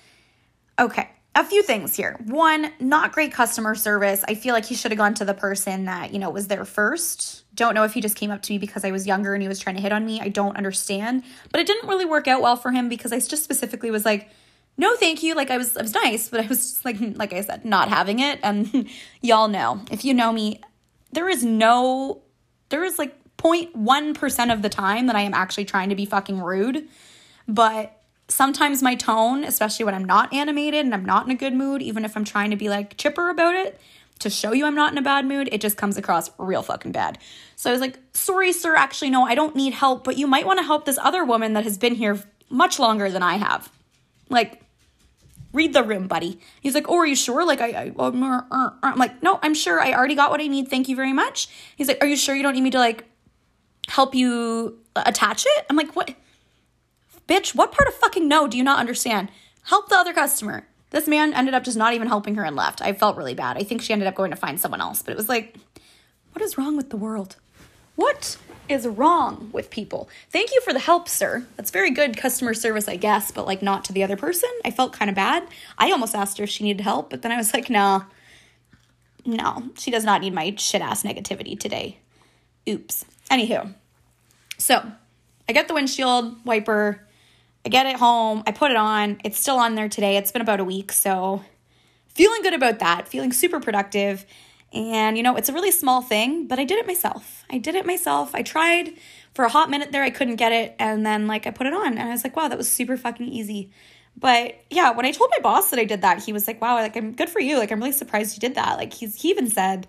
Okay, 0.77 1.09
a 1.37 1.45
few 1.45 1.63
things 1.63 1.95
here. 1.95 2.19
One, 2.27 2.73
not 2.81 3.13
great 3.13 3.33
customer 3.33 3.77
service. 3.77 4.25
I 4.27 4.35
feel 4.35 4.55
like 4.55 4.65
he 4.65 4.75
should 4.75 4.91
have 4.91 4.99
gone 4.99 5.15
to 5.15 5.25
the 5.25 5.35
person 5.35 5.85
that, 5.85 6.13
you 6.13 6.19
know, 6.19 6.31
was 6.31 6.49
there 6.49 6.65
first. 6.65 7.42
Don't 7.55 7.75
know 7.75 7.85
if 7.85 7.93
he 7.93 8.01
just 8.01 8.17
came 8.17 8.31
up 8.31 8.43
to 8.43 8.53
me 8.53 8.59
because 8.59 8.85
I 8.85 8.91
was 8.91 9.07
younger 9.07 9.35
and 9.35 9.43
he 9.43 9.49
was 9.49 9.59
trying 9.59 9.77
to 9.77 9.83
hit 9.83 9.93
on 9.93 10.07
me. 10.07 10.21
I 10.21 10.29
don't 10.29 10.57
understand. 10.57 11.23
But 11.51 11.61
it 11.61 11.67
didn't 11.67 11.89
really 11.89 12.07
work 12.07 12.27
out 12.27 12.41
well 12.41 12.57
for 12.57 12.71
him 12.71 12.89
because 12.89 13.13
I 13.13 13.19
just 13.19 13.45
specifically 13.45 13.91
was 13.91 14.05
like, 14.05 14.31
no, 14.77 14.97
thank 14.97 15.23
you. 15.23 15.35
Like 15.35 15.51
I 15.51 15.59
was 15.59 15.77
I 15.77 15.83
was 15.83 15.95
nice, 15.95 16.29
but 16.29 16.41
I 16.41 16.47
was 16.47 16.59
just 16.59 16.85
like 16.85 16.97
like 17.17 17.33
I 17.33 17.43
said, 17.43 17.65
not 17.65 17.89
having 17.89 18.21
it. 18.21 18.41
And 18.43 18.89
y'all 19.21 19.49
know, 19.49 19.83
if 19.91 20.05
you 20.05 20.15
know 20.15 20.33
me, 20.33 20.61
there 21.13 21.29
is 21.29 21.45
no 21.45 22.23
there 22.71 22.85
is 22.85 22.99
like 22.99 23.15
0.1% 23.37 24.53
of 24.53 24.63
the 24.63 24.69
time 24.69 25.07
that 25.07 25.17
I 25.17 25.23
am 25.23 25.35
actually 25.35 25.65
trying 25.65 25.89
to 25.89 25.95
be 25.95 26.07
fucking 26.07 26.41
rude. 26.41 26.89
But 27.49 28.01
sometimes 28.29 28.83
my 28.83 28.95
tone, 28.95 29.45
especially 29.45 29.85
when 29.85 29.95
I'm 29.95 30.05
not 30.05 30.33
animated 30.33 30.85
and 30.85 30.95
I'm 30.95 31.05
not 31.05 31.27
in 31.27 31.33
a 31.33 31.35
good 31.35 31.53
mood, 31.53 31.83
even 31.83 32.05
if 32.05 32.17
I'm 32.17 32.25
trying 32.25 32.51
to 32.51 32.57
be 32.57 32.69
like 32.69 32.97
chipper 32.97 33.31
about 33.31 33.55
it, 33.55 33.81
to 34.23 34.31
show 34.31 34.53
you 34.53 34.67
I'm 34.67 34.75
not 34.75 34.93
in 34.93 34.99
a 34.99 35.03
bad 35.03 35.27
mood, 35.27 35.49
it 35.53 35.61
just 35.61 35.77
comes 35.77 35.97
across 35.97 36.31
real 36.39 36.63
fucking 36.63 36.93
bad. 36.93 37.19
So 37.57 37.71
I 37.71 37.73
was 37.73 37.81
like, 37.81 37.99
sorry, 38.13 38.53
sir, 38.53 38.75
actually, 38.75 39.11
no, 39.11 39.25
I 39.25 39.35
don't 39.35 39.55
need 39.55 39.75
help, 39.75 40.05
but 40.05 40.19
you 40.19 40.27
might 40.27 40.47
want 40.47 40.59
to 40.59 40.65
help 40.65 40.85
this 40.85 40.99
other 40.99 41.25
woman 41.25 41.53
that 41.53 41.65
has 41.65 41.79
been 41.79 41.95
here 41.95 42.19
much 42.49 42.79
longer 42.79 43.11
than 43.11 43.23
I 43.23 43.37
have. 43.37 43.71
Like, 44.29 44.63
read 45.53 45.73
the 45.73 45.83
room, 45.83 46.07
buddy. 46.07 46.41
He's 46.61 46.75
like, 46.75 46.89
oh, 46.89 46.99
are 46.99 47.07
you 47.07 47.17
sure? 47.17 47.45
Like, 47.45 47.61
I, 47.61 47.93
I 47.99 48.07
am 48.07 48.23
uh, 48.23 48.43
uh, 48.51 48.71
uh. 48.83 48.93
like, 48.97 49.23
no, 49.23 49.39
I'm 49.43 49.55
sure. 49.55 49.81
I 49.81 49.93
already 49.93 50.15
got 50.15 50.31
what 50.31 50.41
I 50.41 50.47
need. 50.47 50.69
Thank 50.69 50.89
you 50.89 50.97
very 50.97 51.13
much. 51.13 51.49
He's 51.77 51.89
like, 51.89 52.03
are 52.03 52.07
you 52.07 52.17
sure 52.17 52.35
you 52.35 52.43
don't 52.43 52.55
need 52.55 52.63
me 52.63 52.71
to 52.71 52.79
like 52.79 53.05
help 53.89 54.15
you 54.15 54.79
attach 54.97 55.45
it? 55.47 55.67
I'm 55.69 55.77
like, 55.77 55.95
what? 55.95 56.15
Bitch, 57.29 57.55
what 57.55 57.73
part 57.73 57.89
of 57.89 57.95
fucking 57.95 58.27
no 58.27 58.49
do 58.49 58.57
you 58.57 58.65
not 58.65 58.79
understand? 58.79 59.31
Help 59.65 59.89
the 59.89 59.97
other 59.97 60.13
customer. 60.13 60.67
This 60.93 61.09
man 61.09 61.35
ended 61.35 61.55
up 61.55 61.65
just 61.65 61.77
not 61.77 61.95
even 61.95 62.07
helping 62.07 62.35
her 62.37 62.45
and 62.45 62.55
left. 62.55 62.83
I 62.83 62.93
felt 62.93 63.17
really 63.17 63.35
bad. 63.35 63.57
I 63.57 63.65
think 63.65 63.83
she 63.83 63.93
ended 63.93 64.07
up 64.07 64.15
going 64.15 64.31
to 64.31 64.37
find 64.37 64.61
someone 64.61 64.83
else, 64.83 65.03
but 65.03 65.13
it 65.13 65.17
was 65.17 65.29
like, 65.29 65.57
what 66.33 66.43
is 66.43 66.57
wrong 66.57 66.77
with 66.77 66.91
the 66.91 66.97
world? 66.97 67.37
What 67.97 68.37
is 68.69 68.87
wrong 68.87 69.51
with 69.53 69.71
people? 69.71 70.09
Thank 70.31 70.53
you 70.53 70.61
for 70.61 70.73
the 70.73 70.79
help, 70.79 71.09
sir. 71.09 71.47
That's 71.57 71.71
very 71.71 71.91
good 71.91 72.17
customer 72.17 72.55
service, 72.55 72.89
I 72.89 72.97
guess, 72.97 73.31
but 73.31 73.47
like 73.47 73.63
not 73.63 73.85
to 73.87 73.93
the 73.93 74.03
other 74.03 74.17
person. 74.17 74.51
I 74.65 74.71
felt 74.71 74.93
kind 74.93 75.09
of 75.09 75.15
bad. 75.15 75.47
I 75.79 75.91
almost 75.91 76.15
asked 76.15 76.39
her 76.39 76.45
if 76.45 76.51
she 76.51 76.65
needed 76.65 76.83
help, 76.83 77.11
but 77.11 77.23
then 77.23 77.33
I 77.33 77.37
was 77.37 77.55
like, 77.55 77.71
no, 77.71 78.05
no, 79.25 79.71
she 79.79 79.91
does 79.91 80.05
not 80.05 80.21
need 80.21 80.35
my 80.35 80.55
shit 80.57 80.83
ass 80.83 81.03
negativity 81.03 81.59
today. 81.59 81.99
Oops. 82.69 83.05
Anywho, 83.31 83.75
so 84.59 84.93
I 85.49 85.53
get 85.53 85.69
the 85.69 85.75
windshield 85.75 86.45
wiper 86.45 87.07
I 87.65 87.69
get 87.69 87.87
it 87.87 87.97
home, 87.97 88.43
I 88.47 88.53
put 88.53 88.71
it 88.71 88.77
on. 88.77 89.21
It's 89.25 89.39
still 89.39 89.57
on 89.57 89.75
there 89.75 89.89
today. 89.89 90.17
It's 90.17 90.33
been 90.33 90.43
about 90.43 90.61
a 90.61 90.65
week, 90.65 90.93
so 90.93 91.43
feeling 92.09 92.43
good 92.43 92.55
about 92.55 92.81
that, 92.81 93.09
feeling 93.09 93.33
super 93.33 93.61
productive. 93.61 94.27
And 94.73 95.17
you 95.17 95.23
know, 95.23 95.37
it's 95.37 95.49
a 95.49 95.53
really 95.53 95.71
small 95.71 96.03
thing, 96.03 96.47
but 96.47 96.59
I 96.59 96.65
did 96.65 96.79
it 96.79 96.87
myself. 96.87 97.45
I 97.51 97.59
did 97.59 97.75
it 97.75 97.87
myself. 97.87 98.35
I 98.35 98.43
tried 98.43 98.93
for 99.35 99.45
a 99.45 99.49
hot 99.49 99.71
minute 99.71 99.93
there, 99.93 100.03
I 100.03 100.11
couldn't 100.11 100.37
get 100.37 100.53
it, 100.53 100.75
and 100.79 101.07
then 101.07 101.27
like 101.27 101.47
I 101.47 101.51
put 101.51 101.67
it 101.67 101.73
on 101.73 101.99
and 101.99 102.01
I 102.01 102.11
was 102.11 102.25
like, 102.25 102.37
wow, 102.37 102.49
that 102.49 102.59
was 102.59 102.71
super 102.71 102.97
fucking 102.97 103.29
easy. 103.29 103.71
But 104.17 104.61
yeah, 104.71 104.91
when 104.91 105.07
I 105.07 105.13
told 105.13 105.31
my 105.31 105.43
boss 105.43 105.71
that 105.71 105.79
I 105.79 105.85
did 105.85 106.03
that, 106.03 106.23
he 106.23 106.33
was 106.33 106.47
like, 106.47 106.61
wow, 106.61 106.75
like 106.77 106.97
I'm 106.97 107.13
good 107.13 107.31
for 107.31 107.41
you. 107.41 107.59
Like 107.59 107.71
I'm 107.71 107.79
really 107.79 107.93
surprised 107.93 108.37
you 108.37 108.41
did 108.41 108.57
that. 108.57 108.77
Like 108.77 108.93
he's 108.93 109.21
he 109.21 109.31
even 109.31 109.49
said, 109.49 109.87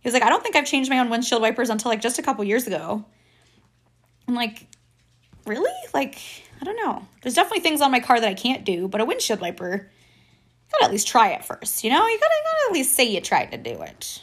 he 0.00 0.08
was 0.08 0.14
like, 0.14 0.22
I 0.22 0.28
don't 0.28 0.42
think 0.42 0.56
I've 0.56 0.66
changed 0.66 0.90
my 0.90 0.98
own 0.98 1.10
windshield 1.10 1.42
wipers 1.42 1.70
until 1.70 1.90
like 1.90 2.00
just 2.00 2.18
a 2.18 2.22
couple 2.22 2.44
years 2.44 2.66
ago. 2.66 3.04
I'm 4.28 4.34
like, 4.34 4.66
really? 5.46 5.72
Like 5.92 6.18
I 6.60 6.64
don't 6.64 6.76
know. 6.76 7.06
There's 7.22 7.34
definitely 7.34 7.60
things 7.60 7.80
on 7.80 7.90
my 7.90 8.00
car 8.00 8.20
that 8.20 8.28
I 8.28 8.34
can't 8.34 8.64
do, 8.64 8.88
but 8.88 9.00
a 9.00 9.04
windshield 9.04 9.40
wiper, 9.40 9.70
you 9.72 10.70
gotta 10.72 10.84
at 10.84 10.90
least 10.90 11.08
try 11.08 11.30
it 11.30 11.44
first, 11.44 11.84
you 11.84 11.90
know? 11.90 12.06
You 12.06 12.18
gotta, 12.18 12.34
gotta 12.44 12.70
at 12.70 12.72
least 12.72 12.94
say 12.94 13.04
you 13.04 13.20
tried 13.20 13.52
to 13.52 13.58
do 13.58 13.82
it. 13.82 14.22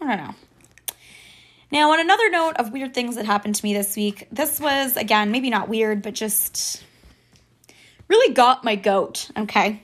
I 0.00 0.06
don't 0.06 0.24
know. 0.24 0.34
Now, 1.72 1.92
on 1.92 2.00
another 2.00 2.28
note 2.28 2.56
of 2.56 2.70
weird 2.70 2.92
things 2.92 3.16
that 3.16 3.24
happened 3.24 3.54
to 3.54 3.64
me 3.64 3.72
this 3.72 3.96
week, 3.96 4.28
this 4.30 4.60
was, 4.60 4.96
again, 4.96 5.30
maybe 5.30 5.48
not 5.48 5.70
weird, 5.70 6.02
but 6.02 6.12
just 6.12 6.84
really 8.08 8.34
got 8.34 8.62
my 8.62 8.76
goat, 8.76 9.30
okay? 9.38 9.82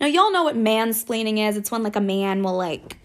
Now, 0.00 0.06
y'all 0.06 0.30
know 0.30 0.44
what 0.44 0.54
mansplaining 0.54 1.46
is. 1.48 1.56
It's 1.56 1.72
when, 1.72 1.82
like, 1.82 1.96
a 1.96 2.00
man 2.00 2.44
will, 2.44 2.56
like, 2.56 2.96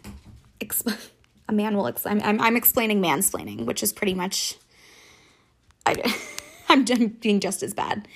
a 1.50 1.52
man 1.54 1.76
will, 1.76 1.88
ex- 1.88 2.06
I'm, 2.06 2.22
I'm, 2.22 2.40
I'm 2.40 2.56
explaining 2.56 3.02
mansplaining, 3.02 3.66
which 3.66 3.82
is 3.82 3.92
pretty 3.92 4.14
much, 4.14 4.58
I, 5.84 5.96
I'm 6.70 6.84
being 6.84 7.40
just 7.40 7.64
as 7.64 7.74
bad. 7.74 8.08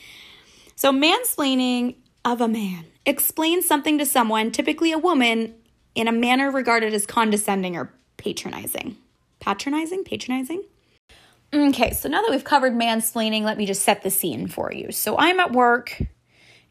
So, 0.76 0.92
mansplaining 0.92 1.96
of 2.24 2.42
a 2.42 2.48
man 2.48 2.86
explains 3.06 3.66
something 3.66 3.98
to 3.98 4.06
someone, 4.06 4.52
typically 4.52 4.92
a 4.92 4.98
woman, 4.98 5.56
in 5.96 6.08
a 6.08 6.12
manner 6.12 6.52
regarded 6.52 6.94
as 6.94 7.06
condescending 7.06 7.76
or 7.76 7.94
patronizing. 8.18 8.98
Patronizing? 9.40 10.04
Patronizing? 10.04 10.64
Okay, 11.54 11.92
so 11.94 12.08
now 12.08 12.22
that 12.22 12.30
we've 12.30 12.44
covered 12.44 12.74
mansplaining, 12.74 13.42
let 13.42 13.58
me 13.58 13.66
just 13.66 13.82
set 13.82 14.04
the 14.04 14.12
scene 14.12 14.48
for 14.48 14.72
you. 14.72 14.92
So 14.92 15.18
I'm 15.18 15.40
at 15.40 15.52
work. 15.52 16.02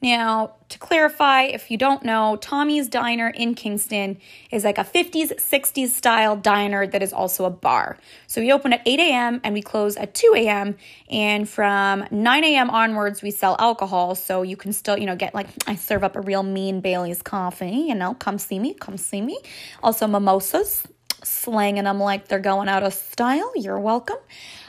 Now, 0.00 0.54
to 0.68 0.78
clarify, 0.78 1.42
if 1.42 1.70
you 1.70 1.76
don't 1.76 2.04
know, 2.04 2.36
Tommy's 2.36 2.88
Diner 2.88 3.28
in 3.28 3.54
Kingston 3.54 4.18
is 4.52 4.62
like 4.64 4.78
a 4.78 4.84
50s, 4.84 5.32
60s 5.34 5.88
style 5.88 6.36
diner 6.36 6.86
that 6.86 7.02
is 7.02 7.12
also 7.12 7.44
a 7.44 7.50
bar. 7.50 7.98
So 8.28 8.40
we 8.40 8.52
open 8.52 8.72
at 8.72 8.82
8 8.86 9.00
a.m. 9.00 9.40
and 9.42 9.54
we 9.54 9.62
close 9.62 9.96
at 9.96 10.14
2 10.14 10.34
a.m. 10.36 10.76
And 11.10 11.48
from 11.48 12.04
9 12.12 12.44
a.m. 12.44 12.70
onwards, 12.70 13.22
we 13.22 13.32
sell 13.32 13.56
alcohol. 13.58 14.14
So 14.14 14.42
you 14.42 14.56
can 14.56 14.72
still, 14.72 14.96
you 14.96 15.06
know, 15.06 15.16
get 15.16 15.34
like, 15.34 15.48
I 15.66 15.74
serve 15.74 16.04
up 16.04 16.14
a 16.14 16.20
real 16.20 16.44
mean 16.44 16.80
Bailey's 16.80 17.22
coffee, 17.22 17.86
you 17.88 17.94
know, 17.94 18.14
come 18.14 18.38
see 18.38 18.60
me, 18.60 18.74
come 18.74 18.96
see 18.96 19.20
me. 19.20 19.38
Also, 19.82 20.06
mimosas, 20.06 20.86
slanging 21.24 21.84
them 21.84 21.98
like 21.98 22.28
they're 22.28 22.38
going 22.38 22.68
out 22.68 22.84
of 22.84 22.94
style. 22.94 23.52
You're 23.56 23.80
welcome. 23.80 24.18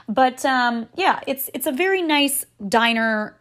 But 0.07 0.43
um, 0.43 0.89
yeah, 0.95 1.19
it's 1.27 1.51
it's 1.53 1.67
a 1.67 1.71
very 1.71 2.01
nice 2.01 2.45
diner 2.67 3.38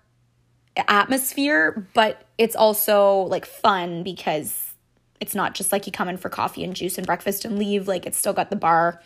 atmosphere, 0.86 1.86
but 1.94 2.26
it's 2.36 2.56
also 2.56 3.22
like 3.22 3.46
fun 3.46 4.02
because 4.02 4.74
it's 5.20 5.34
not 5.34 5.54
just 5.54 5.72
like 5.72 5.86
you 5.86 5.92
come 5.92 6.08
in 6.08 6.16
for 6.16 6.28
coffee 6.28 6.64
and 6.64 6.74
juice 6.74 6.98
and 6.98 7.06
breakfast 7.06 7.44
and 7.44 7.58
leave. 7.58 7.88
Like 7.88 8.06
it's 8.06 8.18
still 8.18 8.32
got 8.32 8.50
the 8.50 8.56
bar 8.56 9.00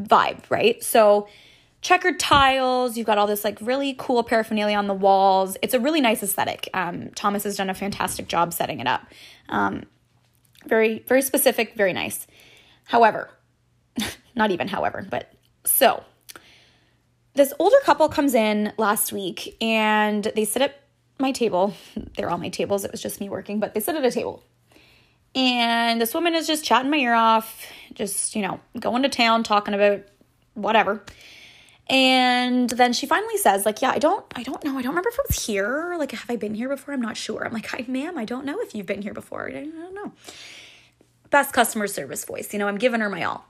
vibe, 0.00 0.42
right? 0.50 0.82
So 0.82 1.28
checkered 1.82 2.18
tiles, 2.20 2.96
you've 2.96 3.06
got 3.06 3.18
all 3.18 3.26
this 3.26 3.44
like 3.44 3.58
really 3.60 3.94
cool 3.98 4.22
paraphernalia 4.22 4.76
on 4.76 4.86
the 4.86 4.94
walls. 4.94 5.56
It's 5.62 5.74
a 5.74 5.80
really 5.80 6.00
nice 6.00 6.22
aesthetic. 6.22 6.68
Um, 6.74 7.10
Thomas 7.14 7.44
has 7.44 7.56
done 7.56 7.70
a 7.70 7.74
fantastic 7.74 8.28
job 8.28 8.52
setting 8.52 8.80
it 8.80 8.86
up. 8.86 9.06
Um, 9.48 9.84
very, 10.66 11.00
very 11.08 11.22
specific, 11.22 11.74
very 11.74 11.92
nice. 11.92 12.26
However, 12.84 13.30
not 14.34 14.50
even 14.50 14.68
however, 14.68 15.06
but 15.08 15.32
so 15.64 16.04
this 17.34 17.52
older 17.58 17.76
couple 17.84 18.08
comes 18.08 18.34
in 18.34 18.72
last 18.76 19.12
week 19.12 19.56
and 19.60 20.24
they 20.34 20.44
sit 20.44 20.62
at 20.62 20.80
my 21.18 21.32
table. 21.32 21.74
They're 22.16 22.30
all 22.30 22.38
my 22.38 22.48
tables. 22.48 22.84
It 22.84 22.90
was 22.90 23.02
just 23.02 23.20
me 23.20 23.28
working, 23.28 23.60
but 23.60 23.74
they 23.74 23.80
sit 23.80 23.94
at 23.94 24.04
a 24.04 24.10
table. 24.10 24.42
And 25.34 26.00
this 26.00 26.12
woman 26.12 26.34
is 26.34 26.46
just 26.46 26.64
chatting 26.64 26.90
my 26.90 26.96
ear 26.96 27.14
off, 27.14 27.66
just, 27.94 28.34
you 28.34 28.42
know, 28.42 28.58
going 28.78 29.02
to 29.04 29.08
town, 29.08 29.44
talking 29.44 29.74
about 29.74 30.02
whatever. 30.54 31.04
And 31.88 32.70
then 32.70 32.92
she 32.92 33.06
finally 33.06 33.36
says, 33.36 33.64
like, 33.64 33.82
yeah, 33.82 33.90
I 33.90 33.98
don't, 33.98 34.24
I 34.34 34.42
don't 34.42 34.62
know. 34.64 34.78
I 34.78 34.82
don't 34.82 34.90
remember 34.90 35.08
if 35.08 35.18
it 35.18 35.24
was 35.28 35.46
here. 35.46 35.94
Like, 35.98 36.12
have 36.12 36.30
I 36.30 36.36
been 36.36 36.54
here 36.54 36.68
before? 36.68 36.94
I'm 36.94 37.02
not 37.02 37.16
sure. 37.16 37.44
I'm 37.44 37.52
like, 37.52 37.66
hi, 37.66 37.84
ma'am, 37.86 38.18
I 38.18 38.24
don't 38.24 38.44
know 38.44 38.58
if 38.60 38.74
you've 38.74 38.86
been 38.86 39.02
here 39.02 39.14
before. 39.14 39.48
I 39.48 39.64
don't 39.64 39.94
know. 39.94 40.12
Best 41.30 41.52
customer 41.52 41.86
service 41.86 42.24
voice. 42.24 42.52
You 42.52 42.58
know, 42.58 42.68
I'm 42.68 42.78
giving 42.78 43.00
her 43.00 43.08
my 43.08 43.24
all. 43.24 43.44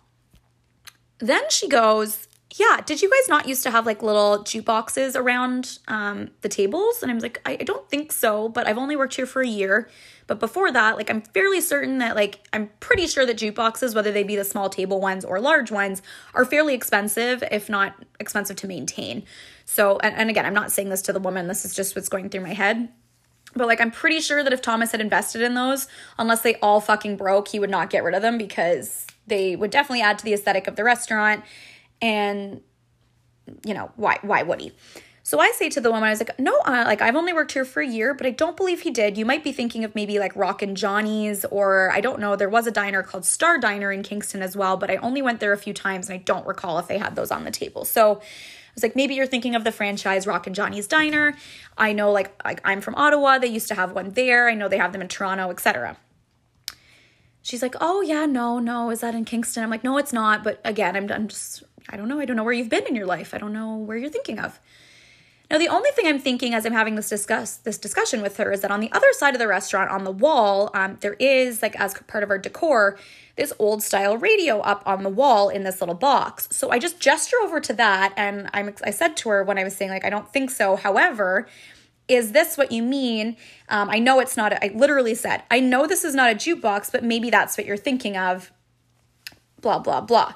Then 1.18 1.42
she 1.50 1.68
goes, 1.68 2.28
yeah, 2.56 2.80
did 2.84 3.00
you 3.00 3.08
guys 3.08 3.28
not 3.28 3.46
used 3.46 3.62
to 3.62 3.70
have 3.70 3.86
like 3.86 4.02
little 4.02 4.38
jukeboxes 4.38 5.14
around 5.14 5.78
um, 5.86 6.30
the 6.40 6.48
tables? 6.48 7.02
And 7.02 7.10
I 7.10 7.14
was 7.14 7.22
like, 7.22 7.40
I, 7.44 7.52
I 7.52 7.64
don't 7.64 7.88
think 7.88 8.10
so, 8.12 8.48
but 8.48 8.66
I've 8.66 8.78
only 8.78 8.96
worked 8.96 9.14
here 9.14 9.26
for 9.26 9.42
a 9.42 9.46
year. 9.46 9.88
But 10.26 10.38
before 10.38 10.70
that, 10.70 10.96
like, 10.96 11.10
I'm 11.10 11.22
fairly 11.22 11.60
certain 11.60 11.98
that, 11.98 12.14
like, 12.14 12.46
I'm 12.52 12.70
pretty 12.78 13.08
sure 13.08 13.26
that 13.26 13.36
jukeboxes, 13.36 13.96
whether 13.96 14.12
they 14.12 14.22
be 14.22 14.36
the 14.36 14.44
small 14.44 14.68
table 14.68 15.00
ones 15.00 15.24
or 15.24 15.40
large 15.40 15.72
ones, 15.72 16.02
are 16.34 16.44
fairly 16.44 16.72
expensive, 16.72 17.42
if 17.50 17.68
not 17.68 17.94
expensive 18.20 18.54
to 18.56 18.68
maintain. 18.68 19.24
So, 19.64 19.98
and, 19.98 20.14
and 20.14 20.30
again, 20.30 20.46
I'm 20.46 20.54
not 20.54 20.70
saying 20.70 20.88
this 20.88 21.02
to 21.02 21.12
the 21.12 21.18
woman, 21.18 21.48
this 21.48 21.64
is 21.64 21.74
just 21.74 21.96
what's 21.96 22.08
going 22.08 22.28
through 22.28 22.42
my 22.42 22.54
head. 22.54 22.90
But 23.56 23.66
like, 23.66 23.80
I'm 23.80 23.90
pretty 23.90 24.20
sure 24.20 24.44
that 24.44 24.52
if 24.52 24.62
Thomas 24.62 24.92
had 24.92 25.00
invested 25.00 25.42
in 25.42 25.54
those, 25.54 25.88
unless 26.18 26.42
they 26.42 26.54
all 26.56 26.80
fucking 26.80 27.16
broke, 27.16 27.48
he 27.48 27.58
would 27.58 27.70
not 27.70 27.90
get 27.90 28.04
rid 28.04 28.14
of 28.14 28.22
them 28.22 28.38
because 28.38 29.06
they 29.26 29.56
would 29.56 29.70
definitely 29.70 30.02
add 30.02 30.18
to 30.20 30.24
the 30.24 30.32
aesthetic 30.32 30.68
of 30.68 30.76
the 30.76 30.84
restaurant 30.84 31.42
and 32.00 32.60
you 33.64 33.74
know 33.74 33.90
why 33.96 34.18
why 34.22 34.42
would 34.42 34.60
he 34.60 34.72
so 35.30 35.38
I 35.38 35.52
say 35.52 35.68
to 35.70 35.80
the 35.80 35.92
woman, 35.92 36.08
I 36.08 36.10
was 36.10 36.18
like, 36.18 36.36
no, 36.40 36.58
uh, 36.64 36.82
like 36.86 37.00
I've 37.02 37.14
only 37.14 37.32
worked 37.32 37.52
here 37.52 37.64
for 37.64 37.80
a 37.80 37.86
year, 37.86 38.14
but 38.14 38.26
I 38.26 38.30
don't 38.30 38.56
believe 38.56 38.80
he 38.80 38.90
did. 38.90 39.16
You 39.16 39.24
might 39.24 39.44
be 39.44 39.52
thinking 39.52 39.84
of 39.84 39.94
maybe 39.94 40.18
like 40.18 40.34
Rockin' 40.34 40.74
Johnny's, 40.74 41.44
or 41.44 41.92
I 41.92 42.00
don't 42.00 42.18
know. 42.18 42.34
There 42.34 42.48
was 42.48 42.66
a 42.66 42.72
diner 42.72 43.04
called 43.04 43.24
Star 43.24 43.56
Diner 43.56 43.92
in 43.92 44.02
Kingston 44.02 44.42
as 44.42 44.56
well, 44.56 44.76
but 44.76 44.90
I 44.90 44.96
only 44.96 45.22
went 45.22 45.38
there 45.38 45.52
a 45.52 45.56
few 45.56 45.72
times 45.72 46.08
and 46.08 46.18
I 46.18 46.22
don't 46.22 46.46
recall 46.46 46.80
if 46.80 46.88
they 46.88 46.98
had 46.98 47.14
those 47.14 47.30
on 47.30 47.44
the 47.44 47.52
table. 47.52 47.84
So 47.84 48.16
I 48.16 48.72
was 48.74 48.82
like, 48.82 48.96
maybe 48.96 49.14
you're 49.14 49.26
thinking 49.26 49.54
of 49.54 49.62
the 49.62 49.70
franchise 49.70 50.26
Rockin' 50.26 50.54
Johnny's 50.54 50.88
Diner. 50.88 51.36
I 51.78 51.92
know, 51.92 52.10
like, 52.10 52.42
like 52.44 52.60
I'm 52.64 52.80
from 52.80 52.96
Ottawa. 52.96 53.38
They 53.38 53.46
used 53.46 53.68
to 53.68 53.76
have 53.76 53.92
one 53.92 54.10
there. 54.10 54.48
I 54.48 54.54
know 54.54 54.68
they 54.68 54.78
have 54.78 54.92
them 54.92 55.02
in 55.02 55.06
Toronto, 55.06 55.50
etc. 55.50 55.96
She's 57.42 57.62
like, 57.62 57.76
oh 57.80 58.00
yeah, 58.00 58.26
no, 58.26 58.58
no, 58.58 58.90
is 58.90 59.00
that 59.00 59.14
in 59.14 59.24
Kingston? 59.24 59.62
I'm 59.62 59.70
like, 59.70 59.84
no, 59.84 59.96
it's 59.96 60.12
not. 60.12 60.42
But 60.42 60.60
again, 60.64 60.96
I'm, 60.96 61.10
I'm 61.10 61.28
just 61.28 61.62
I 61.90 61.96
don't 61.96 62.08
know. 62.08 62.20
I 62.20 62.24
don't 62.24 62.36
know 62.36 62.44
where 62.44 62.54
you've 62.54 62.68
been 62.68 62.86
in 62.86 62.94
your 62.94 63.06
life. 63.06 63.34
I 63.34 63.38
don't 63.38 63.52
know 63.52 63.76
where 63.76 63.96
you're 63.96 64.10
thinking 64.10 64.38
of. 64.38 64.60
Now, 65.50 65.58
the 65.58 65.68
only 65.68 65.90
thing 65.90 66.06
I'm 66.06 66.20
thinking 66.20 66.54
as 66.54 66.64
I'm 66.64 66.72
having 66.72 66.94
this 66.94 67.08
discuss 67.08 67.56
this 67.56 67.76
discussion 67.76 68.22
with 68.22 68.36
her 68.36 68.52
is 68.52 68.60
that 68.60 68.70
on 68.70 68.78
the 68.78 68.92
other 68.92 69.08
side 69.12 69.34
of 69.34 69.40
the 69.40 69.48
restaurant, 69.48 69.90
on 69.90 70.04
the 70.04 70.12
wall, 70.12 70.70
um, 70.74 70.96
there 71.00 71.14
is 71.14 71.60
like 71.60 71.78
as 71.78 71.94
part 72.06 72.22
of 72.22 72.30
our 72.30 72.38
decor, 72.38 72.96
this 73.34 73.52
old 73.58 73.82
style 73.82 74.16
radio 74.16 74.60
up 74.60 74.84
on 74.86 75.02
the 75.02 75.08
wall 75.08 75.48
in 75.48 75.64
this 75.64 75.80
little 75.80 75.96
box. 75.96 76.48
So 76.52 76.70
I 76.70 76.78
just 76.78 77.00
gesture 77.00 77.36
over 77.42 77.58
to 77.60 77.72
that, 77.72 78.14
and 78.16 78.48
I'm 78.54 78.72
I 78.84 78.92
said 78.92 79.16
to 79.18 79.30
her 79.30 79.42
when 79.42 79.58
I 79.58 79.64
was 79.64 79.74
saying 79.74 79.90
like 79.90 80.04
I 80.04 80.10
don't 80.10 80.32
think 80.32 80.50
so. 80.50 80.76
However, 80.76 81.48
is 82.06 82.30
this 82.30 82.56
what 82.56 82.70
you 82.70 82.84
mean? 82.84 83.36
Um, 83.68 83.90
I 83.90 83.98
know 83.98 84.20
it's 84.20 84.36
not. 84.36 84.52
A, 84.52 84.64
I 84.64 84.72
literally 84.72 85.16
said 85.16 85.42
I 85.50 85.58
know 85.58 85.84
this 85.88 86.04
is 86.04 86.14
not 86.14 86.30
a 86.30 86.36
jukebox, 86.36 86.92
but 86.92 87.02
maybe 87.02 87.28
that's 87.28 87.58
what 87.58 87.66
you're 87.66 87.76
thinking 87.76 88.16
of. 88.16 88.52
Blah 89.60 89.80
blah 89.80 90.00
blah. 90.00 90.34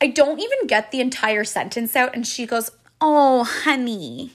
I 0.00 0.08
don't 0.08 0.40
even 0.40 0.66
get 0.66 0.90
the 0.90 1.00
entire 1.00 1.44
sentence 1.44 1.96
out. 1.96 2.14
And 2.14 2.26
she 2.26 2.46
goes, 2.46 2.70
Oh, 3.00 3.44
honey. 3.44 4.32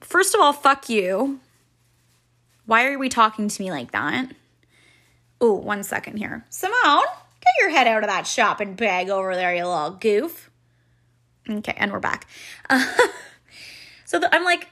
First 0.00 0.34
of 0.34 0.40
all, 0.40 0.52
fuck 0.52 0.88
you. 0.88 1.40
Why 2.66 2.86
are 2.86 2.98
we 2.98 3.08
talking 3.08 3.48
to 3.48 3.62
me 3.62 3.70
like 3.70 3.92
that? 3.92 4.30
Oh, 5.40 5.54
one 5.54 5.82
second 5.82 6.16
here. 6.16 6.44
Simone, 6.50 7.04
get 7.40 7.52
your 7.60 7.70
head 7.70 7.86
out 7.86 8.02
of 8.02 8.08
that 8.08 8.26
shopping 8.26 8.74
bag 8.74 9.08
over 9.08 9.34
there, 9.34 9.54
you 9.54 9.66
little 9.66 9.90
goof. 9.90 10.50
Okay, 11.48 11.74
and 11.76 11.92
we're 11.92 12.00
back. 12.00 12.26
Uh, 12.68 12.84
so 14.04 14.18
the, 14.18 14.34
I'm 14.34 14.44
like, 14.44 14.68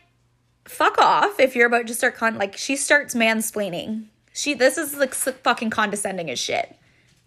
fuck 0.65 0.99
off 0.99 1.39
if 1.39 1.55
you're 1.55 1.67
about 1.67 1.87
to 1.87 1.95
start 1.95 2.17
con 2.17 2.37
like 2.37 2.57
she 2.57 2.77
starts 2.77 3.15
mansplaining. 3.15 4.07
She 4.33 4.53
this 4.53 4.77
is 4.77 4.97
like 4.97 5.15
fucking 5.15 5.71
condescending 5.71 6.31
as 6.31 6.39
shit, 6.39 6.77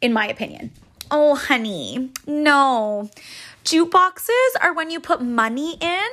in 0.01 0.13
my 0.13 0.27
opinion. 0.27 0.71
Oh, 1.12 1.36
honey, 1.36 2.12
no. 2.28 3.10
Jukeboxes 3.65 4.54
are 4.62 4.74
when 4.74 4.89
you 4.89 5.00
put 5.00 5.22
money 5.22 5.78
in 5.80 6.10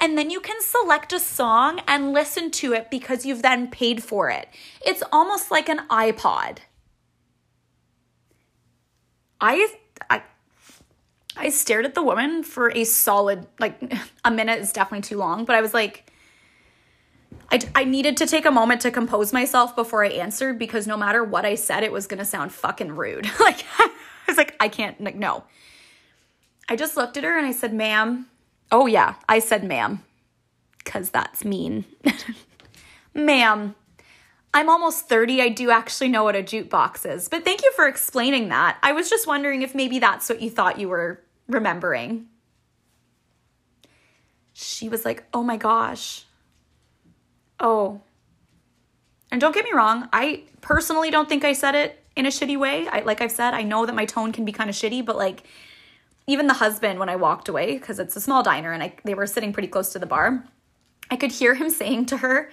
and 0.00 0.18
then 0.18 0.30
you 0.30 0.40
can 0.40 0.60
select 0.60 1.12
a 1.12 1.20
song 1.20 1.80
and 1.86 2.12
listen 2.12 2.50
to 2.50 2.72
it 2.72 2.90
because 2.90 3.24
you've 3.24 3.42
then 3.42 3.70
paid 3.70 4.02
for 4.02 4.30
it. 4.30 4.48
It's 4.84 5.02
almost 5.12 5.50
like 5.50 5.68
an 5.68 5.80
iPod. 5.88 6.58
I 9.40 9.68
I 10.10 10.22
I 11.36 11.50
stared 11.50 11.84
at 11.84 11.94
the 11.94 12.02
woman 12.02 12.42
for 12.42 12.70
a 12.72 12.84
solid 12.84 13.46
like 13.58 13.80
a 14.24 14.30
minute 14.30 14.58
is 14.58 14.72
definitely 14.72 15.02
too 15.02 15.18
long, 15.18 15.44
but 15.44 15.54
I 15.54 15.60
was 15.60 15.72
like 15.72 16.10
I, 17.50 17.60
I 17.74 17.84
needed 17.84 18.16
to 18.18 18.26
take 18.26 18.44
a 18.44 18.50
moment 18.50 18.82
to 18.82 18.90
compose 18.90 19.32
myself 19.32 19.74
before 19.74 20.04
I 20.04 20.08
answered 20.08 20.58
because 20.58 20.86
no 20.86 20.96
matter 20.96 21.24
what 21.24 21.46
I 21.46 21.54
said, 21.54 21.84
it 21.84 21.92
was 21.92 22.06
gonna 22.06 22.24
sound 22.24 22.52
fucking 22.52 22.96
rude. 22.96 23.30
like 23.40 23.64
was 24.32 24.36
like, 24.36 24.54
I 24.60 24.68
can't, 24.68 25.00
like, 25.00 25.16
no. 25.16 25.44
I 26.68 26.76
just 26.76 26.96
looked 26.96 27.16
at 27.16 27.24
her 27.24 27.36
and 27.38 27.46
I 27.46 27.52
said, 27.52 27.72
ma'am. 27.72 28.26
Oh, 28.70 28.86
yeah, 28.86 29.14
I 29.28 29.38
said, 29.38 29.64
ma'am, 29.64 30.02
because 30.84 31.08
that's 31.08 31.44
mean. 31.44 31.86
ma'am, 33.14 33.74
I'm 34.52 34.68
almost 34.68 35.08
30. 35.08 35.40
I 35.40 35.48
do 35.48 35.70
actually 35.70 36.08
know 36.08 36.24
what 36.24 36.36
a 36.36 36.42
jukebox 36.42 37.10
is, 37.10 37.28
but 37.28 37.44
thank 37.44 37.62
you 37.62 37.72
for 37.72 37.88
explaining 37.88 38.50
that. 38.50 38.76
I 38.82 38.92
was 38.92 39.08
just 39.08 39.26
wondering 39.26 39.62
if 39.62 39.74
maybe 39.74 39.98
that's 39.98 40.28
what 40.28 40.42
you 40.42 40.50
thought 40.50 40.78
you 40.78 40.88
were 40.88 41.22
remembering. 41.46 42.26
She 44.52 44.88
was 44.88 45.04
like, 45.04 45.24
oh 45.32 45.42
my 45.42 45.56
gosh. 45.56 46.24
Oh, 47.60 48.02
And 49.32 49.40
don't 49.40 49.54
get 49.54 49.64
me 49.64 49.72
wrong, 49.72 50.08
I 50.12 50.44
personally 50.60 51.10
don't 51.10 51.28
think 51.28 51.44
I 51.44 51.52
said 51.54 51.74
it 51.74 52.04
in 52.18 52.26
a 52.26 52.30
shitty 52.30 52.58
way. 52.58 52.88
I, 52.88 53.00
like 53.00 53.20
I've 53.20 53.32
said, 53.32 53.54
I 53.54 53.62
know 53.62 53.86
that 53.86 53.94
my 53.94 54.04
tone 54.04 54.32
can 54.32 54.44
be 54.44 54.52
kind 54.52 54.68
of 54.68 54.76
shitty, 54.76 55.04
but 55.04 55.16
like 55.16 55.44
even 56.26 56.46
the 56.46 56.54
husband, 56.54 56.98
when 56.98 57.08
I 57.08 57.16
walked 57.16 57.48
away, 57.48 57.78
because 57.78 57.98
it's 57.98 58.16
a 58.16 58.20
small 58.20 58.42
diner 58.42 58.72
and 58.72 58.82
I, 58.82 58.94
they 59.04 59.14
were 59.14 59.26
sitting 59.26 59.52
pretty 59.52 59.68
close 59.68 59.92
to 59.92 59.98
the 59.98 60.06
bar, 60.06 60.44
I 61.10 61.16
could 61.16 61.32
hear 61.32 61.54
him 61.54 61.70
saying 61.70 62.06
to 62.06 62.18
her, 62.18 62.50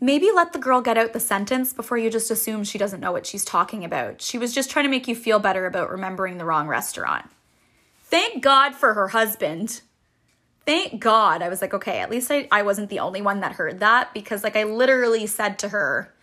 maybe 0.00 0.30
let 0.34 0.52
the 0.52 0.58
girl 0.58 0.80
get 0.80 0.98
out 0.98 1.12
the 1.12 1.20
sentence 1.20 1.72
before 1.72 1.98
you 1.98 2.10
just 2.10 2.30
assume 2.30 2.64
she 2.64 2.78
doesn't 2.78 3.00
know 3.00 3.12
what 3.12 3.26
she's 3.26 3.44
talking 3.44 3.84
about. 3.84 4.20
She 4.20 4.38
was 4.38 4.54
just 4.54 4.70
trying 4.70 4.86
to 4.86 4.90
make 4.90 5.06
you 5.06 5.14
feel 5.14 5.38
better 5.38 5.66
about 5.66 5.90
remembering 5.90 6.38
the 6.38 6.44
wrong 6.44 6.66
restaurant. 6.66 7.26
Thank 8.02 8.42
God 8.42 8.74
for 8.74 8.94
her 8.94 9.08
husband. 9.08 9.82
Thank 10.66 11.00
God. 11.00 11.42
I 11.42 11.48
was 11.48 11.60
like, 11.60 11.74
okay, 11.74 11.98
at 11.98 12.10
least 12.10 12.30
I, 12.30 12.48
I 12.50 12.62
wasn't 12.62 12.88
the 12.88 13.00
only 13.00 13.20
one 13.20 13.40
that 13.40 13.52
heard 13.52 13.80
that 13.80 14.14
because, 14.14 14.42
like, 14.42 14.56
I 14.56 14.64
literally 14.64 15.26
said 15.26 15.58
to 15.58 15.68
her, 15.68 16.13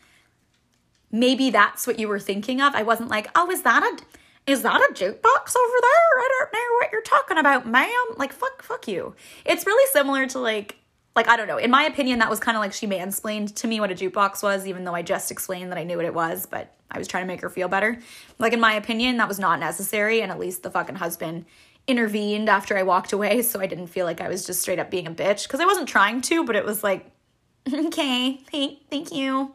maybe 1.11 1.49
that's 1.49 1.85
what 1.85 1.99
you 1.99 2.07
were 2.07 2.19
thinking 2.19 2.61
of. 2.61 2.73
I 2.75 2.83
wasn't 2.83 3.09
like, 3.09 3.29
oh, 3.35 3.49
is 3.51 3.63
that 3.63 3.83
a 3.83 4.51
is 4.51 4.63
that 4.63 4.81
a 4.81 4.93
jukebox 4.93 5.55
over 5.55 5.77
there? 5.81 6.17
I 6.17 6.29
don't 6.39 6.53
know 6.53 6.77
what 6.79 6.91
you're 6.91 7.01
talking 7.03 7.37
about, 7.37 7.67
ma'am. 7.67 7.91
Like, 8.17 8.33
fuck, 8.33 8.63
fuck 8.63 8.87
you. 8.87 9.15
It's 9.45 9.67
really 9.67 9.87
similar 9.91 10.25
to 10.27 10.39
like, 10.39 10.77
like 11.15 11.27
I 11.27 11.37
don't 11.37 11.47
know. 11.47 11.57
In 11.57 11.69
my 11.69 11.83
opinion, 11.83 12.19
that 12.19 12.29
was 12.29 12.39
kind 12.39 12.57
of 12.57 12.61
like 12.61 12.73
she 12.73 12.87
mansplained 12.87 13.55
to 13.55 13.67
me 13.67 13.79
what 13.79 13.91
a 13.91 13.95
jukebox 13.95 14.41
was, 14.41 14.65
even 14.65 14.83
though 14.83 14.95
I 14.95 15.03
just 15.03 15.29
explained 15.29 15.71
that 15.71 15.77
I 15.77 15.83
knew 15.83 15.97
what 15.97 16.05
it 16.05 16.13
was, 16.13 16.47
but 16.47 16.73
I 16.89 16.97
was 16.97 17.07
trying 17.07 17.23
to 17.23 17.27
make 17.27 17.41
her 17.41 17.49
feel 17.49 17.67
better. 17.67 17.99
Like 18.39 18.53
in 18.53 18.59
my 18.59 18.73
opinion, 18.73 19.17
that 19.17 19.27
was 19.27 19.39
not 19.39 19.59
necessary, 19.59 20.21
and 20.21 20.31
at 20.31 20.39
least 20.39 20.63
the 20.63 20.71
fucking 20.71 20.95
husband 20.95 21.45
intervened 21.87 22.49
after 22.49 22.77
I 22.77 22.83
walked 22.83 23.13
away, 23.13 23.43
so 23.43 23.59
I 23.59 23.67
didn't 23.67 23.87
feel 23.87 24.05
like 24.05 24.21
I 24.21 24.27
was 24.27 24.45
just 24.45 24.61
straight 24.61 24.79
up 24.79 24.89
being 24.89 25.07
a 25.07 25.11
bitch 25.11 25.43
because 25.43 25.59
I 25.59 25.65
wasn't 25.65 25.87
trying 25.87 26.21
to, 26.21 26.43
but 26.43 26.55
it 26.55 26.65
was 26.65 26.83
like, 26.83 27.11
okay, 27.73 28.37
thank, 28.51 28.89
thank 28.89 29.11
you. 29.11 29.53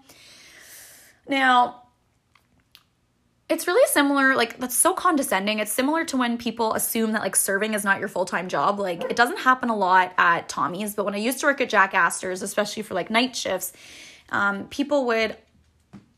Now, 1.28 1.82
it's 3.48 3.66
really 3.68 3.86
similar 3.88 4.34
like 4.34 4.58
that's 4.58 4.74
so 4.74 4.92
condescending. 4.92 5.60
It's 5.60 5.70
similar 5.72 6.04
to 6.06 6.16
when 6.16 6.36
people 6.36 6.74
assume 6.74 7.12
that 7.12 7.22
like 7.22 7.36
serving 7.36 7.74
is 7.74 7.84
not 7.84 8.00
your 8.00 8.08
full-time 8.08 8.48
job. 8.48 8.80
Like 8.80 9.04
it 9.04 9.16
doesn't 9.16 9.38
happen 9.38 9.68
a 9.68 9.76
lot 9.76 10.12
at 10.18 10.48
tommy's 10.48 10.94
but 10.94 11.04
when 11.04 11.14
i 11.14 11.18
used 11.18 11.38
to 11.40 11.46
work 11.46 11.60
at 11.60 11.68
jack 11.68 11.94
astor's 11.94 12.42
especially 12.42 12.82
for 12.82 12.94
like 12.94 13.10
night 13.10 13.36
shifts 13.36 13.72
um, 14.30 14.66
people 14.68 15.06
would 15.06 15.36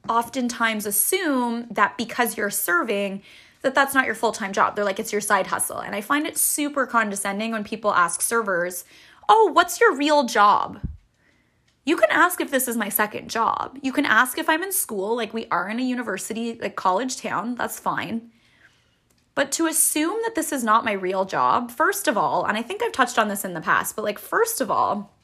oftentimes 0.08 0.86
assume 0.86 1.66
that 1.70 1.98
because 1.98 2.36
you're 2.36 2.50
serving 2.50 3.22
that 3.60 3.74
that's 3.74 3.92
not 3.92 4.06
your 4.06 4.14
full-time 4.14 4.52
job. 4.52 4.76
They're 4.76 4.84
like 4.84 5.00
it's 5.00 5.12
your 5.12 5.20
side 5.20 5.46
hustle. 5.46 5.78
And 5.78 5.94
i 5.94 6.00
find 6.00 6.26
it 6.26 6.38
super 6.38 6.86
condescending 6.86 7.52
when 7.52 7.64
people 7.64 7.92
ask 7.92 8.22
servers 8.22 8.84
oh 9.28 9.50
what's 9.52 9.80
your 9.80 9.94
real 9.94 10.24
job 10.24 10.80
you 11.88 11.96
can 11.96 12.10
ask 12.10 12.42
if 12.42 12.50
this 12.50 12.68
is 12.68 12.76
my 12.76 12.90
second 12.90 13.30
job. 13.30 13.78
You 13.80 13.92
can 13.94 14.04
ask 14.04 14.36
if 14.36 14.46
I'm 14.50 14.62
in 14.62 14.72
school, 14.72 15.16
like 15.16 15.32
we 15.32 15.46
are 15.50 15.70
in 15.70 15.80
a 15.80 15.82
university, 15.82 16.52
like 16.60 16.76
college 16.76 17.16
town, 17.16 17.54
that's 17.54 17.80
fine. 17.80 18.30
But 19.34 19.50
to 19.52 19.66
assume 19.66 20.18
that 20.24 20.34
this 20.34 20.52
is 20.52 20.62
not 20.62 20.84
my 20.84 20.92
real 20.92 21.24
job, 21.24 21.70
first 21.70 22.06
of 22.06 22.18
all, 22.18 22.44
and 22.44 22.58
I 22.58 22.62
think 22.62 22.82
I've 22.82 22.92
touched 22.92 23.18
on 23.18 23.28
this 23.28 23.42
in 23.42 23.54
the 23.54 23.62
past, 23.62 23.96
but 23.96 24.04
like, 24.04 24.18
first 24.18 24.60
of 24.60 24.70
all, 24.70 25.14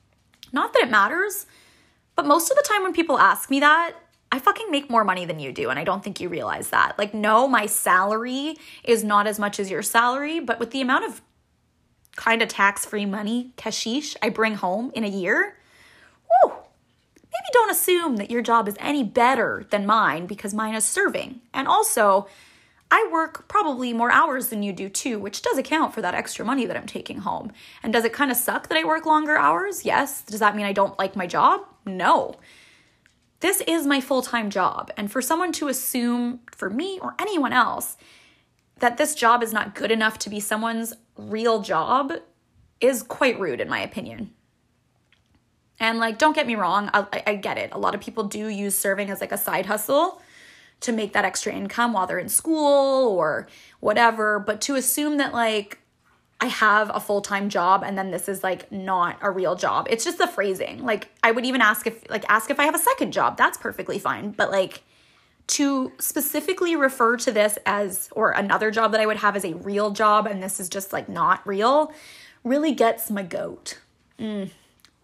not 0.55 0.73
that 0.73 0.85
it 0.85 0.91
matters, 0.91 1.45
but 2.17 2.25
most 2.25 2.51
of 2.51 2.57
the 2.57 2.67
time 2.67 2.83
when 2.83 2.95
people 2.95 3.19
ask 3.19 3.51
me 3.51 3.61
that, 3.61 3.93
I 4.33 4.39
fucking 4.39 4.71
make 4.71 4.89
more 4.89 5.05
money 5.05 5.27
than 5.27 5.41
you 5.41 5.53
do. 5.53 5.69
And 5.69 5.79
I 5.79 5.85
don't 5.85 6.03
think 6.03 6.19
you 6.19 6.31
realize 6.31 6.71
that. 6.71 6.99
Like, 6.99 7.13
no, 7.13 7.47
my 7.47 7.67
salary 7.67 8.57
is 8.85 9.05
not 9.05 9.27
as 9.27 9.39
much 9.39 9.61
as 9.61 9.71
your 9.71 9.83
salary, 9.83 10.41
but 10.41 10.59
with 10.59 10.71
the 10.71 10.81
amount 10.81 11.05
of 11.05 11.21
kind 12.17 12.41
of 12.41 12.49
tax 12.49 12.87
free 12.87 13.05
money, 13.05 13.53
cashish, 13.57 14.17
I 14.23 14.31
bring 14.31 14.55
home 14.55 14.93
in 14.95 15.05
a 15.05 15.09
year, 15.09 15.59
whew, 16.43 16.53
maybe 17.17 17.49
don't 17.53 17.71
assume 17.71 18.17
that 18.17 18.31
your 18.31 18.43
job 18.43 18.69
is 18.69 18.77
any 18.79 19.05
better 19.05 19.67
than 19.71 19.87
mine 19.87 20.27
because 20.27 20.55
mine 20.55 20.75
is 20.75 20.85
serving. 20.85 21.41
And 21.53 21.69
also, 21.69 22.27
I 22.91 23.09
work 23.13 23.49
probably 23.49 23.93
more 23.93 24.13
hours 24.13 24.49
than 24.49 24.63
you 24.63 24.73
do 24.73 24.89
too, 24.89 25.19
which 25.19 25.43
does 25.43 25.59
account 25.59 25.95
for 25.95 26.03
that 26.03 26.15
extra 26.15 26.45
money 26.45 26.67
that 26.67 26.77
I'm 26.77 26.87
taking 26.87 27.19
home. 27.19 27.53
And 27.83 27.93
does 27.93 28.05
it 28.05 28.13
kind 28.13 28.31
of 28.31 28.37
suck 28.37 28.69
that 28.69 28.79
I 28.79 28.85
work 28.85 29.07
longer 29.07 29.37
hours? 29.37 29.85
Yes. 29.85 30.23
Does 30.23 30.41
that 30.41 30.55
mean 30.55 30.67
I 30.67 30.73
don't 30.73 30.99
like 30.99 31.17
my 31.17 31.27
job? 31.27 31.63
No. 31.85 32.37
This 33.41 33.63
is 33.67 33.87
my 33.87 34.01
full 34.01 34.23
time 34.23 34.49
job. 34.49 34.91
And 34.97 35.11
for 35.11 35.21
someone 35.21 35.53
to 35.53 35.69
assume, 35.69 36.41
for 36.55 36.71
me 36.71 36.99
or 37.01 37.15
anyone 37.19 37.53
else, 37.53 37.97
that 38.79 38.97
this 38.97 39.15
job 39.15 39.43
is 39.43 39.53
not 39.53 39.75
good 39.75 39.91
enough 39.91 40.19
to 40.21 40.31
be 40.31 40.41
someone's 40.41 40.95
real 41.17 41.63
job 41.63 42.13
is 42.81 43.03
quite 43.03 43.39
rude, 43.41 43.61
in 43.61 43.69
my 43.69 43.81
opinion. 43.81 44.33
And 45.81 45.99
like, 45.99 46.19
don't 46.19 46.35
get 46.35 46.47
me 46.47 46.55
wrong, 46.55 46.91
I, 46.95 47.23
I 47.27 47.35
get 47.35 47.59
it. 47.59 47.71
A 47.73 47.79
lot 47.79 47.95
of 47.95 48.01
people 48.01 48.25
do 48.25 48.49
use 48.49 48.79
serving 48.79 49.11
as 49.11 49.21
like 49.21 49.33
a 49.33 49.39
side 49.39 49.67
hustle 49.67 50.21
to 50.81 50.93
make 50.93 51.13
that 51.15 51.25
extra 51.25 51.53
income 51.53 51.93
while 51.93 52.07
they're 52.07 52.19
in 52.19 52.29
school 52.29 53.09
or 53.09 53.49
whatever. 53.81 54.39
But 54.39 54.61
to 54.63 54.77
assume 54.77 55.17
that 55.17 55.33
like 55.33 55.79
I 56.41 56.47
have 56.47 56.91
a 56.95 57.01
full 57.01 57.23
time 57.23 57.49
job 57.49 57.83
and 57.85 57.97
then 57.97 58.11
this 58.11 58.29
is 58.29 58.43
like 58.43 58.71
not 58.71 59.19
a 59.21 59.31
real 59.31 59.57
job, 59.57 59.87
it's 59.91 60.05
just 60.05 60.19
the 60.19 60.27
phrasing. 60.27 60.85
Like, 60.85 61.09
I 61.23 61.33
would 61.33 61.45
even 61.45 61.61
ask 61.61 61.87
if, 61.87 62.09
like, 62.11 62.25
ask 62.29 62.51
if 62.51 62.61
I 62.61 62.65
have 62.65 62.75
a 62.75 62.79
second 62.79 63.13
job. 63.13 63.37
That's 63.37 63.57
perfectly 63.57 63.99
fine. 63.99 64.33
But 64.33 64.51
like, 64.51 64.83
to 65.47 65.93
specifically 65.99 66.77
refer 66.77 67.17
to 67.19 67.33
this 67.33 67.59
as, 67.67 68.09
or 68.13 68.31
another 68.31 68.71
job 68.71 68.93
that 68.93 69.01
I 69.01 69.07
would 69.07 69.19
have 69.19 69.37
as 69.37 69.45
a 69.45 69.55
real 69.55 69.91
job 69.91 70.27
and 70.27 70.43
this 70.43 70.59
is 70.61 70.69
just 70.69 70.93
like 70.93 71.09
not 71.09 71.47
real, 71.47 71.93
really 72.45 72.73
gets 72.73 73.11
my 73.11 73.23
goat. 73.23 73.81
Mm 74.19 74.51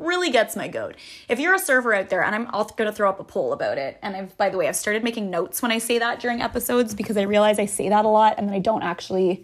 really 0.00 0.30
gets 0.30 0.56
my 0.56 0.68
goat. 0.68 0.96
If 1.28 1.38
you're 1.38 1.54
a 1.54 1.58
server 1.58 1.94
out 1.94 2.08
there, 2.08 2.22
and 2.22 2.34
I'm 2.34 2.46
also 2.48 2.74
going 2.74 2.90
to 2.90 2.96
throw 2.96 3.08
up 3.08 3.20
a 3.20 3.24
poll 3.24 3.52
about 3.52 3.78
it, 3.78 3.98
and 4.02 4.16
I've, 4.16 4.36
by 4.36 4.48
the 4.48 4.58
way, 4.58 4.68
I've 4.68 4.76
started 4.76 5.04
making 5.04 5.30
notes 5.30 5.62
when 5.62 5.70
I 5.70 5.78
say 5.78 5.98
that 5.98 6.20
during 6.20 6.40
episodes 6.40 6.94
because 6.94 7.16
I 7.16 7.22
realize 7.22 7.58
I 7.58 7.66
say 7.66 7.88
that 7.88 8.04
a 8.04 8.08
lot 8.08 8.34
and 8.38 8.48
then 8.48 8.54
I 8.54 8.58
don't 8.58 8.82
actually 8.82 9.42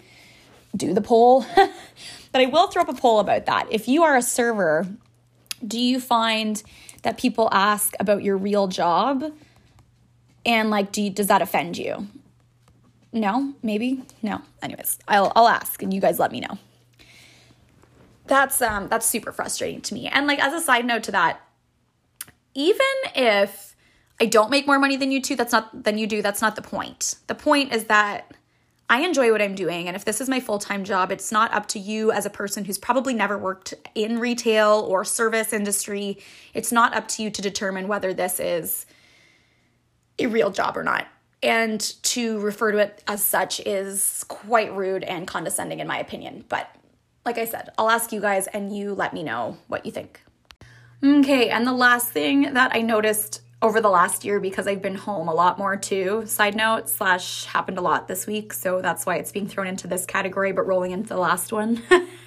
do 0.77 0.93
the 0.95 1.01
poll. 1.01 1.45
but 1.57 2.41
I 2.41 2.47
will 2.47 2.69
throw 2.69 2.83
up 2.83 2.89
a 2.89 2.95
poll 2.95 3.21
about 3.21 3.47
that. 3.47 3.67
If 3.71 3.89
you 3.89 4.03
are 4.03 4.17
a 4.17 4.23
server, 4.23 4.87
do 5.67 5.79
you 5.79 6.01
find 6.01 6.63
that 7.03 7.19
people 7.19 7.49
ask 7.53 7.95
about 8.01 8.23
your 8.23 8.37
real 8.37 8.67
job? 8.67 9.33
And 10.45 10.71
like, 10.71 10.93
do 10.93 11.03
you, 11.03 11.11
does 11.11 11.27
that 11.29 11.43
offend 11.43 11.79
you? 11.79 12.07
No, 13.13 13.55
maybe 13.63 14.03
no. 14.23 14.43
Anyways, 14.61 14.99
I'll 15.09 15.33
I'll 15.35 15.49
ask, 15.49 15.83
and 15.83 15.95
you 15.95 16.03
guys 16.03 16.19
let 16.19 16.33
me 16.33 16.41
know 16.41 16.59
that's 18.27 18.61
um 18.63 18.89
that's 18.89 19.07
super 19.07 19.33
frustrating 19.33 19.81
to 19.83 19.95
me. 19.95 20.09
And 20.09 20.27
like 20.27 20.39
as 20.39 20.53
a 20.53 20.61
side 20.61 20.85
note 20.85 21.03
to 21.05 21.13
that, 21.13 21.41
even 22.55 22.87
if 23.15 23.75
I 24.21 24.27
don't 24.27 24.51
make 24.51 24.67
more 24.67 24.79
money 24.79 24.97
than 24.97 25.11
you 25.11 25.21
two, 25.21 25.37
that's 25.37 25.53
not 25.53 25.85
than 25.85 25.99
you 25.99 26.07
do, 26.07 26.23
that's 26.23 26.41
not 26.41 26.57
the 26.57 26.63
point. 26.63 27.17
The 27.27 27.35
point 27.35 27.73
is 27.73 27.85
that 27.85 28.33
I 28.89 29.01
enjoy 29.01 29.33
what 29.33 29.43
I'm 29.43 29.55
doing 29.55 29.89
and 29.89 29.97
if 29.97 30.05
this 30.05 30.21
is 30.21 30.29
my 30.29 30.41
full-time 30.41 30.85
job, 30.85 31.11
it's 31.11 31.33
not 31.33 31.53
up 31.53 31.67
to 31.69 31.79
you 31.79 32.13
as 32.13 32.25
a 32.25 32.31
person 32.31 32.65
who's 32.65 32.79
probably 32.79 33.15
never 33.15 33.37
worked 33.37 33.75
in 33.95 34.19
retail 34.19 34.87
or 34.89 35.05
service 35.05 35.53
industry. 35.53 36.19
It's 36.55 36.71
not 36.71 36.95
up 36.95 37.09
to 37.09 37.23
you 37.23 37.31
to 37.31 37.43
determine 37.43 37.89
whether 37.89 38.15
this 38.15 38.39
is 38.39 38.87
a 40.19 40.27
real 40.27 40.51
job 40.51 40.77
or 40.77 40.85
not. 40.85 41.07
And 41.43 41.81
to 42.05 42.39
refer 42.41 42.73
to 42.73 42.79
it 42.79 43.03
as 43.07 43.23
such 43.23 43.61
is 43.61 44.25
quite 44.29 44.73
rude 44.75 45.05
and 45.05 45.27
condescending 45.27 45.81
in 45.81 45.87
my 45.87 45.99
opinion, 45.99 46.45
but 46.49 46.71
like 47.27 47.39
I 47.39 47.45
said, 47.45 47.71
I'll 47.77 47.91
ask 47.91 48.13
you 48.13 48.21
guys 48.21 48.47
and 48.47 48.75
you 48.75 48.95
let 48.95 49.13
me 49.13 49.23
know 49.25 49.59
what 49.67 49.85
you 49.85 49.93
think. 49.93 50.23
Okay, 51.05 51.51
and 51.51 51.67
the 51.67 51.73
last 51.73 52.11
thing 52.11 52.55
that 52.55 52.75
I 52.75 52.81
noticed 52.81 53.43
over 53.61 53.81
the 53.81 53.91
last 53.91 54.25
year 54.25 54.39
because 54.39 54.67
I've 54.67 54.81
been 54.81 54.95
home 54.95 55.29
a 55.29 55.35
lot 55.35 55.59
more 55.59 55.77
too, 55.77 56.25
side 56.27 56.55
note, 56.55 56.89
slash 56.89 57.45
happened 57.47 57.79
a 57.79 57.81
lot 57.81 58.07
this 58.07 58.27
week, 58.27 58.53
so 58.53 58.81
that's 58.81 59.05
why 59.05 59.17
it's 59.17 59.33
being 59.33 59.49
thrown 59.49 59.67
into 59.67 59.89
this 59.89 60.07
category, 60.07 60.53
but 60.53 60.67
rolling 60.67 60.93
into 60.93 61.09
the 61.09 61.19
last 61.19 61.53
one. 61.53 61.83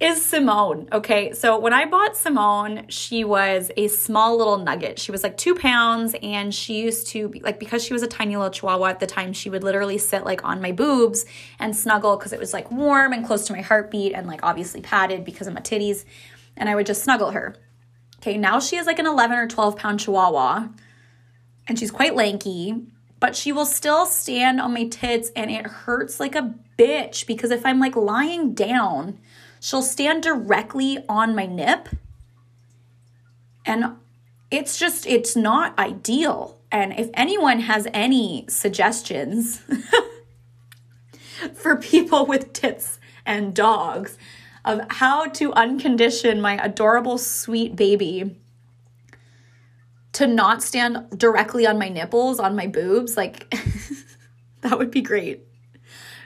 is 0.00 0.24
Simone. 0.24 0.88
Okay, 0.92 1.34
so 1.34 1.58
when 1.58 1.74
I 1.74 1.84
bought 1.84 2.16
Simone, 2.16 2.86
she 2.88 3.22
was 3.22 3.70
a 3.76 3.88
small 3.88 4.38
little 4.38 4.56
nugget. 4.56 4.98
She 4.98 5.12
was 5.12 5.22
like 5.22 5.36
two 5.36 5.54
pounds, 5.54 6.16
and 6.22 6.54
she 6.54 6.80
used 6.80 7.08
to 7.08 7.28
be 7.28 7.40
like 7.40 7.60
because 7.60 7.84
she 7.84 7.92
was 7.92 8.02
a 8.02 8.06
tiny 8.06 8.34
little 8.34 8.50
chihuahua 8.50 8.86
at 8.86 9.00
the 9.00 9.06
time, 9.06 9.34
she 9.34 9.50
would 9.50 9.62
literally 9.62 9.98
sit 9.98 10.24
like 10.24 10.42
on 10.42 10.62
my 10.62 10.72
boobs 10.72 11.26
and 11.58 11.76
snuggle 11.76 12.16
because 12.16 12.32
it 12.32 12.40
was 12.40 12.54
like 12.54 12.70
warm 12.70 13.12
and 13.12 13.26
close 13.26 13.46
to 13.46 13.52
my 13.52 13.60
heartbeat, 13.60 14.14
and 14.14 14.26
like 14.26 14.40
obviously 14.42 14.80
padded 14.80 15.22
because 15.22 15.46
of 15.46 15.52
my 15.52 15.60
titties, 15.60 16.06
and 16.56 16.70
I 16.70 16.74
would 16.74 16.86
just 16.86 17.04
snuggle 17.04 17.32
her. 17.32 17.54
Okay, 18.20 18.38
now 18.38 18.58
she 18.58 18.76
is 18.76 18.86
like 18.86 18.98
an 18.98 19.06
11 19.06 19.36
or 19.36 19.48
12 19.48 19.76
pound 19.76 20.00
chihuahua, 20.00 20.68
and 21.68 21.78
she's 21.78 21.90
quite 21.90 22.14
lanky, 22.16 22.86
but 23.18 23.36
she 23.36 23.52
will 23.52 23.66
still 23.66 24.06
stand 24.06 24.62
on 24.62 24.72
my 24.72 24.86
tits, 24.86 25.30
and 25.36 25.50
it 25.50 25.66
hurts 25.66 26.18
like 26.18 26.34
a 26.34 26.54
bitch 26.78 27.26
because 27.26 27.50
if 27.50 27.66
I'm 27.66 27.78
like 27.78 27.96
lying 27.96 28.54
down, 28.54 29.18
She'll 29.60 29.82
stand 29.82 30.22
directly 30.22 31.04
on 31.08 31.34
my 31.34 31.46
nip. 31.46 31.90
And 33.66 33.96
it's 34.50 34.78
just, 34.78 35.06
it's 35.06 35.36
not 35.36 35.78
ideal. 35.78 36.58
And 36.72 36.98
if 36.98 37.10
anyone 37.14 37.60
has 37.60 37.86
any 37.92 38.46
suggestions 38.48 39.60
for 41.54 41.76
people 41.76 42.26
with 42.26 42.52
tits 42.52 42.98
and 43.26 43.54
dogs 43.54 44.16
of 44.64 44.80
how 44.90 45.26
to 45.26 45.52
uncondition 45.52 46.40
my 46.40 46.62
adorable, 46.64 47.18
sweet 47.18 47.76
baby, 47.76 48.36
to 50.12 50.26
not 50.26 50.62
stand 50.62 51.18
directly 51.18 51.66
on 51.66 51.78
my 51.78 51.88
nipples, 51.88 52.40
on 52.40 52.56
my 52.56 52.66
boobs, 52.66 53.16
like 53.16 53.54
that 54.62 54.78
would 54.78 54.90
be 54.90 55.02
great. 55.02 55.46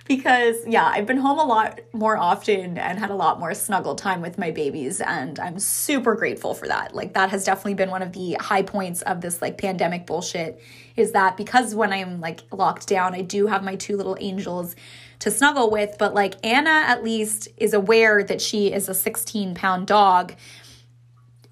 Because, 0.04 0.56
yeah, 0.66 0.84
I've 0.84 1.06
been 1.06 1.16
home 1.16 1.38
a 1.38 1.44
lot 1.44 1.80
more 1.94 2.18
often 2.18 2.76
and 2.76 2.98
had 2.98 3.10
a 3.10 3.14
lot 3.14 3.40
more 3.40 3.54
snuggle 3.54 3.94
time 3.94 4.20
with 4.20 4.36
my 4.36 4.50
babies, 4.50 5.00
and 5.00 5.38
I'm 5.38 5.58
super 5.58 6.14
grateful 6.14 6.52
for 6.52 6.68
that. 6.68 6.94
Like, 6.94 7.14
that 7.14 7.30
has 7.30 7.44
definitely 7.44 7.74
been 7.74 7.90
one 7.90 8.02
of 8.02 8.12
the 8.12 8.36
high 8.38 8.62
points 8.62 9.00
of 9.02 9.22
this 9.22 9.40
like 9.40 9.56
pandemic 9.56 10.06
bullshit 10.06 10.60
is 10.96 11.12
that 11.12 11.38
because 11.38 11.74
when 11.74 11.92
I'm 11.92 12.20
like 12.20 12.40
locked 12.52 12.86
down, 12.86 13.14
I 13.14 13.22
do 13.22 13.46
have 13.46 13.64
my 13.64 13.76
two 13.76 13.96
little 13.96 14.16
angels 14.20 14.76
to 15.20 15.30
snuggle 15.30 15.70
with, 15.70 15.96
but 15.98 16.12
like 16.12 16.34
Anna 16.44 16.84
at 16.86 17.02
least 17.02 17.48
is 17.56 17.72
aware 17.72 18.22
that 18.22 18.40
she 18.42 18.72
is 18.72 18.88
a 18.88 18.94
16 18.94 19.54
pound 19.54 19.86
dog 19.86 20.34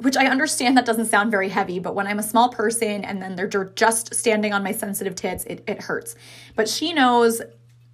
which 0.03 0.17
I 0.17 0.27
understand 0.27 0.77
that 0.77 0.85
doesn't 0.85 1.07
sound 1.07 1.31
very 1.31 1.49
heavy, 1.49 1.79
but 1.79 1.95
when 1.95 2.09
I'm 2.09 2.19
a 2.19 2.25
small 2.25 2.49
person 2.49 3.05
and 3.05 3.23
then 3.23 3.37
they're 3.37 3.47
just 3.77 4.15
standing 4.15 4.53
on 4.53 4.65
my 4.65 4.73
sensitive 4.73 5.15
tits, 5.15 5.45
it, 5.45 5.63
it 5.69 5.81
hurts. 5.81 6.17
But 6.57 6.69
she 6.69 6.93
knows, 6.93 7.41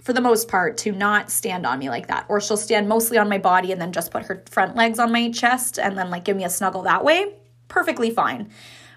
for 0.09 0.14
the 0.14 0.22
most 0.22 0.48
part, 0.48 0.78
to 0.78 0.90
not 0.90 1.30
stand 1.30 1.66
on 1.66 1.78
me 1.78 1.90
like 1.90 2.06
that. 2.06 2.24
Or 2.30 2.40
she'll 2.40 2.56
stand 2.56 2.88
mostly 2.88 3.18
on 3.18 3.28
my 3.28 3.36
body 3.36 3.72
and 3.72 3.78
then 3.78 3.92
just 3.92 4.11
put 4.11 4.24
her 4.24 4.42
front 4.50 4.74
legs 4.74 4.98
on 4.98 5.12
my 5.12 5.30
chest 5.30 5.78
and 5.78 5.98
then 5.98 6.09
like 6.09 6.24
give 6.24 6.34
me 6.34 6.44
a 6.44 6.48
snuggle 6.48 6.80
that 6.84 7.04
way. 7.04 7.34
Perfectly 7.68 8.11
fine. 8.11 8.50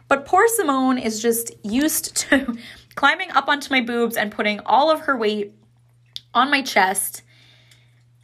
But 0.08 0.26
poor 0.26 0.48
Simone 0.48 0.98
is 0.98 1.22
just 1.22 1.52
used 1.66 2.16
to 2.30 2.58
climbing 2.96 3.30
up 3.32 3.50
onto 3.50 3.70
my 3.74 3.82
boobs 3.82 4.16
and 4.16 4.32
putting 4.32 4.62
all 4.62 4.90
of 4.90 5.02
her 5.02 5.18
weight 5.18 5.54
on 6.34 6.50
my 6.50 6.62
chest 6.62 7.24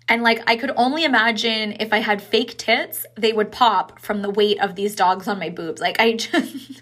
and 0.08 0.24
like 0.24 0.42
I 0.50 0.56
could 0.56 0.72
only 0.78 1.04
imagine 1.04 1.76
if 1.82 1.92
I 1.92 1.98
had 1.98 2.22
fake 2.22 2.58
tits, 2.58 3.06
they 3.16 3.34
would 3.34 3.52
pop 3.52 4.00
from 4.00 4.22
the 4.22 4.30
weight 4.30 4.62
of 4.62 4.76
these 4.76 4.96
dogs 4.96 5.28
on 5.28 5.40
my 5.40 5.50
boobs. 5.50 5.82
Like 5.82 6.00
I 6.00 6.14
just 6.16 6.82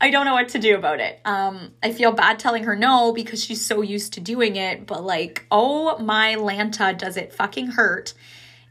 I 0.00 0.10
don't 0.10 0.24
know 0.24 0.32
what 0.34 0.48
to 0.50 0.58
do 0.58 0.76
about 0.76 1.00
it. 1.00 1.20
Um 1.24 1.72
I 1.82 1.92
feel 1.92 2.12
bad 2.12 2.38
telling 2.38 2.64
her 2.64 2.76
no 2.76 3.12
because 3.12 3.42
she's 3.44 3.64
so 3.64 3.82
used 3.82 4.14
to 4.14 4.20
doing 4.20 4.56
it, 4.56 4.86
but 4.86 5.04
like 5.04 5.46
oh 5.50 5.98
my 5.98 6.36
lanta 6.36 6.96
does 6.96 7.16
it 7.16 7.32
fucking 7.32 7.68
hurt. 7.68 8.14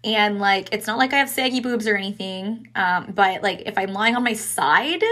And 0.03 0.39
like 0.39 0.69
it's 0.71 0.87
not 0.87 0.97
like 0.97 1.13
I 1.13 1.17
have 1.17 1.29
saggy 1.29 1.59
boobs 1.59 1.87
or 1.87 1.95
anything. 1.95 2.69
Um 2.75 3.11
but 3.13 3.43
like 3.43 3.63
if 3.65 3.77
I'm 3.77 3.93
lying 3.93 4.15
on 4.15 4.23
my 4.23 4.33
side, 4.33 5.03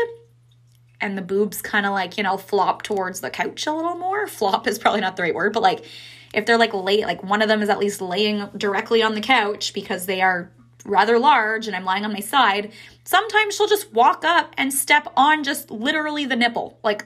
and 0.99 1.17
the 1.17 1.21
boobs 1.21 1.61
kind 1.61 1.85
of 1.85 1.91
like, 1.91 2.17
you 2.17 2.23
know, 2.23 2.37
flop 2.37 2.81
towards 2.81 3.21
the 3.21 3.29
couch 3.29 3.67
a 3.67 3.71
little 3.71 3.95
more. 3.95 4.27
Flop 4.27 4.67
is 4.67 4.79
probably 4.79 5.01
not 5.01 5.15
the 5.15 5.23
right 5.23 5.35
word, 5.35 5.53
but 5.53 5.61
like 5.61 5.85
if 6.33 6.45
they're 6.45 6.57
like 6.57 6.73
late, 6.73 7.03
like 7.03 7.23
one 7.23 7.41
of 7.41 7.47
them 7.47 7.61
is 7.61 7.69
at 7.69 7.79
least 7.79 8.01
laying 8.01 8.47
directly 8.57 9.01
on 9.01 9.15
the 9.15 9.21
couch 9.21 9.73
because 9.73 10.05
they 10.05 10.21
are 10.21 10.51
rather 10.87 11.19
large 11.19 11.67
and 11.67 11.75
I'm 11.75 11.85
lying 11.85 12.05
on 12.05 12.13
my 12.13 12.19
side, 12.19 12.71
sometimes 13.03 13.55
she'll 13.55 13.67
just 13.67 13.93
walk 13.93 14.25
up 14.25 14.53
and 14.57 14.73
step 14.73 15.07
on 15.15 15.43
just 15.43 15.69
literally 15.69 16.25
the 16.25 16.35
nipple. 16.35 16.79
Like 16.83 17.05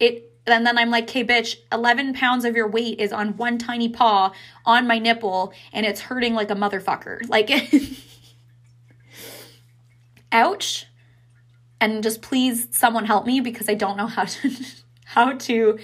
it 0.00 0.24
and 0.46 0.66
then 0.66 0.78
I'm 0.78 0.90
like, 0.90 1.04
okay, 1.04 1.24
bitch, 1.24 1.56
11 1.72 2.14
pounds 2.14 2.44
of 2.44 2.56
your 2.56 2.68
weight 2.68 2.98
is 3.00 3.12
on 3.12 3.36
one 3.36 3.58
tiny 3.58 3.88
paw 3.88 4.32
on 4.64 4.86
my 4.86 4.98
nipple 4.98 5.52
and 5.72 5.84
it's 5.84 6.00
hurting 6.00 6.34
like 6.34 6.50
a 6.50 6.54
motherfucker. 6.54 7.20
Like, 7.28 7.50
ouch. 10.32 10.86
And 11.80 12.02
just 12.02 12.22
please 12.22 12.68
someone 12.70 13.04
help 13.04 13.26
me 13.26 13.40
because 13.40 13.68
I 13.68 13.74
don't 13.74 13.96
know 13.96 14.06
how 14.06 14.24
to, 14.24 14.50
how 15.04 15.32
to 15.34 15.78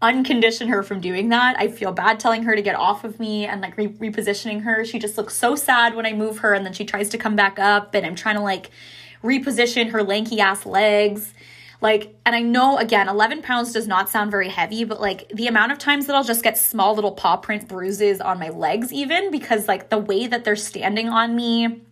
uncondition 0.00 0.68
her 0.68 0.82
from 0.82 1.00
doing 1.00 1.28
that. 1.30 1.56
I 1.58 1.68
feel 1.68 1.92
bad 1.92 2.20
telling 2.20 2.44
her 2.44 2.54
to 2.54 2.62
get 2.62 2.76
off 2.76 3.02
of 3.04 3.18
me 3.18 3.46
and 3.46 3.60
like 3.60 3.76
re- 3.76 3.88
repositioning 3.88 4.62
her. 4.62 4.84
She 4.84 4.98
just 4.98 5.18
looks 5.18 5.34
so 5.34 5.56
sad 5.56 5.94
when 5.94 6.06
I 6.06 6.12
move 6.12 6.38
her 6.38 6.54
and 6.54 6.64
then 6.64 6.72
she 6.72 6.84
tries 6.84 7.08
to 7.10 7.18
come 7.18 7.34
back 7.34 7.58
up 7.58 7.94
and 7.94 8.06
I'm 8.06 8.14
trying 8.14 8.36
to 8.36 8.42
like 8.42 8.70
reposition 9.24 9.90
her 9.90 10.02
lanky 10.04 10.40
ass 10.40 10.64
legs. 10.64 11.34
Like, 11.80 12.14
and 12.24 12.34
I 12.34 12.42
know 12.42 12.78
again, 12.78 13.08
11 13.08 13.42
pounds 13.42 13.72
does 13.72 13.88
not 13.88 14.08
sound 14.08 14.30
very 14.30 14.48
heavy, 14.48 14.84
but 14.84 15.00
like 15.00 15.28
the 15.30 15.48
amount 15.48 15.72
of 15.72 15.78
times 15.78 16.06
that 16.06 16.14
I'll 16.14 16.24
just 16.24 16.42
get 16.44 16.56
small 16.58 16.94
little 16.94 17.12
paw 17.12 17.36
print 17.36 17.66
bruises 17.66 18.20
on 18.20 18.38
my 18.38 18.50
legs, 18.50 18.92
even 18.92 19.32
because 19.32 19.66
like 19.66 19.88
the 19.88 19.98
way 19.98 20.28
that 20.28 20.44
they're 20.44 20.56
standing 20.56 21.08
on 21.08 21.34
me 21.34 21.82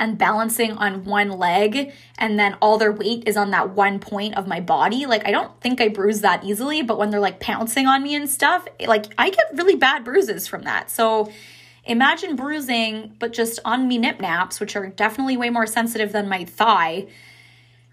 and 0.00 0.18
balancing 0.18 0.72
on 0.72 1.04
one 1.04 1.28
leg 1.28 1.92
and 2.18 2.38
then 2.38 2.56
all 2.60 2.78
their 2.78 2.90
weight 2.90 3.22
is 3.26 3.36
on 3.36 3.50
that 3.50 3.70
one 3.76 4.00
point 4.00 4.36
of 4.36 4.48
my 4.48 4.58
body. 4.58 5.06
Like 5.06 5.26
i 5.28 5.30
don't 5.30 5.60
think 5.60 5.80
i 5.80 5.88
bruise 5.88 6.22
that 6.22 6.42
easily 6.42 6.82
but 6.82 6.98
when 6.98 7.10
they're 7.10 7.20
like 7.20 7.38
pouncing 7.38 7.86
on 7.86 8.02
me 8.02 8.16
and 8.16 8.28
stuff 8.28 8.66
like 8.86 9.06
i 9.18 9.30
get 9.30 9.44
really 9.54 9.76
bad 9.76 10.02
bruises 10.02 10.48
from 10.48 10.62
that. 10.62 10.90
So 10.90 11.30
imagine 11.84 12.34
bruising 12.34 13.14
but 13.20 13.32
just 13.32 13.60
on 13.64 13.86
me 13.86 13.98
nip 13.98 14.20
naps 14.20 14.58
which 14.58 14.74
are 14.74 14.88
definitely 14.88 15.36
way 15.36 15.50
more 15.50 15.66
sensitive 15.66 16.10
than 16.12 16.28
my 16.28 16.44
thigh. 16.44 17.06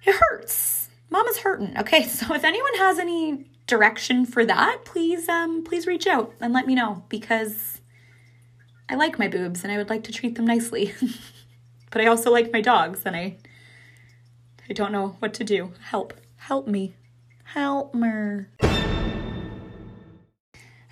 It 0.04 0.16
hurts. 0.16 0.90
Mama's 1.10 1.38
hurting 1.38 1.78
okay? 1.78 2.04
So 2.08 2.34
if 2.34 2.44
anyone 2.44 2.76
has 2.78 2.98
any 2.98 3.46
direction 3.68 4.26
for 4.26 4.46
that 4.46 4.86
please 4.86 5.28
um 5.28 5.62
please 5.62 5.86
reach 5.86 6.08
out 6.08 6.34
and 6.40 6.54
let 6.54 6.66
me 6.66 6.74
know 6.74 7.04
because 7.10 7.82
i 8.90 8.96
like 8.96 9.20
my 9.20 9.28
boobs 9.28 9.62
and 9.62 9.74
i 9.74 9.78
would 9.78 9.90
like 9.90 10.06
to 10.06 10.12
treat 10.14 10.36
them 10.36 10.46
nicely 10.46 10.94
But 11.92 12.02
I 12.02 12.08
also 12.08 12.32
like 12.32 12.52
my 12.52 12.62
dogs 12.62 13.04
and 13.06 13.16
I 13.16 13.38
I 14.70 14.74
don't 14.74 14.92
know 14.92 15.16
what 15.20 15.34
to 15.36 15.44
do. 15.44 15.72
Help. 15.80 16.14
Help 16.36 16.68
me. 16.68 16.94
Help 17.46 17.94
me. 17.96 18.46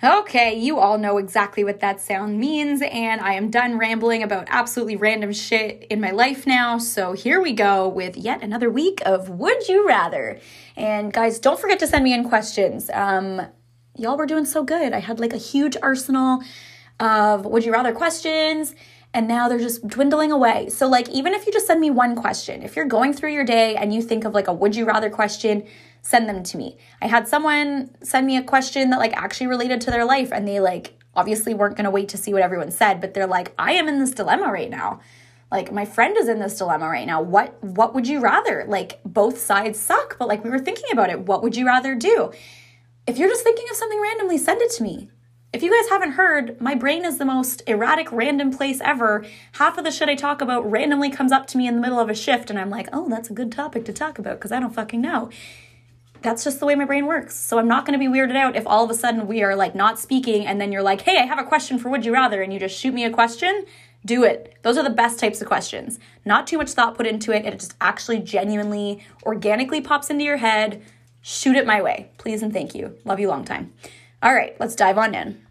Okay, 0.02 0.58
you 0.58 0.78
all 0.78 0.98
know 0.98 1.18
exactly 1.18 1.64
what 1.64 1.80
that 1.80 2.00
sound 2.00 2.38
means, 2.38 2.82
and 2.82 3.20
I 3.20 3.32
am 3.32 3.50
done 3.50 3.78
rambling 3.78 4.22
about 4.22 4.46
absolutely 4.48 4.96
random 4.96 5.32
shit 5.32 5.86
in 5.88 6.00
my 6.00 6.10
life 6.10 6.46
now. 6.46 6.78
So 6.78 7.12
here 7.12 7.40
we 7.40 7.52
go 7.52 7.88
with 7.88 8.16
yet 8.16 8.42
another 8.42 8.70
week 8.70 9.00
of 9.06 9.30
Would 9.30 9.68
You 9.68 9.86
Rather. 9.86 10.38
And 10.76 11.12
guys, 11.12 11.38
don't 11.38 11.58
forget 11.58 11.78
to 11.80 11.86
send 11.86 12.04
me 12.04 12.12
in 12.12 12.28
questions. 12.28 12.90
Um, 12.92 13.42
y'all 13.96 14.18
were 14.18 14.26
doing 14.26 14.44
so 14.44 14.62
good. 14.64 14.92
I 14.92 15.00
had 15.00 15.18
like 15.18 15.32
a 15.32 15.38
huge 15.38 15.76
arsenal 15.82 16.42
of 17.00 17.44
Would 17.46 17.64
You 17.64 17.72
Rather 17.72 17.92
questions 17.92 18.74
and 19.16 19.26
now 19.26 19.48
they're 19.48 19.58
just 19.58 19.88
dwindling 19.88 20.30
away. 20.30 20.68
So, 20.68 20.86
like, 20.86 21.08
even 21.08 21.32
if 21.32 21.46
you 21.46 21.52
just 21.52 21.66
send 21.66 21.80
me 21.80 21.88
one 21.88 22.14
question, 22.14 22.62
if 22.62 22.76
you're 22.76 22.84
going 22.84 23.14
through 23.14 23.32
your 23.32 23.46
day 23.46 23.74
and 23.74 23.94
you 23.94 24.02
think 24.02 24.26
of 24.26 24.34
like 24.34 24.46
a 24.46 24.52
would 24.52 24.76
you 24.76 24.84
rather 24.84 25.08
question, 25.08 25.66
send 26.02 26.28
them 26.28 26.42
to 26.42 26.58
me. 26.58 26.76
I 27.00 27.06
had 27.06 27.26
someone 27.26 27.96
send 28.02 28.26
me 28.26 28.36
a 28.36 28.42
question 28.42 28.90
that 28.90 28.98
like 28.98 29.14
actually 29.16 29.46
related 29.46 29.80
to 29.80 29.90
their 29.90 30.04
life, 30.04 30.32
and 30.32 30.46
they 30.46 30.60
like 30.60 31.02
obviously 31.14 31.54
weren't 31.54 31.76
gonna 31.76 31.90
wait 31.90 32.10
to 32.10 32.18
see 32.18 32.34
what 32.34 32.42
everyone 32.42 32.70
said, 32.70 33.00
but 33.00 33.14
they're 33.14 33.26
like, 33.26 33.54
I 33.58 33.72
am 33.72 33.88
in 33.88 33.98
this 33.98 34.10
dilemma 34.10 34.52
right 34.52 34.68
now. 34.68 35.00
Like 35.50 35.72
my 35.72 35.86
friend 35.86 36.14
is 36.18 36.28
in 36.28 36.38
this 36.38 36.58
dilemma 36.58 36.86
right 36.86 37.06
now. 37.06 37.22
What 37.22 37.64
what 37.64 37.94
would 37.94 38.06
you 38.06 38.20
rather? 38.20 38.66
Like 38.68 39.00
both 39.06 39.38
sides 39.38 39.80
suck, 39.80 40.18
but 40.18 40.28
like 40.28 40.44
we 40.44 40.50
were 40.50 40.58
thinking 40.58 40.90
about 40.92 41.08
it. 41.08 41.20
What 41.20 41.42
would 41.42 41.56
you 41.56 41.64
rather 41.64 41.94
do? 41.94 42.32
If 43.06 43.16
you're 43.16 43.30
just 43.30 43.44
thinking 43.44 43.64
of 43.70 43.76
something 43.76 43.98
randomly, 43.98 44.36
send 44.36 44.60
it 44.60 44.72
to 44.72 44.82
me. 44.82 45.08
If 45.56 45.62
you 45.62 45.70
guys 45.70 45.88
haven't 45.88 46.12
heard, 46.12 46.60
my 46.60 46.74
brain 46.74 47.06
is 47.06 47.16
the 47.16 47.24
most 47.24 47.62
erratic, 47.66 48.12
random 48.12 48.54
place 48.54 48.78
ever. 48.82 49.24
Half 49.52 49.78
of 49.78 49.84
the 49.84 49.90
shit 49.90 50.10
I 50.10 50.14
talk 50.14 50.42
about 50.42 50.70
randomly 50.70 51.08
comes 51.08 51.32
up 51.32 51.46
to 51.46 51.56
me 51.56 51.66
in 51.66 51.76
the 51.76 51.80
middle 51.80 51.98
of 51.98 52.10
a 52.10 52.14
shift, 52.14 52.50
and 52.50 52.58
I'm 52.58 52.68
like, 52.68 52.90
oh, 52.92 53.08
that's 53.08 53.30
a 53.30 53.32
good 53.32 53.50
topic 53.50 53.86
to 53.86 53.92
talk 53.94 54.18
about 54.18 54.36
because 54.36 54.52
I 54.52 54.60
don't 54.60 54.74
fucking 54.74 55.00
know. 55.00 55.30
That's 56.20 56.44
just 56.44 56.60
the 56.60 56.66
way 56.66 56.74
my 56.74 56.84
brain 56.84 57.06
works. 57.06 57.36
So 57.36 57.58
I'm 57.58 57.68
not 57.68 57.86
going 57.86 57.98
to 57.98 58.06
be 58.06 58.14
weirded 58.14 58.36
out 58.36 58.54
if 58.54 58.66
all 58.66 58.84
of 58.84 58.90
a 58.90 58.94
sudden 58.94 59.26
we 59.26 59.42
are 59.42 59.56
like 59.56 59.74
not 59.74 59.98
speaking, 59.98 60.46
and 60.46 60.60
then 60.60 60.72
you're 60.72 60.82
like, 60.82 61.00
hey, 61.00 61.16
I 61.16 61.24
have 61.24 61.38
a 61.38 61.44
question 61.44 61.78
for 61.78 61.88
Would 61.88 62.04
You 62.04 62.12
Rather, 62.12 62.42
and 62.42 62.52
you 62.52 62.60
just 62.60 62.78
shoot 62.78 62.92
me 62.92 63.04
a 63.04 63.10
question. 63.10 63.64
Do 64.04 64.24
it. 64.24 64.58
Those 64.60 64.76
are 64.76 64.84
the 64.84 64.90
best 64.90 65.18
types 65.18 65.40
of 65.40 65.46
questions. 65.48 65.98
Not 66.26 66.46
too 66.46 66.58
much 66.58 66.72
thought 66.72 66.96
put 66.96 67.06
into 67.06 67.32
it. 67.32 67.46
It 67.46 67.58
just 67.58 67.76
actually 67.80 68.18
genuinely, 68.18 69.06
organically 69.22 69.80
pops 69.80 70.10
into 70.10 70.22
your 70.22 70.36
head. 70.36 70.84
Shoot 71.22 71.56
it 71.56 71.64
my 71.64 71.80
way. 71.80 72.10
Please 72.18 72.42
and 72.42 72.52
thank 72.52 72.74
you. 72.74 72.98
Love 73.06 73.20
you 73.20 73.28
long 73.28 73.46
time. 73.46 73.72
All 74.22 74.34
right, 74.34 74.54
let's 74.60 74.74
dive 74.74 74.98
on 74.98 75.14
in. 75.14 75.45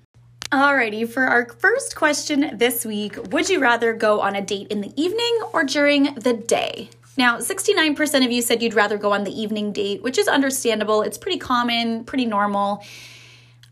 Alrighty, 0.51 1.09
for 1.09 1.23
our 1.23 1.49
first 1.49 1.95
question 1.95 2.51
this 2.57 2.85
week, 2.85 3.17
would 3.31 3.49
you 3.49 3.59
rather 3.59 3.93
go 3.93 4.21
on 4.21 4.35
a 4.35 4.41
date 4.41 4.67
in 4.67 4.81
the 4.81 4.93
evening 4.95 5.39
or 5.53 5.63
during 5.63 6.13
the 6.15 6.33
day? 6.33 6.89
Now, 7.17 7.39
69% 7.39 8.23
of 8.23 8.31
you 8.31 8.43
said 8.43 8.61
you'd 8.61 8.75
rather 8.75 8.97
go 8.99 9.11
on 9.11 9.23
the 9.23 9.31
evening 9.41 9.71
date, 9.73 10.03
which 10.03 10.19
is 10.19 10.27
understandable. 10.27 11.01
It's 11.01 11.17
pretty 11.17 11.39
common, 11.39 12.03
pretty 12.03 12.27
normal. 12.27 12.83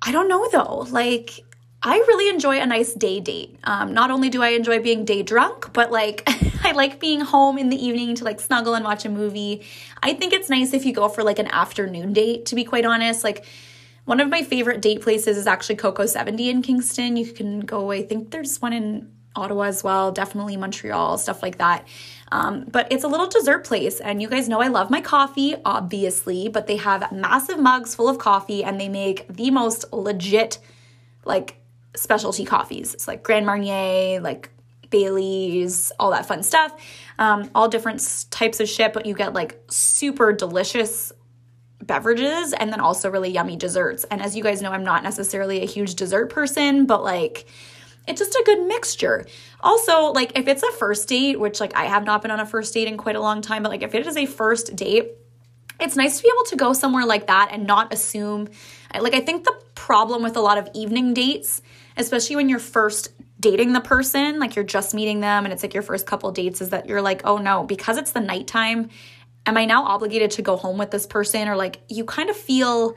I 0.02 0.12
don't 0.12 0.28
know 0.28 0.50
though. 0.52 0.88
Like, 0.90 1.42
I 1.84 1.98
really 1.98 2.30
enjoy 2.30 2.60
a 2.60 2.66
nice 2.66 2.94
day 2.94 3.20
date. 3.20 3.56
Um, 3.66 3.94
not 3.94 4.10
only 4.10 4.30
do 4.30 4.42
I 4.42 4.50
enjoy 4.50 4.80
being 4.80 5.06
day 5.06 5.22
drunk, 5.22 5.74
but 5.74 5.92
like, 5.92 6.24
I 6.64 6.72
like 6.72 7.00
being 7.00 7.22
home 7.22 7.60
in 7.60 7.70
the 7.70 7.86
evening 7.86 8.16
to 8.16 8.24
like 8.24 8.40
snuggle 8.40 8.74
and 8.74 8.84
watch 8.84 9.06
a 9.06 9.10
movie. 9.10 9.64
I 10.02 10.14
think 10.14 10.34
it's 10.34 10.50
nice 10.50 10.74
if 10.74 10.86
you 10.86 10.94
go 10.94 11.08
for 11.08 11.24
like 11.24 11.38
an 11.38 11.48
afternoon 11.48 12.14
date, 12.14 12.48
to 12.48 12.56
be 12.56 12.64
quite 12.64 12.86
honest. 12.86 13.24
Like, 13.24 13.46
one 14.06 14.20
of 14.20 14.30
my 14.30 14.44
favorite 14.44 14.82
date 14.82 15.02
places 15.02 15.38
is 15.38 15.48
actually 15.48 15.76
Cacao 15.76 16.06
70 16.06 16.50
in 16.50 16.62
Kingston. 16.62 17.18
You 17.18 17.32
can 17.32 17.62
go, 17.62 17.92
I 17.92 18.04
think 18.04 18.32
there's 18.32 18.62
one 18.62 18.74
in 18.74 19.12
Ottawa 19.36 19.64
as 19.64 19.84
well, 19.84 20.12
definitely 20.12 20.58
Montreal, 20.58 21.18
stuff 21.18 21.42
like 21.42 21.58
that. 21.58 21.88
Um, 22.32 22.66
but 22.66 22.92
it's 22.92 23.04
a 23.04 23.08
little 23.08 23.28
dessert 23.28 23.64
place, 23.64 24.00
and 24.00 24.22
you 24.22 24.28
guys 24.28 24.50
know 24.50 24.62
I 24.62 24.68
love 24.68 24.90
my 24.90 25.02
coffee, 25.02 25.56
obviously, 25.66 26.50
but 26.50 26.68
they 26.68 26.78
have 26.78 27.12
massive 27.12 27.60
mugs 27.60 27.96
full 27.96 28.10
of 28.10 28.18
coffee 28.18 28.64
and 28.64 28.80
they 28.80 28.90
make 28.90 29.28
the 29.28 29.52
most 29.52 29.92
legit, 29.94 30.60
like, 31.26 31.58
specialty 31.96 32.44
coffees. 32.46 32.94
It's 32.94 33.08
like 33.08 33.24
Grand 33.24 33.46
Marnier, 33.46 34.20
like 34.20 34.50
Bailey's, 34.90 35.92
all 36.00 36.12
that 36.12 36.26
fun 36.26 36.44
stuff. 36.44 36.74
Um, 37.20 37.50
all 37.56 37.68
different 37.68 38.28
types 38.32 38.60
of 38.60 38.68
shit, 38.68 38.94
but 38.94 39.06
you 39.06 39.14
get 39.14 39.34
like 39.34 39.60
super 39.70 40.34
delicious 40.34 41.12
beverages 41.86 42.54
and 42.54 42.72
then 42.72 42.80
also 42.80 43.10
really 43.10 43.30
yummy 43.30 43.56
desserts. 43.56 44.04
And 44.06 44.22
as 44.22 44.36
you 44.36 44.44
guys 44.44 44.62
know, 44.62 44.72
I'm 44.72 44.84
not 44.84 45.04
necessarily 45.04 45.62
a 45.62 45.66
huge 45.66 45.96
dessert 45.96 46.30
person, 46.30 46.86
but 46.86 47.04
like 47.04 47.46
it's 48.08 48.20
just 48.20 48.36
a 48.36 48.44
good 48.46 48.68
mixture. 48.68 49.26
Also, 49.62 50.12
like 50.12 50.38
if 50.38 50.48
it's 50.48 50.64
a 50.64 50.72
first 50.72 51.08
date, 51.08 51.40
which 51.40 51.60
like 51.60 51.76
I 51.76 51.86
have 51.86 52.04
not 52.04 52.22
been 52.22 52.32
on 52.32 52.40
a 52.40 52.46
first 52.46 52.74
date 52.74 52.88
in 52.88 52.98
quite 52.98 53.16
a 53.16 53.22
long 53.22 53.42
time, 53.42 53.64
but 53.64 53.70
like 53.70 53.84
if 53.84 53.96
it 53.96 54.06
is 54.06 54.18
a 54.18 54.26
first 54.26 54.76
date, 54.76 55.12
it's 55.80 55.96
nice 55.96 56.18
to 56.18 56.24
be 56.24 56.32
able 56.34 56.46
to 56.46 56.56
go 56.56 56.74
somewhere 56.74 57.06
like 57.06 57.28
that 57.28 57.50
and 57.52 57.66
not 57.66 57.94
assume 57.94 58.50
like 59.00 59.14
I 59.14 59.22
think 59.22 59.44
the 59.44 59.56
problem 59.76 60.24
with 60.24 60.38
a 60.38 60.42
lot 60.42 60.58
of 60.58 60.70
evening 60.74 61.14
dates, 61.14 61.62
especially 61.98 62.36
when 62.36 62.50
you're 62.50 62.60
first 62.60 63.10
dating 63.40 63.74
the 63.74 63.82
person, 63.82 64.40
like 64.40 64.56
you're 64.56 64.64
just 64.64 64.94
meeting 64.94 65.20
them 65.20 65.46
and 65.46 65.54
it's 65.54 65.64
like 65.64 65.74
your 65.74 65.84
first 65.84 66.06
couple 66.06 66.32
dates 66.32 66.62
is 66.62 66.70
that 66.70 66.88
you're 66.88 67.02
like, 67.02 67.22
"Oh 67.26 67.38
no, 67.38 67.64
because 67.64 67.98
it's 67.98 68.12
the 68.12 68.20
nighttime, 68.20 68.90
am 69.46 69.58
I 69.58 69.66
now 69.66 69.84
obligated 69.86 70.32
to 70.32 70.42
go 70.42 70.58
home 70.58 70.78
with 70.78 70.92
this 70.92 71.06
person?" 71.06 71.48
or 71.48 71.56
like 71.56 71.82
you 71.90 72.06
kind 72.06 72.30
of 72.30 72.36
feel 72.36 72.96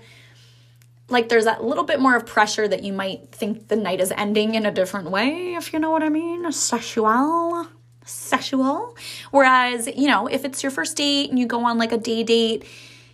like 1.08 1.28
there's 1.28 1.44
that 1.44 1.62
little 1.62 1.84
bit 1.84 2.00
more 2.00 2.16
of 2.16 2.26
pressure 2.26 2.66
that 2.66 2.82
you 2.82 2.92
might 2.92 3.30
think 3.32 3.68
the 3.68 3.76
night 3.76 4.00
is 4.00 4.12
ending 4.16 4.54
in 4.54 4.66
a 4.66 4.72
different 4.72 5.10
way, 5.10 5.54
if 5.54 5.72
you 5.72 5.78
know 5.78 5.90
what 5.90 6.02
I 6.02 6.08
mean. 6.08 6.50
Sexual. 6.50 7.68
Sexual. 8.04 8.96
Whereas, 9.30 9.86
you 9.86 10.08
know, 10.08 10.26
if 10.26 10.44
it's 10.44 10.62
your 10.62 10.72
first 10.72 10.96
date 10.96 11.30
and 11.30 11.38
you 11.38 11.46
go 11.46 11.64
on 11.64 11.78
like 11.78 11.92
a 11.92 11.98
day 11.98 12.22
date, 12.22 12.64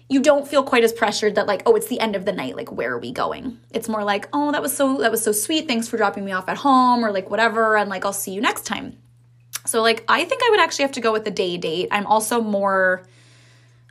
you 0.09 0.21
don't 0.21 0.47
feel 0.47 0.63
quite 0.63 0.85
as 0.85 0.93
pressured 0.93 1.35
that 1.35 1.47
like, 1.47 1.63
oh, 1.65 1.75
it's 1.75 1.89
the 1.89 2.01
end 2.01 2.17
of 2.17 2.25
the 2.25 2.33
night, 2.33 2.57
like 2.57 2.71
where 2.73 2.93
are 2.93 2.99
we 2.99 3.13
going? 3.13 3.59
It's 3.71 3.89
more 3.89 4.05
like, 4.05 4.29
oh, 4.33 4.53
that 4.53 4.63
was 4.63 4.75
so 4.75 4.99
that 4.99 5.11
was 5.11 5.23
so 5.23 5.33
sweet. 5.33 5.67
Thanks 5.67 5.89
for 5.89 5.97
dropping 5.97 6.25
me 6.25 6.33
off 6.33 6.49
at 6.49 6.59
home 6.59 7.05
or 7.05 7.13
like 7.13 7.31
whatever 7.31 7.77
and 7.77 7.89
like 7.89 8.05
I'll 8.05 8.13
see 8.13 8.33
you 8.33 8.41
next 8.41 8.67
time. 8.67 8.99
So 9.65 9.81
like 9.81 10.05
I 10.09 10.25
think 10.25 10.43
I 10.43 10.51
would 10.51 10.61
actually 10.61 10.85
have 10.85 10.93
to 10.93 11.01
go 11.01 11.13
with 11.13 11.25
the 11.25 11.31
day 11.31 11.57
date. 11.57 11.89
I'm 11.91 12.07
also 12.07 12.43
more 12.43 13.07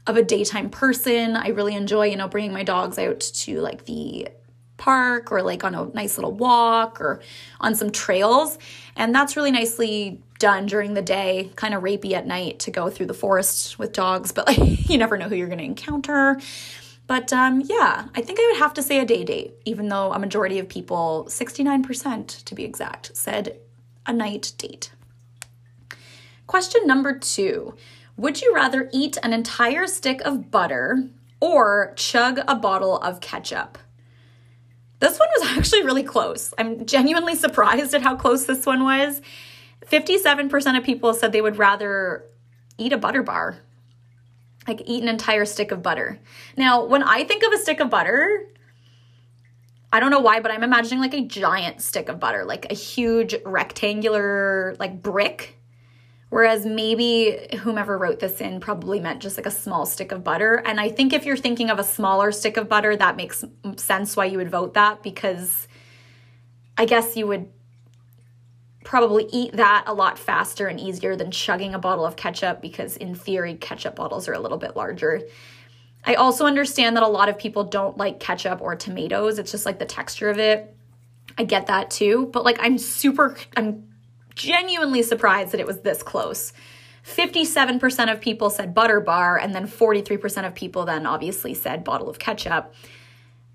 of 0.07 0.17
a 0.17 0.23
daytime 0.23 0.69
person. 0.69 1.35
I 1.35 1.49
really 1.49 1.75
enjoy, 1.75 2.07
you 2.07 2.15
know, 2.15 2.27
bringing 2.27 2.53
my 2.53 2.63
dogs 2.63 2.97
out 2.97 3.19
to 3.19 3.61
like 3.61 3.85
the 3.85 4.29
park 4.77 5.31
or 5.31 5.43
like 5.43 5.63
on 5.63 5.75
a 5.75 5.85
nice 5.93 6.17
little 6.17 6.31
walk 6.31 6.99
or 6.99 7.21
on 7.59 7.75
some 7.75 7.91
trails. 7.91 8.57
And 8.95 9.13
that's 9.13 9.35
really 9.35 9.51
nicely 9.51 10.21
done 10.39 10.65
during 10.65 10.95
the 10.95 11.03
day, 11.03 11.51
kind 11.55 11.75
of 11.75 11.83
rapey 11.83 12.13
at 12.13 12.25
night 12.25 12.59
to 12.59 12.71
go 12.71 12.89
through 12.89 13.05
the 13.05 13.13
forest 13.13 13.77
with 13.77 13.93
dogs, 13.93 14.31
but 14.31 14.47
like 14.57 14.89
you 14.89 14.97
never 14.97 15.17
know 15.17 15.29
who 15.29 15.35
you're 15.35 15.47
going 15.47 15.59
to 15.59 15.65
encounter. 15.65 16.39
But 17.05 17.31
um, 17.31 17.61
yeah, 17.65 18.07
I 18.15 18.21
think 18.21 18.39
I 18.39 18.47
would 18.51 18.59
have 18.59 18.73
to 18.75 18.81
say 18.81 18.99
a 18.99 19.05
day 19.05 19.23
date, 19.23 19.53
even 19.65 19.89
though 19.89 20.13
a 20.13 20.19
majority 20.19 20.57
of 20.59 20.67
people, 20.67 21.25
69% 21.29 22.43
to 22.43 22.55
be 22.55 22.63
exact, 22.63 23.15
said 23.15 23.57
a 24.05 24.13
night 24.13 24.53
date. 24.57 24.91
Question 26.47 26.87
number 26.87 27.17
two 27.17 27.75
Would 28.17 28.41
you 28.41 28.53
rather 28.53 28.89
eat 28.93 29.17
an 29.23 29.33
entire 29.33 29.87
stick 29.87 30.21
of 30.21 30.51
butter 30.51 31.09
or 31.39 31.93
chug 31.95 32.39
a 32.47 32.55
bottle 32.55 32.97
of 32.97 33.21
ketchup? 33.21 33.77
This 34.99 35.19
one 35.19 35.29
was 35.39 35.49
actually 35.57 35.83
really 35.83 36.03
close. 36.03 36.53
I'm 36.57 36.85
genuinely 36.85 37.35
surprised 37.35 37.93
at 37.93 38.01
how 38.01 38.15
close 38.15 38.45
this 38.45 38.65
one 38.65 38.83
was. 38.83 39.21
57% 39.87 40.77
of 40.77 40.83
people 40.83 41.13
said 41.13 41.31
they 41.31 41.41
would 41.41 41.57
rather 41.57 42.23
eat 42.77 42.93
a 42.93 42.97
butter 42.97 43.23
bar, 43.23 43.57
like 44.67 44.81
eat 44.85 45.03
an 45.03 45.09
entire 45.09 45.45
stick 45.45 45.71
of 45.71 45.81
butter. 45.81 46.19
Now, 46.55 46.85
when 46.85 47.03
I 47.03 47.23
think 47.23 47.43
of 47.43 47.51
a 47.51 47.57
stick 47.57 47.79
of 47.79 47.89
butter, 47.89 48.47
I 49.91 49.99
don't 49.99 50.11
know 50.11 50.19
why, 50.19 50.39
but 50.39 50.51
I'm 50.51 50.63
imagining 50.63 50.99
like 50.99 51.13
a 51.13 51.25
giant 51.25 51.81
stick 51.81 52.07
of 52.07 52.19
butter, 52.19 52.45
like 52.45 52.71
a 52.71 52.75
huge 52.75 53.35
rectangular 53.43 54.75
like 54.79 55.01
brick. 55.01 55.57
Whereas 56.31 56.65
maybe 56.65 57.45
whomever 57.59 57.97
wrote 57.97 58.21
this 58.21 58.39
in 58.39 58.61
probably 58.61 59.01
meant 59.01 59.21
just 59.21 59.35
like 59.35 59.45
a 59.45 59.51
small 59.51 59.85
stick 59.85 60.13
of 60.13 60.23
butter. 60.23 60.63
And 60.65 60.79
I 60.79 60.87
think 60.87 61.11
if 61.11 61.25
you're 61.25 61.35
thinking 61.35 61.69
of 61.69 61.77
a 61.77 61.83
smaller 61.83 62.31
stick 62.31 62.55
of 62.55 62.69
butter, 62.69 62.95
that 62.95 63.17
makes 63.17 63.43
sense 63.75 64.15
why 64.15 64.25
you 64.25 64.37
would 64.37 64.49
vote 64.49 64.73
that 64.75 65.03
because 65.03 65.67
I 66.77 66.85
guess 66.85 67.17
you 67.17 67.27
would 67.27 67.49
probably 68.85 69.27
eat 69.33 69.57
that 69.57 69.83
a 69.87 69.93
lot 69.93 70.17
faster 70.17 70.67
and 70.67 70.79
easier 70.79 71.17
than 71.17 71.31
chugging 71.31 71.73
a 71.73 71.79
bottle 71.79 72.05
of 72.05 72.15
ketchup 72.15 72.61
because, 72.61 72.95
in 72.95 73.13
theory, 73.13 73.55
ketchup 73.55 73.97
bottles 73.97 74.29
are 74.29 74.33
a 74.33 74.39
little 74.39 74.57
bit 74.57 74.77
larger. 74.77 75.21
I 76.05 76.15
also 76.15 76.45
understand 76.45 76.95
that 76.95 77.03
a 77.03 77.09
lot 77.09 77.27
of 77.27 77.37
people 77.37 77.65
don't 77.65 77.97
like 77.97 78.21
ketchup 78.21 78.61
or 78.61 78.77
tomatoes. 78.77 79.37
It's 79.37 79.51
just 79.51 79.65
like 79.65 79.79
the 79.79 79.85
texture 79.85 80.29
of 80.29 80.39
it. 80.39 80.73
I 81.37 81.43
get 81.43 81.67
that 81.67 81.91
too. 81.91 82.29
But 82.31 82.45
like, 82.45 82.57
I'm 82.61 82.77
super, 82.77 83.35
I'm 83.57 83.90
genuinely 84.35 85.03
surprised 85.03 85.51
that 85.51 85.59
it 85.59 85.67
was 85.67 85.81
this 85.81 86.03
close. 86.03 86.53
57% 87.05 88.11
of 88.11 88.21
people 88.21 88.49
said 88.49 88.73
butter 88.73 88.99
bar, 88.99 89.37
and 89.37 89.55
then 89.55 89.67
43% 89.67 90.45
of 90.45 90.53
people 90.53 90.85
then 90.85 91.05
obviously 91.05 91.53
said 91.53 91.83
bottle 91.83 92.09
of 92.09 92.19
ketchup. 92.19 92.73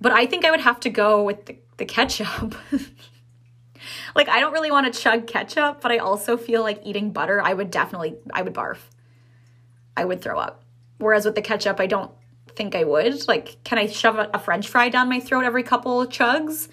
But 0.01 0.12
I 0.12 0.27
think 0.27 0.45
I 0.45 0.51
would 0.51 0.61
have 0.61 0.81
to 0.81 0.91
go 0.91 1.22
with 1.22 1.47
the, 1.47 1.57
the 1.77 1.85
ketchup. 1.85 2.55
like 4.14 4.29
I 4.29 4.41
don't 4.41 4.53
really 4.53 4.70
want 4.70 4.93
to 4.93 5.01
chug 5.01 5.27
ketchup, 5.27 5.81
but 5.81 5.93
I 5.93 5.99
also 5.99 6.37
feel 6.37 6.62
like 6.62 6.81
eating 6.85 7.12
butter, 7.12 7.41
I 7.41 7.55
would 7.55 7.70
definitely 7.70 8.16
I 8.33 8.43
would 8.43 8.55
barf. 8.55 8.79
I 9.97 10.05
would 10.05 10.20
throw 10.20 10.39
up. 10.39 10.64
Whereas 10.99 11.24
with 11.24 11.35
the 11.35 11.43
ketchup, 11.43 11.81
I 11.81 11.87
don't 11.87 12.11
think 12.55 12.74
I 12.74 12.85
would. 12.85 13.27
Like, 13.29 13.62
can 13.64 13.79
I 13.79 13.87
shove 13.87 14.16
a, 14.16 14.29
a 14.35 14.39
french 14.39 14.68
fry 14.68 14.89
down 14.89 15.09
my 15.09 15.20
throat 15.20 15.45
every 15.45 15.62
couple 15.62 16.05
chugs 16.07 16.68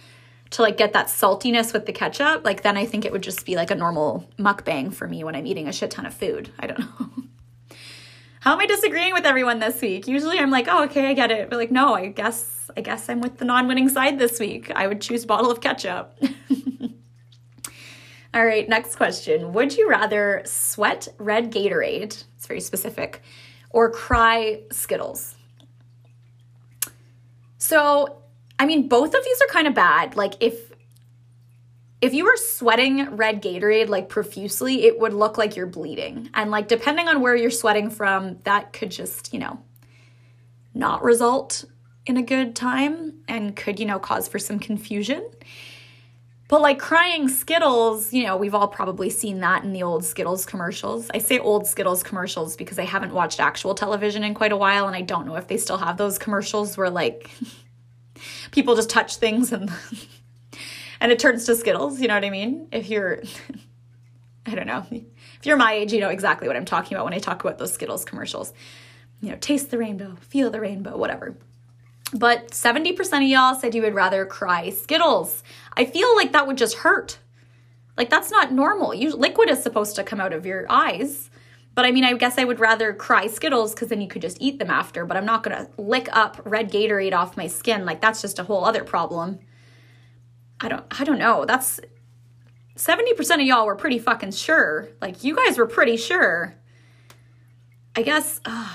to 0.54 0.62
like 0.62 0.78
get 0.78 0.94
that 0.94 1.08
saltiness 1.08 1.74
with 1.74 1.86
the 1.86 1.94
ketchup? 1.94 2.46
Like 2.46 2.64
then 2.64 2.78
I 2.78 2.86
think 2.86 3.06
it 3.06 3.12
would 3.12 3.24
just 3.24 3.46
be 3.46 3.56
like 3.56 3.72
a 3.72 3.76
normal 3.76 4.28
mukbang 4.38 4.94
for 4.94 5.08
me 5.08 5.24
when 5.24 5.36
I'm 5.36 5.46
eating 5.46 5.68
a 5.68 5.74
shit 5.74 5.92
ton 5.92 6.06
of 6.06 6.14
food. 6.14 6.52
I 6.60 6.68
don't 6.68 6.80
know. 7.00 7.10
How 8.40 8.54
am 8.54 8.60
I 8.60 8.66
disagreeing 8.66 9.14
with 9.14 9.26
everyone 9.26 9.60
this 9.60 9.82
week? 9.82 10.08
Usually 10.08 10.38
I'm 10.38 10.52
like, 10.52 10.68
"Oh, 10.68 10.84
okay, 10.84 11.08
I 11.08 11.14
get 11.14 11.32
it." 11.32 11.50
But 11.50 11.58
like, 11.58 11.72
no, 11.72 11.94
I 11.94 12.08
guess 12.08 12.70
I 12.76 12.82
guess 12.82 13.10
I'm 13.10 13.22
with 13.22 13.38
the 13.38 13.46
non-winning 13.46 13.90
side 13.90 14.20
this 14.20 14.40
week. 14.40 14.72
I 14.76 14.88
would 14.88 15.02
choose 15.02 15.26
bottle 15.26 15.50
of 15.50 15.62
ketchup. 15.62 16.18
All 18.34 18.44
right, 18.46 18.68
next 18.68 18.96
question. 18.96 19.54
Would 19.54 19.78
you 19.78 19.88
rather 19.88 20.42
sweat 20.46 21.08
red 21.20 21.52
Gatorade? 21.52 22.24
It's 22.36 22.48
very 22.48 22.62
specific. 22.62 23.22
Or 23.70 23.92
cry 23.92 24.62
Skittles? 24.72 25.36
So, 27.60 28.23
I 28.64 28.66
mean, 28.66 28.88
both 28.88 29.14
of 29.14 29.26
these 29.26 29.42
are 29.42 29.48
kind 29.48 29.68
of 29.68 29.74
bad. 29.74 30.16
Like 30.16 30.36
if 30.40 30.72
if 32.00 32.14
you 32.14 32.24
were 32.24 32.38
sweating 32.38 33.18
red 33.18 33.44
Gatorade 33.44 33.90
like 33.90 34.08
profusely, 34.08 34.86
it 34.86 34.98
would 35.02 35.12
look 35.12 35.38
like 35.38 35.58
you're 35.58 35.66
bleeding. 35.66 36.30
And 36.34 36.50
like 36.50 36.70
depending 36.70 37.10
on 37.10 37.20
where 37.20 37.36
you're 37.36 37.52
sweating 37.52 37.90
from, 37.90 38.38
that 38.46 38.72
could 38.72 38.90
just, 38.90 39.34
you 39.34 39.40
know, 39.40 39.60
not 40.74 41.04
result 41.04 41.66
in 42.06 42.16
a 42.16 42.22
good 42.22 42.56
time 42.56 43.16
and 43.28 43.54
could, 43.54 43.82
you 43.82 43.86
know, 43.86 44.00
cause 44.00 44.30
for 44.30 44.40
some 44.40 44.60
confusion. 44.60 45.30
But 46.48 46.62
like 46.62 46.80
crying 46.80 47.28
Skittles, 47.28 48.14
you 48.14 48.24
know, 48.24 48.38
we've 48.38 48.56
all 48.56 48.70
probably 48.70 49.10
seen 49.10 49.42
that 49.42 49.66
in 49.66 49.74
the 49.74 49.84
old 49.84 50.06
Skittles 50.06 50.46
commercials. 50.46 51.12
I 51.14 51.18
say 51.18 51.38
old 51.38 51.68
Skittles 51.68 52.02
commercials 52.02 52.56
because 52.56 52.80
I 52.80 52.86
haven't 52.86 53.14
watched 53.14 53.42
actual 53.42 53.76
television 53.76 54.24
in 54.24 54.34
quite 54.34 54.54
a 54.54 54.58
while 54.58 54.88
and 54.88 54.96
I 54.96 55.02
don't 55.02 55.26
know 55.28 55.36
if 55.36 55.48
they 55.48 55.58
still 55.58 55.80
have 55.80 55.98
those 55.98 56.18
commercials 56.18 56.78
where 56.78 56.90
like 56.90 57.30
people 58.52 58.76
just 58.76 58.90
touch 58.90 59.18
things 59.18 59.52
and 59.52 59.72
and 61.00 61.12
it 61.12 61.20
turns 61.20 61.46
to 61.46 61.56
Skittles, 61.56 62.00
you 62.00 62.08
know 62.08 62.16
what 62.16 62.26
I 62.26 62.30
mean? 62.30 62.68
If 62.72 62.90
you're 62.90 63.22
I 64.46 64.56
don't 64.56 64.68
know. 64.68 64.86
If 64.92 65.46
you're 65.46 65.58
my 65.58 65.74
age, 65.74 65.94
you 65.94 66.00
know 66.00 66.10
exactly 66.10 66.48
what 66.48 66.58
I'm 66.58 66.66
talking 66.66 66.96
about 66.96 67.06
when 67.06 67.14
I 67.14 67.20
talk 67.20 67.44
about 67.44 67.58
those 67.58 67.74
Skittles 67.74 68.06
commercials. 68.06 68.54
You 69.22 69.30
know, 69.32 69.38
taste 69.40 69.72
the 69.72 69.78
rainbow, 69.78 70.16
feel 70.20 70.50
the 70.50 70.60
rainbow, 70.60 70.98
whatever. 70.98 71.38
But 72.14 72.52
70% 72.52 73.18
of 73.18 73.24
y'all 73.24 73.56
said 73.56 73.74
you 73.74 73.82
would 73.82 73.96
rather 73.96 74.26
cry 74.26 74.70
Skittles. 74.70 75.44
I 75.76 75.86
feel 75.86 76.16
like 76.16 76.34
that 76.34 76.46
would 76.46 76.58
just 76.58 76.78
hurt. 76.78 77.20
Like 77.98 78.10
that's 78.10 78.32
not 78.32 78.52
normal. 78.52 78.94
You, 78.94 79.16
liquid 79.16 79.50
is 79.50 79.64
supposed 79.64 79.96
to 79.96 80.04
come 80.04 80.20
out 80.20 80.34
of 80.34 80.46
your 80.46 80.66
eyes. 80.70 81.30
But 81.76 81.86
I 81.86 81.92
mean, 81.92 82.04
I 82.04 82.14
guess 82.14 82.38
I 82.38 82.44
would 82.44 82.60
rather 82.60 82.94
cry 82.94 83.28
Skittles 83.28 83.74
because 83.74 83.90
then 83.90 84.02
you 84.02 84.08
could 84.08 84.22
just 84.22 84.38
eat 84.40 84.60
them 84.60 84.70
after. 84.70 85.06
But 85.06 85.18
I'm 85.18 85.26
not 85.26 85.44
going 85.44 85.58
to 85.58 85.70
lick 85.82 86.08
up 86.12 86.40
red 86.46 86.72
Gatorade 86.72 87.14
off 87.14 87.36
my 87.36 87.48
skin. 87.48 87.86
Like 87.86 88.02
that's 88.02 88.22
just 88.22 88.40
a 88.40 88.44
whole 88.44 88.64
other 88.64 88.84
problem. 88.84 89.40
I 90.60 90.70
don't 90.70 90.86
I 91.00 91.04
don't 91.04 91.20
know. 91.20 91.46
That's 91.46 91.80
70% 92.76 93.36
of 93.36 93.42
y'all 93.42 93.66
were 93.66 93.76
pretty 93.76 94.00
fucking 94.00 94.32
sure. 94.32 94.90
Like 95.02 95.24
you 95.24 95.36
guys 95.36 95.58
were 95.58 95.68
pretty 95.68 95.98
sure. 95.98 96.56
I 97.96 98.02
guess 98.02 98.40
uh, 98.46 98.70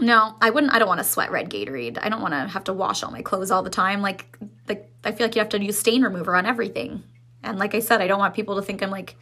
no, 0.00 0.36
I 0.40 0.50
wouldn't 0.50 0.72
I 0.72 0.78
don't 0.78 0.88
want 0.88 0.98
to 0.98 1.04
sweat 1.04 1.32
red 1.32 1.50
Gatorade. 1.50 1.98
I 2.00 2.08
don't 2.08 2.22
want 2.22 2.34
to 2.34 2.46
have 2.46 2.64
to 2.64 2.72
wash 2.72 3.02
all 3.02 3.10
my 3.10 3.22
clothes 3.22 3.50
all 3.50 3.62
the 3.62 3.70
time. 3.70 4.02
Like 4.02 4.38
like 4.68 4.88
I 5.04 5.10
feel 5.10 5.26
like 5.26 5.34
you 5.34 5.40
have 5.40 5.48
to 5.50 5.62
use 5.62 5.78
stain 5.78 6.02
remover 6.02 6.36
on 6.36 6.46
everything. 6.46 7.02
And 7.42 7.58
like 7.58 7.74
I 7.74 7.80
said, 7.80 8.00
I 8.00 8.06
don't 8.06 8.20
want 8.20 8.34
people 8.34 8.54
to 8.56 8.62
think 8.62 8.82
I'm 8.82 8.90
like 8.90 9.16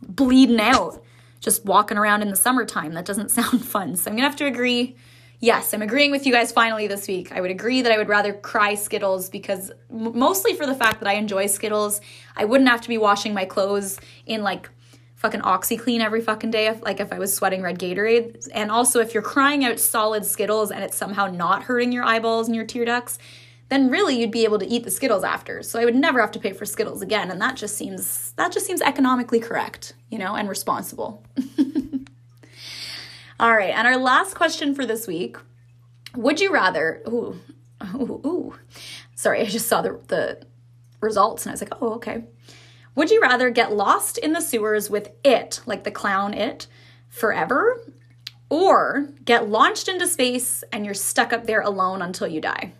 bleeding 0.00 0.60
out 0.60 1.02
just 1.40 1.64
walking 1.64 1.98
around 1.98 2.22
in 2.22 2.28
the 2.28 2.36
summertime. 2.36 2.92
That 2.94 3.04
doesn't 3.04 3.30
sound 3.30 3.64
fun. 3.64 3.96
So 3.96 4.10
I'm 4.10 4.16
to 4.16 4.22
have 4.22 4.36
to 4.36 4.46
agree 4.46 4.96
Yes, 5.40 5.74
I'm 5.74 5.82
agreeing 5.82 6.10
with 6.10 6.24
you 6.24 6.32
guys 6.32 6.50
finally 6.50 6.86
this 6.86 7.06
week. 7.06 7.30
I 7.30 7.42
would 7.42 7.50
agree 7.50 7.82
that 7.82 7.92
I 7.92 7.98
would 7.98 8.08
rather 8.08 8.32
cry 8.32 8.74
Skittles 8.74 9.28
because 9.28 9.70
mostly 9.90 10.54
for 10.54 10.64
the 10.64 10.74
fact 10.74 11.00
that 11.00 11.08
I 11.08 11.14
enjoy 11.14 11.46
Skittles. 11.46 12.00
I 12.34 12.46
wouldn't 12.46 12.70
have 12.70 12.80
to 12.80 12.88
be 12.88 12.96
washing 12.96 13.34
my 13.34 13.44
clothes 13.44 14.00
in 14.24 14.42
like 14.42 14.70
fucking 15.16 15.42
OxiClean 15.42 16.00
every 16.00 16.22
fucking 16.22 16.50
day, 16.50 16.68
if, 16.68 16.82
like 16.82 17.00
if 17.00 17.12
I 17.12 17.18
was 17.18 17.34
sweating 17.34 17.60
red 17.60 17.78
Gatorade. 17.78 18.48
And 18.54 18.70
also, 18.70 19.00
if 19.00 19.12
you're 19.12 19.22
crying 19.22 19.64
out 19.64 19.78
solid 19.78 20.24
Skittles 20.24 20.70
and 20.70 20.82
it's 20.82 20.96
somehow 20.96 21.26
not 21.26 21.64
hurting 21.64 21.92
your 21.92 22.04
eyeballs 22.04 22.48
and 22.48 22.56
your 22.56 22.64
tear 22.64 22.86
ducts, 22.86 23.18
then 23.68 23.90
really 23.90 24.18
you'd 24.18 24.30
be 24.30 24.44
able 24.44 24.58
to 24.58 24.66
eat 24.66 24.84
the 24.84 24.90
Skittles 24.90 25.24
after. 25.24 25.62
So 25.62 25.80
I 25.80 25.84
would 25.84 25.94
never 25.94 26.20
have 26.20 26.30
to 26.32 26.38
pay 26.38 26.52
for 26.52 26.64
Skittles 26.64 27.02
again, 27.02 27.30
and 27.30 27.40
that 27.40 27.56
just 27.56 27.76
seems 27.76 28.32
that 28.32 28.52
just 28.52 28.66
seems 28.66 28.82
economically 28.82 29.40
correct, 29.40 29.94
you 30.10 30.18
know, 30.18 30.34
and 30.34 30.48
responsible. 30.48 31.24
All 33.40 33.54
right, 33.54 33.74
and 33.74 33.86
our 33.86 33.98
last 33.98 34.34
question 34.34 34.74
for 34.74 34.86
this 34.86 35.06
week: 35.06 35.36
Would 36.14 36.40
you 36.40 36.52
rather? 36.52 37.02
Ooh, 37.08 37.38
ooh, 37.94 38.20
ooh. 38.24 38.54
Sorry, 39.14 39.40
I 39.40 39.46
just 39.46 39.68
saw 39.68 39.82
the 39.82 40.00
the 40.08 40.46
results 41.00 41.44
and 41.44 41.50
I 41.50 41.54
was 41.54 41.62
like, 41.62 41.74
oh, 41.80 41.94
okay. 41.94 42.24
Would 42.94 43.10
you 43.10 43.20
rather 43.20 43.50
get 43.50 43.74
lost 43.74 44.18
in 44.18 44.32
the 44.32 44.40
sewers 44.40 44.88
with 44.88 45.10
it, 45.24 45.60
like 45.66 45.84
the 45.84 45.90
clown 45.90 46.34
it, 46.34 46.66
forever, 47.08 47.80
or 48.48 49.08
get 49.24 49.48
launched 49.48 49.88
into 49.88 50.06
space 50.06 50.64
and 50.72 50.84
you're 50.84 50.94
stuck 50.94 51.32
up 51.32 51.46
there 51.46 51.60
alone 51.60 52.00
until 52.00 52.26
you 52.26 52.40
die? 52.40 52.72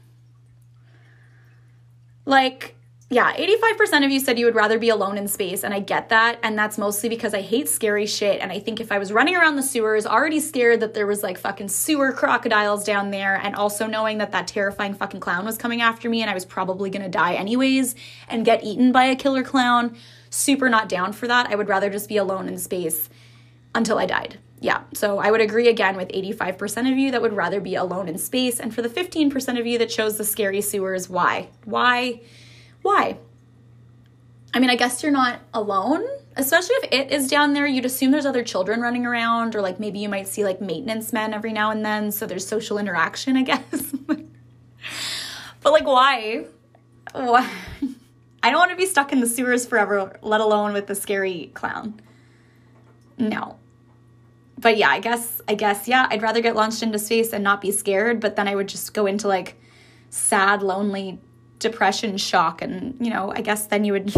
Like, 2.27 2.75
yeah, 3.09 3.33
85% 3.37 4.05
of 4.05 4.11
you 4.11 4.19
said 4.19 4.37
you 4.37 4.47
would 4.47 4.57
rather 4.57 4.81
be 4.81 4.89
alone 4.89 5.17
in 5.17 5.29
space, 5.29 5.63
and 5.63 5.73
I 5.73 5.79
get 5.79 6.09
that. 6.09 6.41
And 6.43 6.59
that's 6.59 6.77
mostly 6.77 7.09
because 7.09 7.35
I 7.35 7.41
hate 7.41 7.69
scary 7.69 8.05
shit. 8.05 8.41
And 8.41 8.51
I 8.51 8.59
think 8.59 8.81
if 8.81 8.91
I 8.91 8.99
was 8.99 9.13
running 9.13 9.37
around 9.37 9.55
the 9.55 9.63
sewers, 9.63 10.07
already 10.07 10.41
scared 10.41 10.81
that 10.81 10.93
there 10.93 11.07
was 11.07 11.23
like 11.23 11.39
fucking 11.39 11.69
sewer 11.69 12.13
crocodiles 12.13 12.83
down 12.83 13.13
there, 13.13 13.37
and 13.37 13.55
also 13.55 13.87
knowing 13.87 14.19
that 14.19 14.33
that 14.33 14.49
terrifying 14.49 14.93
fucking 14.93 15.21
clown 15.21 15.45
was 15.45 15.57
coming 15.57 15.81
after 15.81 16.11
me 16.11 16.21
and 16.21 16.29
I 16.29 16.35
was 16.35 16.45
probably 16.45 16.91
gonna 16.91 17.09
die 17.09 17.35
anyways 17.35 17.95
and 18.29 18.45
get 18.45 18.65
eaten 18.65 18.91
by 18.91 19.05
a 19.05 19.15
killer 19.15 19.45
clown, 19.45 19.97
super 20.29 20.69
not 20.69 20.89
down 20.89 21.13
for 21.13 21.29
that. 21.29 21.49
I 21.49 21.55
would 21.55 21.69
rather 21.69 21.91
just 21.91 22.09
be 22.09 22.17
alone 22.17 22.49
in 22.49 22.59
space 22.59 23.09
until 23.73 23.99
I 23.99 24.07
died. 24.07 24.39
Yeah, 24.61 24.83
so 24.95 25.19
I 25.19 25.31
would 25.31 25.43
agree 25.43 25.69
again 25.69 25.97
with 25.97 26.09
85% 26.09 26.91
of 26.91 26.97
you 26.97 27.11
that 27.11 27.21
would 27.21 27.35
rather 27.35 27.61
be 27.61 27.75
alone 27.75 28.09
in 28.09 28.17
space. 28.17 28.59
And 28.59 28.75
for 28.75 28.81
the 28.81 28.89
15% 28.89 29.61
of 29.61 29.67
you 29.67 29.79
that 29.79 29.91
chose 29.91 30.17
the 30.17 30.25
scary 30.25 30.63
sewers, 30.63 31.11
why? 31.11 31.51
Why? 31.65 32.23
Why? 32.83 33.19
I 34.55 34.59
mean, 34.59 34.71
I 34.71 34.77
guess 34.77 35.03
you're 35.03 35.13
not 35.13 35.41
alone, 35.53 36.03
especially 36.37 36.77
if 36.77 36.93
it 36.93 37.13
is 37.13 37.29
down 37.29 37.53
there. 37.53 37.67
You'd 37.67 37.85
assume 37.85 38.11
there's 38.11 38.25
other 38.25 38.43
children 38.43 38.81
running 38.81 39.05
around, 39.05 39.55
or 39.55 39.61
like 39.61 39.79
maybe 39.79 39.99
you 39.99 40.09
might 40.09 40.29
see 40.29 40.45
like 40.45 40.63
maintenance 40.63 41.13
men 41.13 41.35
every 41.35 41.53
now 41.53 41.71
and 41.71 41.85
then. 41.85 42.11
So 42.11 42.25
there's 42.27 42.47
social 42.47 42.79
interaction, 42.79 43.37
I 43.37 43.43
guess. 43.43 43.93
but 44.07 45.73
like, 45.73 45.87
why? 45.87 46.47
Why? 47.13 47.51
I 48.43 48.51
don't 48.51 48.59
want 48.59 48.71
to 48.71 48.77
be 48.77 48.87
stuck 48.87 49.13
in 49.13 49.21
the 49.21 49.27
sewers 49.27 49.67
forever, 49.67 50.19
let 50.23 50.41
alone 50.41 50.73
with 50.73 50.87
the 50.87 50.95
scary 50.95 51.51
clown. 51.53 52.01
No. 53.19 53.59
But 54.59 54.77
yeah, 54.79 54.89
I 54.89 55.01
guess, 55.01 55.41
I 55.49 55.55
guess, 55.55 55.87
yeah, 55.87 56.07
I'd 56.11 56.23
rather 56.23 56.41
get 56.41 56.57
launched 56.57 56.83
into 56.83 56.99
space 56.99 57.33
and 57.33 57.45
not 57.45 57.61
be 57.61 57.71
scared, 57.71 58.21
but 58.21 58.37
then 58.37 58.49
I 58.49 58.55
would 58.55 58.69
just 58.69 58.95
go 58.95 59.07
into 59.07 59.29
like 59.29 59.61
sad, 60.11 60.63
lonely 60.63 61.19
depression 61.59 62.17
shock 62.17 62.61
and 62.63 62.97
you 63.01 63.11
know 63.11 63.33
i 63.35 63.41
guess 63.41 63.67
then 63.67 63.85
you 63.85 63.93
would 63.93 64.13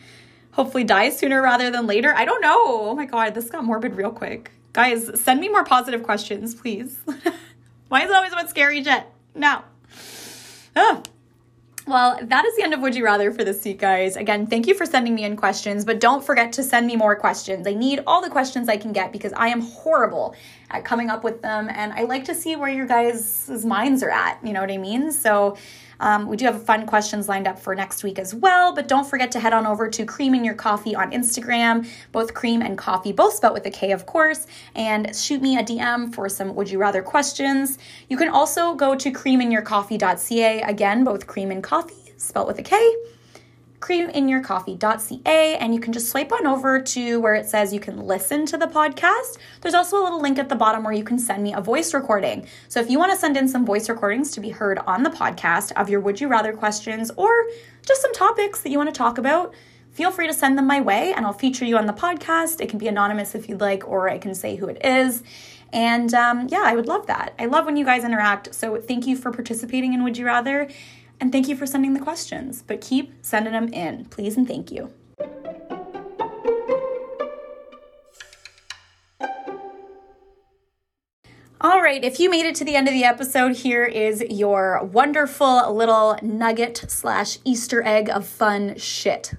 hopefully 0.52 0.84
die 0.84 1.10
sooner 1.10 1.42
rather 1.42 1.70
than 1.70 1.86
later. 1.86 2.14
I 2.14 2.24
don't 2.24 2.40
know. 2.40 2.88
Oh 2.90 2.94
my 2.94 3.04
god 3.04 3.34
this 3.34 3.50
got 3.50 3.64
morbid 3.64 3.94
real 3.94 4.10
quick. 4.10 4.52
Guys 4.72 5.10
send 5.20 5.40
me 5.40 5.48
more 5.48 5.64
positive 5.64 6.02
questions 6.02 6.54
please. 6.54 6.98
Why 7.88 8.02
is 8.02 8.10
it 8.10 8.16
always 8.16 8.32
about 8.32 8.50
scary 8.50 8.80
jet? 8.82 9.12
no. 9.34 9.62
Oh. 10.74 11.02
Well, 11.86 12.18
that 12.20 12.44
is 12.44 12.56
the 12.56 12.64
end 12.64 12.74
of 12.74 12.80
Would 12.80 12.96
You 12.96 13.04
Rather 13.04 13.30
for 13.30 13.44
this 13.44 13.64
week, 13.64 13.78
guys. 13.78 14.16
Again, 14.16 14.48
thank 14.48 14.66
you 14.66 14.74
for 14.74 14.84
sending 14.84 15.14
me 15.14 15.22
in 15.22 15.36
questions, 15.36 15.84
but 15.84 16.00
don't 16.00 16.24
forget 16.24 16.52
to 16.54 16.64
send 16.64 16.84
me 16.88 16.96
more 16.96 17.14
questions. 17.14 17.64
I 17.64 17.74
need 17.74 18.02
all 18.08 18.20
the 18.20 18.28
questions 18.28 18.68
I 18.68 18.76
can 18.76 18.92
get 18.92 19.12
because 19.12 19.32
I 19.34 19.48
am 19.48 19.60
horrible 19.60 20.34
at 20.70 20.84
coming 20.84 21.10
up 21.10 21.22
with 21.22 21.42
them, 21.42 21.68
and 21.70 21.92
I 21.92 22.02
like 22.02 22.24
to 22.24 22.34
see 22.34 22.56
where 22.56 22.68
your 22.68 22.86
guys' 22.86 23.64
minds 23.64 24.02
are 24.02 24.10
at. 24.10 24.40
You 24.42 24.52
know 24.52 24.62
what 24.62 24.72
I 24.72 24.78
mean? 24.78 25.12
So, 25.12 25.56
um, 26.00 26.26
we 26.26 26.36
do 26.36 26.44
have 26.44 26.62
fun 26.62 26.86
questions 26.86 27.28
lined 27.28 27.46
up 27.46 27.58
for 27.58 27.74
next 27.74 28.04
week 28.04 28.18
as 28.18 28.34
well, 28.34 28.74
but 28.74 28.88
don't 28.88 29.06
forget 29.06 29.30
to 29.32 29.40
head 29.40 29.52
on 29.52 29.66
over 29.66 29.88
to 29.88 30.04
Kream 30.04 30.34
in 30.34 30.44
Your 30.44 30.54
Koffee 30.54 30.96
on 30.96 31.10
Instagram, 31.12 31.88
both 32.12 32.34
cream 32.34 32.62
and 32.62 32.76
coffee, 32.76 33.12
both 33.12 33.34
spelled 33.34 33.54
with 33.54 33.66
a 33.66 33.70
K, 33.70 33.92
of 33.92 34.06
course, 34.06 34.46
and 34.74 35.14
shoot 35.14 35.40
me 35.40 35.56
a 35.58 35.62
DM 35.62 36.14
for 36.14 36.28
some 36.28 36.54
Would 36.54 36.70
You 36.70 36.78
Rather 36.78 37.02
questions. 37.02 37.78
You 38.08 38.16
can 38.16 38.28
also 38.28 38.74
go 38.74 38.94
to 38.94 39.10
kreaminyourkoffee.ca, 39.10 40.62
again, 40.62 41.04
both 41.04 41.26
cream 41.26 41.50
and 41.50 41.62
coffee, 41.62 42.12
spelled 42.16 42.46
with 42.48 42.58
a 42.58 42.62
K 42.62 42.76
kreaminyourkoffee.ca 43.80 45.56
and 45.56 45.74
you 45.74 45.80
can 45.80 45.92
just 45.92 46.08
swipe 46.08 46.32
on 46.32 46.46
over 46.46 46.80
to 46.80 47.20
where 47.20 47.34
it 47.34 47.46
says 47.46 47.72
you 47.72 47.80
can 47.80 48.06
listen 48.06 48.46
to 48.46 48.56
the 48.56 48.66
podcast. 48.66 49.38
There's 49.60 49.74
also 49.74 50.00
a 50.00 50.04
little 50.04 50.20
link 50.20 50.38
at 50.38 50.48
the 50.48 50.54
bottom 50.54 50.84
where 50.84 50.92
you 50.92 51.04
can 51.04 51.18
send 51.18 51.42
me 51.42 51.52
a 51.52 51.60
voice 51.60 51.92
recording. 51.92 52.46
So 52.68 52.80
if 52.80 52.90
you 52.90 52.98
want 52.98 53.12
to 53.12 53.18
send 53.18 53.36
in 53.36 53.48
some 53.48 53.66
voice 53.66 53.88
recordings 53.88 54.30
to 54.32 54.40
be 54.40 54.50
heard 54.50 54.78
on 54.80 55.02
the 55.02 55.10
podcast 55.10 55.72
of 55.72 55.88
your 55.90 56.00
would 56.00 56.20
you 56.20 56.28
rather 56.28 56.52
questions 56.52 57.10
or 57.16 57.30
just 57.86 58.02
some 58.02 58.14
topics 58.14 58.60
that 58.62 58.70
you 58.70 58.78
want 58.78 58.92
to 58.92 58.96
talk 58.96 59.18
about, 59.18 59.54
feel 59.90 60.10
free 60.10 60.26
to 60.26 60.34
send 60.34 60.58
them 60.58 60.66
my 60.66 60.80
way 60.80 61.12
and 61.14 61.26
I'll 61.26 61.32
feature 61.32 61.64
you 61.64 61.76
on 61.76 61.86
the 61.86 61.92
podcast. 61.92 62.60
It 62.60 62.68
can 62.68 62.78
be 62.78 62.88
anonymous 62.88 63.34
if 63.34 63.48
you'd 63.48 63.60
like, 63.60 63.86
or 63.86 64.08
I 64.08 64.18
can 64.18 64.34
say 64.34 64.56
who 64.56 64.68
it 64.68 64.84
is. 64.84 65.22
And 65.72 66.14
um, 66.14 66.48
yeah, 66.50 66.62
I 66.64 66.74
would 66.74 66.86
love 66.86 67.06
that. 67.06 67.34
I 67.38 67.46
love 67.46 67.66
when 67.66 67.76
you 67.76 67.84
guys 67.84 68.04
interact. 68.04 68.54
So 68.54 68.80
thank 68.80 69.06
you 69.06 69.16
for 69.16 69.30
participating 69.30 69.94
in 69.94 70.04
Would 70.04 70.16
You 70.16 70.26
Rather. 70.26 70.68
And 71.20 71.32
thank 71.32 71.48
you 71.48 71.56
for 71.56 71.66
sending 71.66 71.94
the 71.94 72.00
questions, 72.00 72.62
but 72.66 72.80
keep 72.80 73.12
sending 73.22 73.52
them 73.52 73.72
in, 73.72 74.04
please 74.06 74.36
and 74.36 74.46
thank 74.46 74.70
you. 74.70 74.92
All 81.58 81.80
right, 81.80 82.04
if 82.04 82.20
you 82.20 82.30
made 82.30 82.44
it 82.44 82.54
to 82.56 82.64
the 82.64 82.76
end 82.76 82.86
of 82.86 82.94
the 82.94 83.04
episode, 83.04 83.56
here 83.56 83.84
is 83.84 84.22
your 84.28 84.84
wonderful 84.84 85.74
little 85.74 86.18
nugget 86.22 86.84
slash 86.88 87.38
Easter 87.44 87.82
egg 87.82 88.10
of 88.10 88.26
fun 88.26 88.76
shit. 88.76 89.32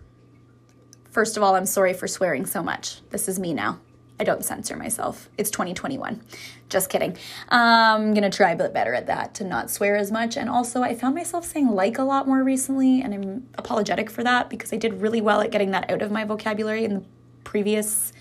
First 1.12 1.38
of 1.38 1.44
all, 1.44 1.56
I'm 1.56 1.66
sorry 1.66 1.94
for 1.94 2.08
swearing 2.08 2.46
so 2.46 2.64
much. 2.64 3.02
This 3.12 3.30
is 3.30 3.40
me 3.40 3.54
now. 3.54 3.80
I 4.20 4.24
don't 4.24 4.44
censor 4.44 4.76
myself. 4.76 5.30
It's 5.38 5.52
2021. 5.52 6.22
Just 6.70 6.90
kidding. 6.90 7.16
I'm 7.50 8.14
gonna 8.14 8.32
try 8.32 8.52
a 8.52 8.56
bit 8.56 8.74
better 8.74 8.94
at 8.94 9.08
that 9.08 9.36
to 9.36 9.44
not 9.44 9.70
swear 9.70 9.96
as 9.96 10.12
much. 10.12 10.38
And 10.38 10.50
also, 10.50 10.82
I 10.82 10.96
found 10.96 11.16
myself 11.16 11.46
saying 11.46 11.70
like 11.70 11.98
a 12.00 12.04
lot 12.04 12.28
more 12.28 12.44
recently, 12.44 13.02
and 13.02 13.14
I'm 13.14 13.48
apologetic 13.58 14.10
for 14.10 14.24
that 14.24 14.50
because 14.50 14.74
I 14.74 14.78
did 14.78 15.02
really 15.02 15.22
well 15.22 15.42
at 15.42 15.52
getting 15.52 15.72
that 15.72 15.90
out 15.92 16.02
of 16.02 16.12
my 16.12 16.24
vocabulary 16.24 16.84
in 16.84 16.96
the 16.96 17.04
previous 17.44 18.12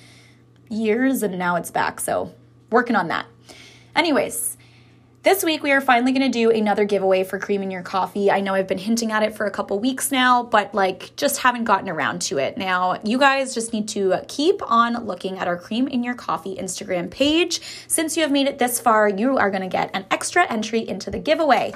years, 0.69 1.23
and 1.23 1.39
now 1.39 1.57
it's 1.57 1.71
back. 1.71 2.01
So, 2.01 2.35
working 2.71 2.97
on 2.97 3.09
that. 3.09 3.27
Anyways, 3.95 4.59
this 5.27 5.43
week, 5.43 5.61
we 5.61 5.73
are 5.73 5.81
finally 5.81 6.13
going 6.13 6.23
to 6.23 6.39
do 6.39 6.53
another 6.53 6.85
giveaway 6.85 7.25
for 7.25 7.41
Kream 7.41 7.61
in 7.61 7.69
Your 7.69 7.83
Koffee. 7.83 8.31
I 8.31 8.39
know 8.39 8.55
I've 8.55 8.69
been 8.69 8.79
hinting 8.79 9.11
at 9.11 9.25
it 9.25 9.35
for 9.35 9.45
a 9.45 9.51
couple 9.51 9.77
weeks 9.81 10.13
now, 10.13 10.45
but 10.45 10.73
like 10.73 11.17
just 11.17 11.39
haven't 11.39 11.65
gotten 11.65 11.89
around 11.89 12.23
to 12.23 12.39
it. 12.39 12.57
Now, 12.57 13.01
you 13.03 13.19
guys 13.19 13.53
just 13.53 13.73
need 13.73 13.89
to 13.89 14.21
keep 14.29 14.63
on 14.71 15.05
looking 15.05 15.41
at 15.41 15.49
our 15.49 15.59
Kream 15.59 15.89
in 15.91 16.05
Your 16.05 16.15
Koffee 16.15 16.57
Instagram 16.57 17.11
page. 17.11 17.61
Since 17.89 18.17
you 18.17 18.23
have 18.23 18.31
made 18.31 18.47
it 18.47 18.61
this 18.61 18.79
far, 18.79 19.09
you 19.09 19.37
are 19.37 19.51
going 19.51 19.63
to 19.63 19.69
get 19.69 19.91
an 19.95 20.07
extra 20.13 20.49
entry 20.49 20.89
into 20.89 21.11
the 21.11 21.19
giveaway. 21.19 21.75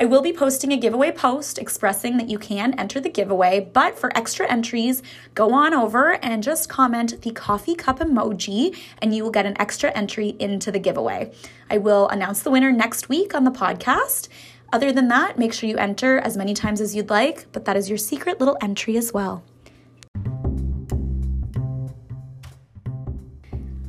I 0.00 0.04
will 0.04 0.22
be 0.22 0.32
posting 0.32 0.72
a 0.72 0.76
giveaway 0.76 1.10
post 1.10 1.58
expressing 1.58 2.18
that 2.18 2.30
you 2.30 2.38
can 2.38 2.72
enter 2.78 3.00
the 3.00 3.08
giveaway, 3.08 3.68
but 3.72 3.98
for 3.98 4.16
extra 4.16 4.48
entries, 4.48 5.02
go 5.34 5.52
on 5.52 5.74
over 5.74 6.24
and 6.24 6.40
just 6.40 6.68
comment 6.68 7.20
the 7.22 7.32
coffee 7.32 7.74
cup 7.74 7.98
emoji 7.98 8.78
and 9.02 9.12
you 9.12 9.24
will 9.24 9.32
get 9.32 9.44
an 9.44 9.60
extra 9.60 9.90
entry 9.96 10.36
into 10.38 10.70
the 10.70 10.78
giveaway. 10.78 11.32
I 11.68 11.78
will 11.78 12.08
announce 12.10 12.44
the 12.44 12.50
winner 12.52 12.70
next 12.70 13.08
week 13.08 13.34
on 13.34 13.42
the 13.42 13.50
podcast. 13.50 14.28
Other 14.72 14.92
than 14.92 15.08
that, 15.08 15.36
make 15.36 15.52
sure 15.52 15.68
you 15.68 15.78
enter 15.78 16.20
as 16.20 16.36
many 16.36 16.54
times 16.54 16.80
as 16.80 16.94
you'd 16.94 17.10
like, 17.10 17.50
but 17.50 17.64
that 17.64 17.76
is 17.76 17.88
your 17.88 17.98
secret 17.98 18.38
little 18.38 18.56
entry 18.62 18.96
as 18.96 19.12
well. 19.12 19.42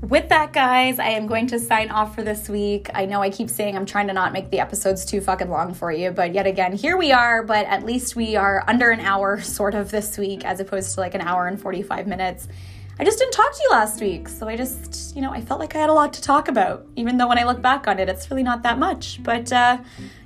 With 0.10 0.30
that, 0.30 0.52
guys, 0.54 0.98
I 0.98 1.10
am 1.10 1.28
going 1.28 1.46
to 1.48 1.60
sign 1.60 1.92
off 1.92 2.16
for 2.16 2.24
this 2.24 2.50
week. 2.50 2.90
I 2.96 3.06
know 3.06 3.22
I 3.22 3.30
keep 3.30 3.48
saying 3.48 3.76
I'm 3.76 3.86
trying 3.86 4.08
to 4.08 4.14
not 4.14 4.34
make 4.34 4.50
the 4.50 4.60
episodes 4.60 5.06
too 5.06 5.22
fucking 5.22 5.50
long 5.50 5.76
for 5.76 5.92
you, 5.92 6.10
but 6.10 6.34
yet 6.34 6.48
again, 6.48 6.74
here 6.74 6.98
we 6.98 7.12
are. 7.12 7.44
But 7.44 7.68
at 7.68 7.86
least 7.86 8.16
we 8.16 8.36
are 8.36 8.64
under 8.68 8.90
an 8.90 9.02
hour, 9.02 9.40
sort 9.42 9.76
of, 9.76 9.92
this 9.92 10.18
week, 10.18 10.44
as 10.44 10.60
opposed 10.60 10.96
to 10.96 11.00
like 11.00 11.14
an 11.14 11.22
hour 11.22 11.46
and 11.46 11.62
45 11.62 12.08
minutes. 12.08 12.48
I 13.00 13.06
just 13.06 13.20
didn't 13.20 13.34
talk 13.34 13.54
to 13.54 13.60
you 13.62 13.70
last 13.70 14.02
week, 14.02 14.28
so 14.28 14.48
I 14.48 14.58
just, 14.58 15.16
you 15.16 15.22
know, 15.22 15.32
I 15.32 15.42
felt 15.42 15.60
like 15.60 15.76
I 15.76 15.80
had 15.80 15.90
a 15.90 15.94
lot 15.94 16.12
to 16.14 16.22
talk 16.22 16.48
about, 16.48 16.86
even 16.96 17.18
though 17.18 17.28
when 17.28 17.38
I 17.38 17.44
look 17.44 17.62
back 17.62 17.88
on 17.88 18.00
it, 18.00 18.10
it's 18.10 18.30
really 18.30 18.44
not 18.44 18.64
that 18.64 18.80
much. 18.80 19.22
But 19.24 19.54
uh, 19.54 19.78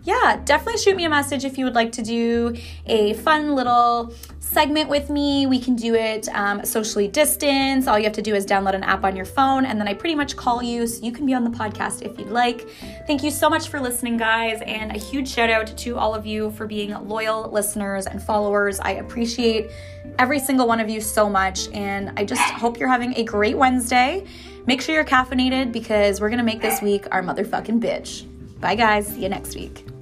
yeah, 0.03 0.41
definitely 0.43 0.81
shoot 0.81 0.97
me 0.97 1.05
a 1.05 1.09
message 1.09 1.45
if 1.45 1.57
you 1.57 1.63
would 1.65 1.75
like 1.75 1.93
to 1.93 2.01
do 2.01 2.55
a 2.85 3.13
fun 3.13 3.55
little 3.55 4.13
segment 4.39 4.89
with 4.89 5.09
me. 5.09 5.47
We 5.47 5.59
can 5.59 5.75
do 5.75 5.95
it 5.95 6.27
um, 6.29 6.65
socially 6.65 7.07
distance. 7.07 7.87
All 7.87 7.97
you 7.97 8.03
have 8.03 8.13
to 8.13 8.21
do 8.21 8.35
is 8.35 8.45
download 8.45 8.75
an 8.75 8.83
app 8.83 9.05
on 9.05 9.15
your 9.15 9.25
phone, 9.25 9.65
and 9.65 9.79
then 9.79 9.87
I 9.87 9.93
pretty 9.93 10.15
much 10.15 10.35
call 10.35 10.61
you 10.61 10.87
so 10.87 11.03
you 11.03 11.13
can 11.13 11.25
be 11.25 11.33
on 11.33 11.45
the 11.45 11.49
podcast 11.49 12.01
if 12.01 12.19
you'd 12.19 12.29
like. 12.29 12.69
Thank 13.07 13.23
you 13.23 13.31
so 13.31 13.49
much 13.49 13.69
for 13.69 13.79
listening, 13.79 14.17
guys, 14.17 14.61
and 14.65 14.91
a 14.91 14.99
huge 14.99 15.29
shout 15.29 15.49
out 15.49 15.75
to 15.77 15.97
all 15.97 16.13
of 16.13 16.25
you 16.25 16.51
for 16.51 16.67
being 16.67 16.91
loyal 17.07 17.49
listeners 17.49 18.05
and 18.05 18.21
followers. 18.21 18.81
I 18.81 18.91
appreciate 18.91 19.71
every 20.19 20.39
single 20.39 20.67
one 20.67 20.81
of 20.81 20.89
you 20.89 20.99
so 20.99 21.29
much, 21.29 21.69
and 21.69 22.11
I 22.17 22.25
just 22.25 22.41
hope 22.41 22.77
you're 22.77 22.89
having 22.89 23.15
a 23.15 23.23
great 23.23 23.57
Wednesday. 23.57 24.25
Make 24.65 24.81
sure 24.81 24.95
you're 24.95 25.05
caffeinated 25.05 25.71
because 25.71 26.19
we're 26.19 26.29
gonna 26.29 26.43
make 26.43 26.61
this 26.61 26.81
week 26.81 27.07
our 27.11 27.23
motherfucking 27.23 27.79
bitch. 27.79 28.29
Bye, 28.59 28.75
guys. 28.75 29.07
See 29.07 29.23
you 29.23 29.29
next 29.29 29.55
week. 29.55 29.92